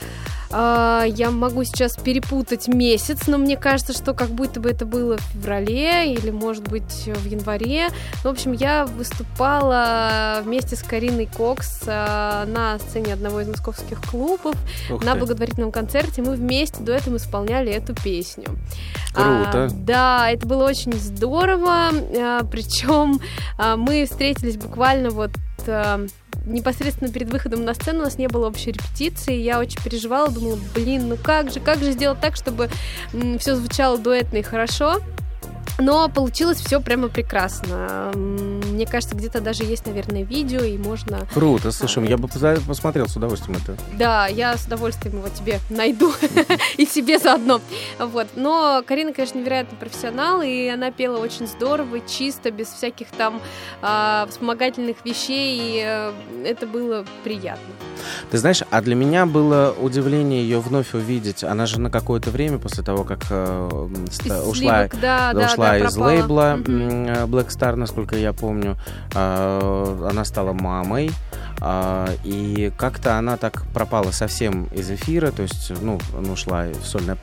а, 0.51 1.03
я 1.05 1.31
могу 1.31 1.63
сейчас 1.63 1.95
перепутать 1.95 2.67
месяц, 2.67 3.27
но 3.27 3.37
мне 3.37 3.57
кажется, 3.57 3.93
что 3.93 4.13
как 4.13 4.29
будто 4.29 4.59
бы 4.59 4.69
это 4.69 4.85
было 4.85 5.17
в 5.17 5.21
феврале 5.21 6.13
или, 6.13 6.29
может 6.31 6.67
быть, 6.67 7.05
в 7.07 7.25
январе. 7.25 7.89
В 8.23 8.27
общем, 8.27 8.53
я 8.53 8.85
выступала 8.85 10.41
вместе 10.43 10.75
с 10.75 10.83
Кариной 10.83 11.27
Кокс 11.27 11.81
а, 11.87 12.45
на 12.45 12.79
сцене 12.79 13.13
одного 13.13 13.41
из 13.41 13.47
московских 13.47 14.01
клубов 14.01 14.55
Ух 14.89 15.03
на 15.03 15.13
ты. 15.13 15.19
благотворительном 15.19 15.71
концерте. 15.71 16.21
Мы 16.21 16.35
вместе 16.35 16.81
дуэтом 16.83 17.17
исполняли 17.17 17.71
эту 17.71 17.93
песню. 17.93 18.45
Круто. 19.13 19.65
А, 19.65 19.67
да, 19.71 20.29
это 20.31 20.47
было 20.47 20.65
очень 20.65 20.93
здорово. 20.93 21.89
причем 22.51 23.19
мы 23.77 24.05
встретились 24.05 24.57
буквально 24.57 25.09
вот 25.09 25.31
а, 25.67 26.05
непосредственно 26.45 27.11
перед 27.11 27.31
выходом 27.31 27.65
на 27.65 27.73
сцену 27.73 27.99
у 27.99 28.03
нас 28.03 28.17
не 28.17 28.27
было 28.27 28.47
общей 28.47 28.71
репетиции. 28.71 29.35
Я 29.35 29.59
очень 29.59 29.81
переживала, 29.81 30.29
думала, 30.29 30.59
блин, 30.73 31.09
ну 31.09 31.17
как 31.17 31.51
же, 31.51 31.59
как 31.59 31.79
же 31.79 31.91
сделать 31.91 32.19
так, 32.21 32.35
чтобы 32.35 32.69
все 33.39 33.55
звучало 33.55 33.97
дуэтно 33.97 34.37
и 34.37 34.41
хорошо. 34.41 35.01
Но 35.79 36.09
получилось 36.09 36.59
все 36.59 36.81
прямо 36.81 37.07
прекрасно. 37.07 38.11
Мне 38.15 38.85
кажется, 38.85 39.15
где-то 39.15 39.41
даже 39.41 39.63
есть, 39.63 39.85
наверное, 39.85 40.23
видео, 40.23 40.61
и 40.61 40.77
можно... 40.77 41.27
Круто, 41.33 41.71
слушай, 41.71 42.07
я 42.07 42.17
бы 42.17 42.27
посмотрел 42.27 43.07
с 43.07 43.15
удовольствием 43.15 43.59
это. 43.63 43.77
Да, 43.97 44.27
я 44.27 44.57
с 44.57 44.65
удовольствием 44.65 45.17
его 45.17 45.29
тебе 45.29 45.59
найду 45.69 46.13
и 46.77 46.85
себе 46.85 47.19
заодно. 47.19 47.61
Вот. 47.99 48.27
Но 48.35 48.83
Карина, 48.85 49.13
конечно, 49.13 49.37
невероятный 49.37 49.77
профессионал, 49.77 50.41
и 50.41 50.67
она 50.67 50.91
пела 50.91 51.17
очень 51.17 51.47
здорово, 51.47 51.99
чисто, 52.01 52.51
без 52.51 52.67
всяких 52.67 53.07
там 53.11 53.41
а, 53.81 54.27
вспомогательных 54.29 54.97
вещей, 55.03 55.59
и 55.59 55.83
э, 55.85 56.13
это 56.45 56.65
было 56.65 57.05
приятно. 57.23 57.73
Ты 58.31 58.37
знаешь, 58.37 58.61
а 58.69 58.81
для 58.81 58.95
меня 58.95 59.25
было 59.25 59.75
удивление 59.79 60.41
ее 60.41 60.59
вновь 60.59 60.93
увидеть. 60.93 61.43
Она 61.43 61.65
же 61.65 61.79
на 61.79 61.89
какое-то 61.89 62.31
время 62.31 62.57
после 62.57 62.83
того, 62.83 63.03
как 63.03 63.19
э, 63.29 63.69
ушла, 64.45 64.89
да, 65.01 65.33
да, 65.33 65.45
ушла 65.45 65.56
да, 65.63 65.77
из 65.77 65.93
пропала. 65.93 66.07
лейбла 66.09 66.57
Black 67.27 67.47
Star, 67.47 67.75
насколько 67.75 68.15
я 68.15 68.33
помню, 68.33 68.77
э, 69.13 70.07
она 70.09 70.25
стала 70.25 70.53
мамой. 70.53 71.11
А, 71.59 72.09
и 72.23 72.71
как-то 72.77 73.17
она 73.17 73.37
так 73.37 73.63
пропала 73.73 74.11
совсем 74.11 74.65
из 74.65 74.89
эфира, 74.91 75.31
то 75.31 75.41
есть, 75.41 75.71
ну, 75.81 75.99
ушла 76.31 76.65
в 76.67 76.85
сольное 76.85 77.17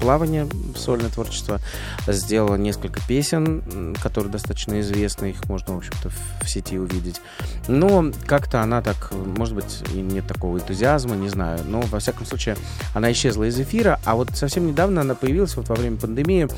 плавание, 0.00 0.44
в 0.44 0.76
сольное 0.76 1.10
творчество, 1.10 1.60
сделала 2.06 2.56
несколько 2.56 3.00
песен, 3.06 3.94
которые 4.02 4.32
достаточно 4.32 4.80
известны, 4.80 5.30
их 5.30 5.44
можно, 5.46 5.74
в 5.74 5.78
общем-то, 5.78 6.10
в, 6.10 6.48
сети 6.48 6.78
увидеть. 6.78 7.20
Но 7.68 8.10
как-то 8.26 8.62
она 8.62 8.82
так, 8.82 9.12
может 9.12 9.54
быть, 9.54 9.82
и 9.94 10.00
нет 10.00 10.26
такого 10.26 10.58
энтузиазма, 10.58 11.14
не 11.14 11.28
знаю. 11.28 11.60
Но, 11.66 11.82
во 11.82 12.00
всяком 12.00 12.26
случае, 12.26 12.56
она 12.94 13.12
исчезла 13.12 13.44
из 13.44 13.58
эфира, 13.58 14.00
а 14.04 14.16
вот 14.16 14.30
совсем 14.34 14.66
недавно 14.66 15.02
она 15.02 15.14
появилась 15.14 15.56
вот 15.56 15.68
во 15.68 15.76
время 15.76 15.96
пандемии. 15.98 16.48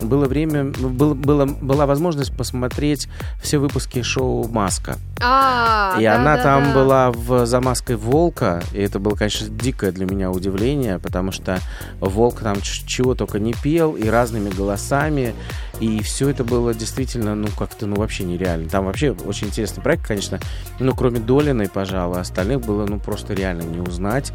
Было 0.00 0.26
время, 0.26 0.64
было, 0.64 1.14
было, 1.14 1.44
была 1.44 1.86
возможность 1.86 2.34
посмотреть 2.34 3.08
все 3.42 3.58
выпуски 3.58 4.02
шоу 4.02 4.48
«Маска». 4.48 4.96
А, 5.20 5.96
И 5.98 6.04
да, 6.04 6.16
она 6.16 6.36
да, 6.36 6.42
там 6.42 6.53
да. 6.62 6.74
была 6.74 7.10
в 7.10 7.46
замазкой 7.46 7.96
волка, 7.96 8.62
и 8.72 8.78
это 8.78 8.98
было, 8.98 9.14
конечно, 9.14 9.48
дикое 9.48 9.92
для 9.92 10.06
меня 10.06 10.30
удивление, 10.30 10.98
потому 10.98 11.32
что 11.32 11.58
волк 12.00 12.40
там 12.40 12.60
чего 12.60 13.14
только 13.14 13.38
не 13.38 13.52
пел, 13.52 13.92
и 13.92 14.08
разными 14.08 14.50
голосами, 14.50 15.34
и 15.80 16.02
все 16.02 16.28
это 16.28 16.44
было 16.44 16.74
действительно, 16.74 17.34
ну, 17.34 17.48
как-то, 17.58 17.86
ну, 17.86 17.96
вообще 17.96 18.24
нереально. 18.24 18.68
Там 18.68 18.84
вообще 18.84 19.10
очень 19.12 19.48
интересный 19.48 19.82
проект, 19.82 20.06
конечно, 20.06 20.38
ну, 20.78 20.94
кроме 20.94 21.20
Долиной, 21.20 21.68
пожалуй, 21.68 22.20
остальных 22.20 22.60
было, 22.60 22.86
ну, 22.86 22.98
просто 22.98 23.34
реально 23.34 23.62
не 23.62 23.80
узнать, 23.80 24.32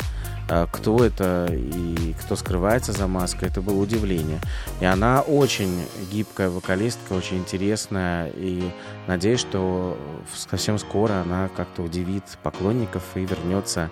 кто 0.71 1.05
это 1.05 1.47
и 1.51 2.13
кто 2.19 2.35
скрывается 2.35 2.91
за 2.91 3.07
маской, 3.07 3.45
это 3.45 3.61
было 3.61 3.79
удивление. 3.81 4.39
И 4.81 4.85
она 4.85 5.21
очень 5.21 5.85
гибкая 6.11 6.49
вокалистка, 6.49 7.13
очень 7.13 7.37
интересная, 7.37 8.31
и 8.35 8.63
надеюсь, 9.07 9.39
что 9.39 9.97
совсем 10.33 10.79
скоро 10.79 11.21
она 11.21 11.49
как-то 11.55 11.83
удивит 11.83 12.23
поклонников 12.43 13.03
и 13.15 13.25
вернется 13.25 13.89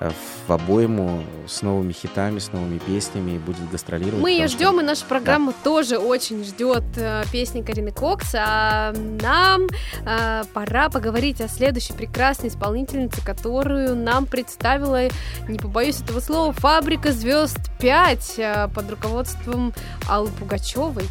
в 0.00 0.52
обойму 0.52 1.24
с 1.46 1.62
новыми 1.62 1.92
хитами, 1.92 2.38
с 2.38 2.52
новыми 2.52 2.78
песнями 2.78 3.32
и 3.32 3.38
будет 3.38 3.68
гастролировать. 3.70 4.22
Мы 4.22 4.30
ее 4.32 4.48
что- 4.48 4.58
ждем, 4.58 4.80
и 4.80 4.84
наша 4.84 5.04
программа 5.04 5.52
тоже 5.64 5.98
очень 5.98 6.44
ждет 6.44 6.84
э, 6.96 7.24
песни 7.32 7.62
Карины 7.62 7.90
Кокс. 7.90 8.34
А 8.34 8.92
нам 9.20 9.66
э, 10.06 10.44
пора 10.54 10.88
поговорить 10.88 11.40
о 11.40 11.48
следующей 11.48 11.92
прекрасной 11.94 12.48
исполнительнице, 12.48 13.24
которую 13.24 13.96
нам 13.96 14.26
представила, 14.26 15.04
не 15.48 15.58
побоюсь 15.58 16.00
этого 16.00 16.20
слова, 16.20 16.52
фабрика 16.52 17.12
звезд 17.12 17.58
5 17.80 18.40
под 18.74 18.90
руководством 18.90 19.72
Аллы 20.08 20.30
Пугачевой. 20.38 21.04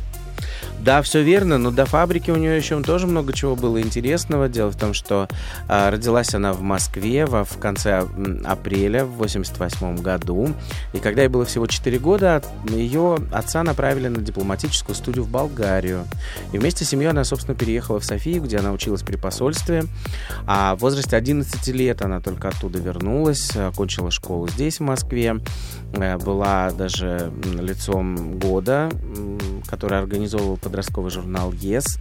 Да, 0.80 1.02
все 1.02 1.22
верно, 1.22 1.58
но 1.58 1.72
до 1.72 1.86
фабрики 1.86 2.32
у 2.32 2.36
нее 2.36 2.56
еще 2.56 2.82
тоже 2.82 3.08
много 3.08 3.34
чего 3.34 3.56
было 3.56 3.82
интересного. 3.82 4.48
Дело 4.48 4.70
в 4.72 4.78
том, 4.78 4.94
что 4.94 5.28
а, 5.68 5.92
родилась 5.92 6.34
она 6.34 6.54
в 6.54 6.62
Москве 6.62 7.26
во, 7.26 7.44
в 7.44 7.58
конце 7.58 8.08
апреля 8.46 9.04
в 9.04 9.14
88 9.18 9.98
году. 9.98 10.54
И 10.94 11.00
когда 11.00 11.24
ей 11.24 11.28
было 11.28 11.46
всего 11.46 11.68
4 11.68 12.00
года, 12.00 12.42
ее 12.70 13.18
отца 13.32 13.64
направили 13.64 14.08
на 14.08 14.22
дипломатическую 14.22 14.96
студию 14.96 15.26
в 15.26 15.30
Болгарию. 15.30 16.06
И 16.54 16.58
вместе 16.58 16.86
с 16.86 16.90
семьей 16.90 17.10
она, 17.10 17.24
собственно, 17.24 17.58
переехала 17.58 18.00
в 18.00 18.06
Софию, 18.06 18.42
где 18.44 18.58
она 18.58 18.72
училась 18.72 19.02
при 19.02 19.18
посольстве. 19.18 19.84
А 20.46 20.76
в 20.76 20.80
возрасте 20.80 21.16
11 21.18 21.68
лет 21.70 22.02
она 22.02 22.22
только 22.22 22.50
оттуда 22.50 22.80
вернулась, 22.80 23.56
окончила 23.56 24.12
школу 24.12 24.48
здесь, 24.48 24.80
в 24.80 24.84
Москве. 24.84 25.38
Э, 25.94 26.18
Была 26.18 26.72
даже 26.72 27.32
лицом 27.44 28.38
года, 28.40 28.90
который 29.68 30.00
организовывал 30.38 30.58
подростковый 30.58 31.12
журнал 31.12 31.52
ЕС. 31.54 31.98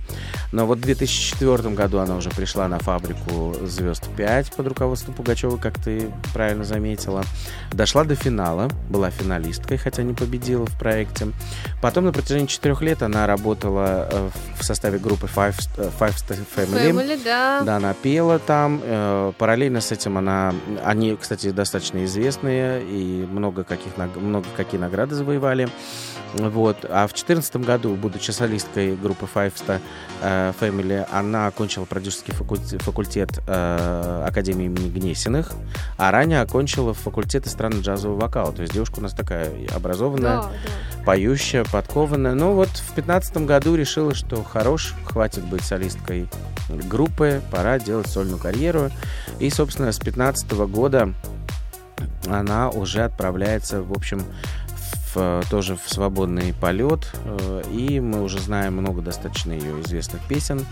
Но 0.53 0.67
вот 0.67 0.79
в 0.79 0.83
2004 0.83 1.75
году 1.75 1.99
она 1.99 2.17
уже 2.17 2.31
пришла 2.31 2.69
на 2.69 2.79
фабрику 2.79 3.55
«Звезд 3.65 4.05
5» 4.17 4.55
под 4.57 4.67
руководством 4.69 5.15
Пугачева, 5.15 5.57
как 5.57 5.79
ты 5.83 6.11
правильно 6.33 6.65
заметила. 6.65 7.23
Дошла 7.73 8.05
до 8.05 8.15
финала, 8.15 8.69
была 8.89 9.11
финалисткой, 9.11 9.79
хотя 9.79 10.03
не 10.03 10.15
победила 10.15 10.67
в 10.67 10.79
проекте. 10.79 11.29
Потом 11.83 12.05
на 12.05 12.13
протяжении 12.13 12.47
четырех 12.47 12.83
лет 12.83 13.03
она 13.03 13.27
работала 13.27 14.09
э, 14.11 14.31
в 14.59 14.65
составе 14.65 14.99
группы 14.99 15.27
Five, 15.35 15.57
St- 15.59 15.93
Five 15.99 16.15
Star 16.17 16.39
Family. 16.57 16.91
Family, 16.93 17.21
да. 17.25 17.63
Да, 17.65 17.77
она 17.77 17.95
пела 17.95 18.39
там. 18.39 18.81
э, 18.83 19.33
Параллельно 19.39 19.81
с 19.81 19.93
этим 19.93 20.19
она... 20.19 20.55
Они, 20.85 21.17
кстати, 21.17 21.51
достаточно 21.51 22.05
известные 22.05 22.83
и 22.85 23.27
много 23.31 23.65
каких, 23.65 23.93
много 24.17 24.47
какие 24.57 24.81
награды 24.81 25.15
завоевали. 25.15 25.69
Вот. 26.35 26.85
А 26.85 27.07
в 27.07 27.13
2014 27.13 27.57
году, 27.57 27.95
будучи 27.95 28.31
солисткой 28.31 28.97
группы 28.97 29.27
Five 29.33 29.53
Star 29.55 29.81
Family, 30.61 31.07
она 31.13 31.47
окончила 31.47 31.85
продюсерский 31.85 32.35
факульт- 32.35 32.83
факультет 32.83 33.41
э, 33.47 34.25
Академии 34.29 34.67
имени 34.67 34.91
Гнесиных, 34.91 35.53
а 35.97 36.11
ранее 36.11 36.41
окончила 36.43 36.93
факультет 36.95 37.47
эстрадно-джазового 37.47 38.21
вокала. 38.21 38.53
То 38.53 38.63
есть 38.63 38.75
девушка 38.75 38.99
у 38.99 39.03
нас 39.03 39.13
такая 39.13 39.51
образованная, 39.75 40.37
Да, 40.37 40.43
да. 40.43 41.05
поющая, 41.05 41.65
подкованная. 41.65 42.35
Но 42.35 42.53
вот 42.55 42.69
в 42.69 42.95
2015 42.95 43.37
году 43.39 43.75
решила, 43.75 44.15
что 44.15 44.43
хорош, 44.43 44.95
хватит 45.05 45.45
быть 45.45 45.63
солисткой 45.63 46.29
группы, 46.69 47.41
пора 47.51 47.79
делать 47.79 48.09
сольную 48.09 48.39
карьеру. 48.39 48.91
И, 49.39 49.49
собственно, 49.51 49.93
с 49.93 49.99
2015 49.99 50.51
года 50.69 51.13
она 52.29 52.71
уже 52.71 53.05
отправляется, 53.05 53.83
в 53.83 53.93
общем, 53.93 54.23
в, 55.17 55.43
тоже 55.51 55.77
в 55.77 55.91
свободный 55.93 56.53
полет. 56.53 57.11
Э, 57.25 57.63
И 57.73 58.01
мы 58.01 58.23
уже 58.23 58.39
знаем 58.39 58.75
много 58.75 59.01
достаточно 59.01 59.53
ее 59.53 59.81
известных 59.81 60.21
песен 60.29 60.65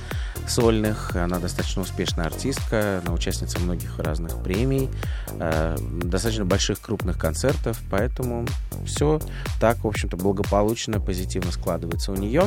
сольных. 0.47 1.17
Она 1.17 1.39
достаточно 1.39 1.83
успешная 1.83 2.27
артистка, 2.27 3.01
она 3.05 3.15
участница 3.15 3.59
многих 3.61 3.99
разных 3.99 4.43
премий, 4.43 4.91
э, 5.33 5.77
достаточно 6.03 6.45
больших 6.45 6.81
крупных 6.81 7.19
концертов, 7.19 7.81
поэтому 7.91 8.47
все 8.85 9.21
так, 9.61 9.83
в 9.83 9.87
общем-то, 9.87 10.17
благополучно, 10.17 11.01
позитивно 11.01 11.51
складывается 11.53 12.13
у 12.13 12.17
нее. 12.17 12.45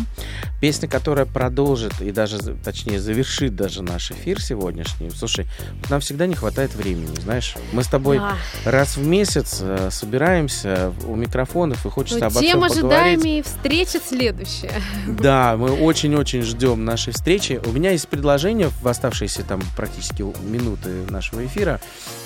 Песня, 0.62 0.88
которая 0.88 1.26
продолжит 1.26 2.00
и 2.02 2.12
даже, 2.12 2.38
точнее, 2.64 3.00
завершит 3.00 3.56
даже 3.56 3.82
наш 3.82 4.12
эфир 4.12 4.40
сегодняшний. 4.42 5.10
Слушай, 5.10 5.48
нам 5.90 6.00
всегда 6.02 6.28
не 6.28 6.36
хватает 6.36 6.76
времени, 6.76 7.16
знаешь. 7.20 7.56
Мы 7.74 7.84
с 7.84 7.88
тобой 7.88 8.20
Да. 8.20 8.36
раз 8.66 8.98
в 8.98 9.06
месяц 9.06 9.60
э, 9.62 9.90
собираемся 9.92 10.94
у 11.08 11.16
микрофонов 11.16 11.86
и 11.88 11.90
хочется 11.90 12.20
Ну, 12.20 12.26
обо 12.28 12.40
всем 12.40 12.60
поговорить. 12.62 12.78
ожидаем 12.78 13.22
и 13.22 13.42
встреча 13.42 14.00
следующая. 14.06 14.72
Да, 15.08 15.56
мы 15.58 15.72
очень-очень 15.72 16.42
ждем 16.44 16.86
нашей 16.86 17.14
встречи. 17.14 17.60
У 17.66 17.72
меня 17.72 17.92
есть 17.92 18.08
предложение 18.08 18.70
в 18.82 18.88
оставшиеся 18.88 19.44
там 19.44 19.62
практически 19.76 20.24
минуты 20.44 20.90
нашего 21.10 21.46
эфира. 21.46 21.80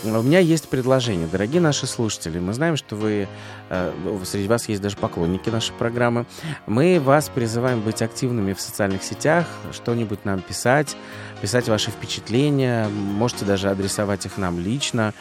У 0.04 0.10
меня 0.22 0.40
есть 0.40 0.68
предложение, 0.68 1.28
дорогие 1.28 1.62
наши 1.62 1.88
слушатели. 1.88 2.40
Мы 2.40 2.54
знаем, 2.54 2.76
что 2.76 2.96
вы 2.96 3.28
э, 3.70 3.92
среди 4.26 4.48
вас 4.48 4.68
есть 4.68 4.82
даже 4.82 4.98
поклонники 4.98 5.50
нашей 5.50 5.74
программы. 5.74 6.26
Мы 6.68 7.00
вас 7.00 7.30
призываем 7.34 7.82
быть 7.82 8.02
активными 8.02 8.54
в 8.54 8.62
социальных 8.62 9.04
сетях, 9.04 9.46
что-нибудь 9.72 10.26
нам 10.26 10.42
писать, 10.42 10.96
писать 11.42 11.70
ваши 11.70 11.92
впечатления. 11.92 12.88
Можете 12.88 13.46
даже 13.46 13.70
адресовать 13.70 14.26
их 14.26 14.38
нам 14.38 14.60
лично, 14.60 15.14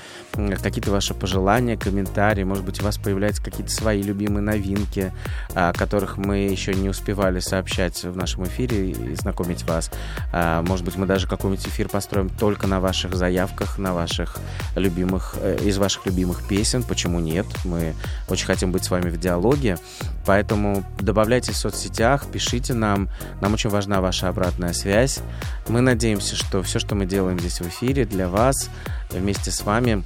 какие-то 0.62 0.91
ваши 0.91 1.14
пожелания, 1.14 1.76
комментарии. 1.76 2.45
Может 2.45 2.64
быть, 2.64 2.81
у 2.81 2.85
вас 2.85 2.99
появляются 2.99 3.43
какие-то 3.43 3.72
свои 3.72 4.03
любимые 4.03 4.43
новинки, 4.43 5.12
о 5.55 5.72
которых 5.72 6.16
мы 6.16 6.39
еще 6.39 6.74
не 6.74 6.89
успевали 6.89 7.41
сообщать 7.41 8.03
в 8.05 8.16
нашем 8.16 8.45
эфире 8.45 8.91
и 8.91 9.14
знакомить 9.14 9.64
вас. 9.64 9.91
А, 10.33 10.62
Может 10.62 10.85
быть, 10.85 10.97
мы 10.97 11.07
даже 11.07 11.26
какой-нибудь 11.26 11.66
эфир 11.66 11.89
построим 11.89 12.28
только 12.28 12.66
на 12.66 12.81
ваших 12.81 13.14
заявках, 13.14 13.78
на 13.78 13.93
ваших 13.93 14.37
любимых, 14.76 15.37
э, 15.41 15.59
из 15.62 15.78
ваших 15.78 16.07
любимых 16.07 16.47
песен. 16.47 16.83
Почему 16.83 17.20
нет? 17.20 17.47
Мы 17.64 17.95
очень 18.28 18.47
хотим 18.47 18.72
быть 18.72 18.85
с 18.85 18.91
вами 18.91 19.11
в 19.11 19.18
диалоге. 19.18 19.78
Поэтому 20.26 20.85
добавляйтесь 21.01 21.55
в 21.55 21.59
соцсетях, 21.59 22.26
пишите 22.31 22.74
нам. 22.74 23.09
Нам 23.41 23.55
очень 23.55 23.70
важна 23.70 24.01
ваша 24.01 24.28
обратная 24.28 24.72
связь. 24.72 25.20
Мы 25.68 25.81
надеемся, 25.81 26.37
что 26.37 26.62
все, 26.62 26.78
что 26.78 26.95
мы 26.95 27.07
делаем 27.07 27.39
здесь 27.39 27.61
в 27.61 27.68
эфире 27.68 28.05
для 28.05 28.28
вас, 28.28 28.70
вместе 29.12 29.50
с 29.50 29.62
вами, 29.62 30.04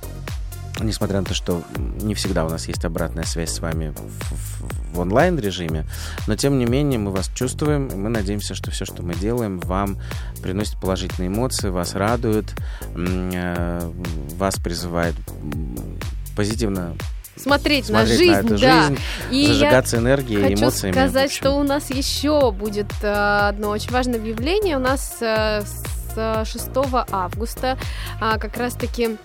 несмотря 0.81 1.21
на 1.21 1.25
то, 1.27 1.35
что 1.35 1.63
не 2.03 2.15
всегда 2.15 2.45
у 2.45 2.49
нас 2.51 2.67
есть 2.69 2.85
обратная 2.85 3.25
связь 3.25 3.51
с 3.53 3.61
вами 3.61 3.91
в, 3.97 4.01
в- 4.01 4.95
в 4.95 4.99
онлайн-режиме, 5.01 5.87
но 6.27 6.37
тем 6.37 6.59
не 6.59 6.67
менее 6.67 6.99
мы 7.01 7.11
вас 7.11 7.29
чувствуем, 7.35 7.89
и 7.89 7.95
мы 7.97 8.09
надеемся, 8.11 8.55
что 8.55 8.71
все, 8.71 8.85
что 8.85 9.03
мы 9.03 9.15
делаем, 9.15 9.59
вам 9.61 9.99
приносит 10.43 10.81
положительные 10.81 11.29
эмоции, 11.29 11.69
вас 11.69 11.95
радует, 11.95 12.47
э, 12.97 13.91
вас 14.37 14.57
призывает 14.57 15.15
позитивно 16.37 16.95
Смотреть, 17.37 17.89
на 17.91 18.07
смотреть 18.07 18.19
жизнь, 18.19 18.49
на 18.49 18.59
да. 18.59 18.83
жизнь, 18.89 18.99
И 19.33 19.47
зажигаться 19.49 19.97
энергией 19.99 20.39
и 20.41 20.43
Хочу 20.51 20.63
эмоциями. 20.63 20.93
в 20.93 20.95
сказать, 20.95 21.33
что 21.33 21.51
у 21.53 21.65
нас 21.65 21.91
еще 21.91 22.53
будет 22.53 22.93
э, 23.03 23.09
одно 23.49 23.71
очень 23.71 23.91
важное 23.91 24.17
объявление. 24.21 24.77
У 24.77 24.81
нас 24.81 25.17
э, 25.21 25.63
с 26.15 26.45
6 26.45 26.69
августа 27.11 27.79
а, 28.21 28.39
как 28.39 28.57
раз-таки 28.57 29.17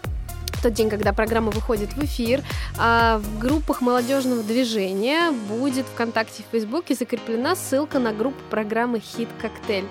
тот 0.61 0.73
день, 0.73 0.89
когда 0.89 1.13
программа 1.13 1.51
выходит 1.51 1.93
в 1.93 2.03
эфир, 2.03 2.43
а, 2.77 3.19
в 3.19 3.39
группах 3.39 3.81
молодежного 3.81 4.43
движения 4.43 5.31
будет 5.31 5.85
ВКонтакте 5.85 6.43
и 6.43 6.51
Фейсбуке 6.51 6.95
закреплена 6.95 7.55
ссылка 7.55 7.99
на 7.99 8.11
группу 8.11 8.41
программы 8.49 8.99
«Хит 8.99 9.29
Коктейль». 9.41 9.85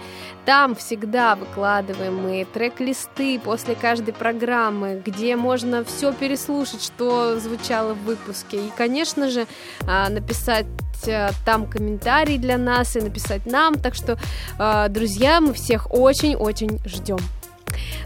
Там 0.44 0.74
всегда 0.74 1.36
выкладываем 1.36 2.16
мы 2.16 2.46
трек-листы 2.52 3.38
после 3.38 3.74
каждой 3.74 4.12
программы, 4.12 5.02
где 5.04 5.36
можно 5.36 5.84
все 5.84 6.12
переслушать, 6.12 6.82
что 6.82 7.38
звучало 7.38 7.94
в 7.94 8.04
выпуске. 8.04 8.58
И, 8.58 8.70
конечно 8.76 9.30
же, 9.30 9.46
а, 9.86 10.08
написать 10.08 10.66
э, 11.06 11.30
там 11.44 11.66
комментарий 11.66 12.38
для 12.38 12.58
нас 12.58 12.96
и 12.96 13.00
написать 13.00 13.46
нам. 13.46 13.74
Так 13.74 13.94
что, 13.94 14.18
э, 14.58 14.86
друзья, 14.88 15.40
мы 15.40 15.52
всех 15.52 15.92
очень-очень 15.92 16.80
ждем. 16.84 17.18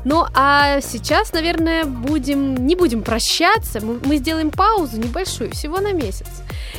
Ну, 0.04 0.26
а 0.34 0.80
сейчас, 0.80 1.32
наверное, 1.32 1.84
будем, 1.84 2.66
не 2.66 2.74
будем 2.74 3.02
прощаться, 3.02 3.80
мы, 3.80 4.00
мы 4.04 4.16
сделаем 4.16 4.50
паузу 4.50 4.98
небольшую, 4.98 5.52
всего 5.52 5.80
на 5.80 5.92
месяц. 5.92 6.26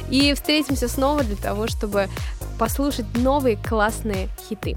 И 0.09 0.34
встретимся 0.34 0.88
снова 0.88 1.24
для 1.24 1.38
того, 1.38 1.68
чтобы 1.68 2.07
послушать 2.59 3.05
новые 3.16 3.57
классные 3.57 4.28
хиты. 4.47 4.76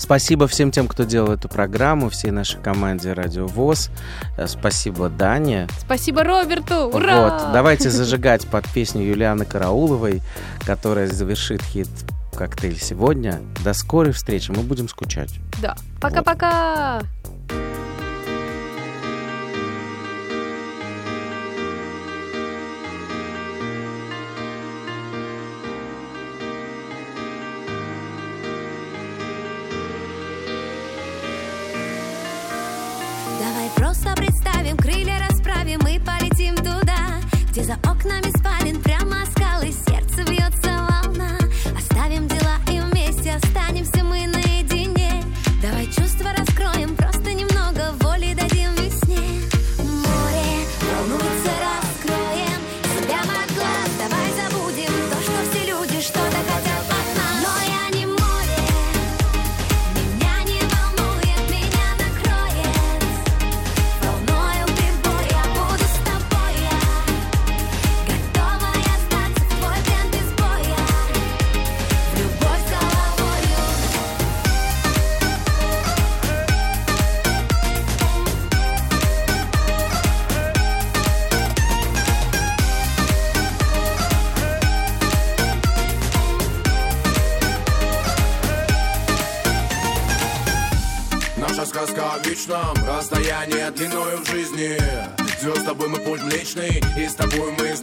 Спасибо 0.00 0.48
всем 0.48 0.70
тем, 0.70 0.88
кто 0.88 1.04
делал 1.04 1.30
эту 1.30 1.50
программу, 1.50 2.08
всей 2.08 2.30
нашей 2.30 2.58
команде 2.58 3.12
Радио 3.12 3.46
ВОЗ. 3.46 3.90
Э, 4.38 4.46
Спасибо 4.46 5.10
Дане. 5.10 5.68
Спасибо 5.78 6.24
Роберту! 6.24 6.86
Ура! 6.86 7.20
Вот, 7.20 7.52
давайте 7.52 7.90
зажигать 7.90 8.46
под 8.46 8.66
песню 8.72 9.02
Юлианы 9.02 9.44
Карауловой, 9.44 10.22
которая 10.64 11.06
завершит 11.06 11.62
хит 11.62 11.88
«Коктейль» 12.34 12.80
сегодня. 12.80 13.42
До 13.62 13.74
скорой 13.74 14.12
встречи, 14.12 14.50
мы 14.50 14.62
будем 14.62 14.88
скучать. 14.88 15.34
Да. 15.60 15.76
Пока-пока! 16.00 17.02
Давай 17.24 17.39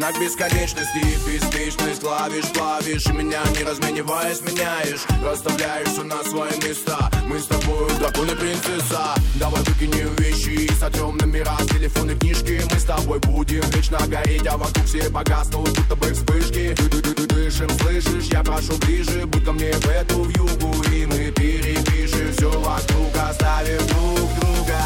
знак 0.07 0.21
бесконечности. 0.21 0.99
Беспечность 1.27 2.01
клавиш, 2.01 2.45
клавиш 2.53 3.05
И 3.07 3.11
меня 3.11 3.41
не 3.57 3.63
размениваясь 3.63 4.41
меняешь. 4.41 5.05
Расставляешь 5.23 5.89
все 5.89 6.03
на 6.03 6.23
свои 6.23 6.51
места. 6.63 7.09
Мы 7.27 7.39
с 7.39 7.45
тобой 7.45 7.89
дракон 7.99 8.29
и 8.29 8.35
принцесса. 8.35 9.15
Давай 9.35 9.61
выкинем 9.63 10.13
вещи 10.15 10.49
и 10.49 10.71
сотрем 10.79 11.17
номера 11.17 11.57
с 11.59 11.67
телефонной 11.67 12.17
книжки. 12.17 12.61
Мы 12.71 12.79
с 12.79 12.83
тобой 12.83 13.19
будем 13.19 13.61
вечно 13.71 13.99
гореть 14.07 14.47
А 14.47 14.57
вокруг 14.57 14.85
все 14.85 15.09
погаснут, 15.09 15.69
будто 15.69 15.95
бы 15.95 16.13
вспышки. 16.13 16.75
Ды- 16.89 17.27
Дышим, 17.27 17.69
слышишь, 17.79 18.25
я 18.25 18.43
прошу 18.43 18.77
ближе 18.79 19.25
Будь 19.25 19.45
ко 19.45 19.51
мне 19.53 19.71
в 19.71 19.87
эту 19.87 20.23
вьюгу 20.23 20.83
И 20.91 21.05
мы 21.05 21.31
перепишем 21.31 22.33
все 22.33 22.49
вокруг 22.49 23.15
Оставим 23.29 23.87
друг 23.87 24.29
друга. 24.39 24.79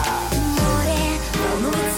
Море 0.59 1.19
волнуется, 1.34 1.90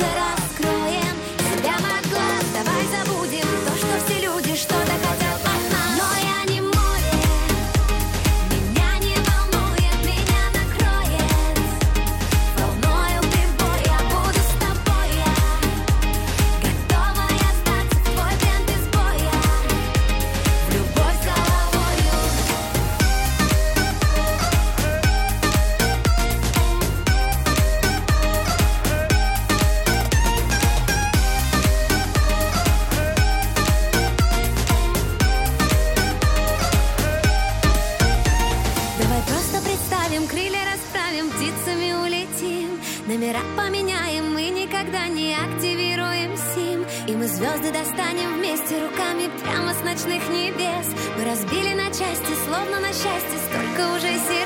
ночных 50.04 50.30
небес. 50.30 50.88
Мы 51.18 51.26
разбили 51.26 51.74
на 51.74 51.88
части, 51.88 52.34
словно 52.46 52.80
на 52.80 52.88
счастье, 52.88 53.40
столько 53.48 53.96
уже 53.96 54.14
волнуется 54.14 54.43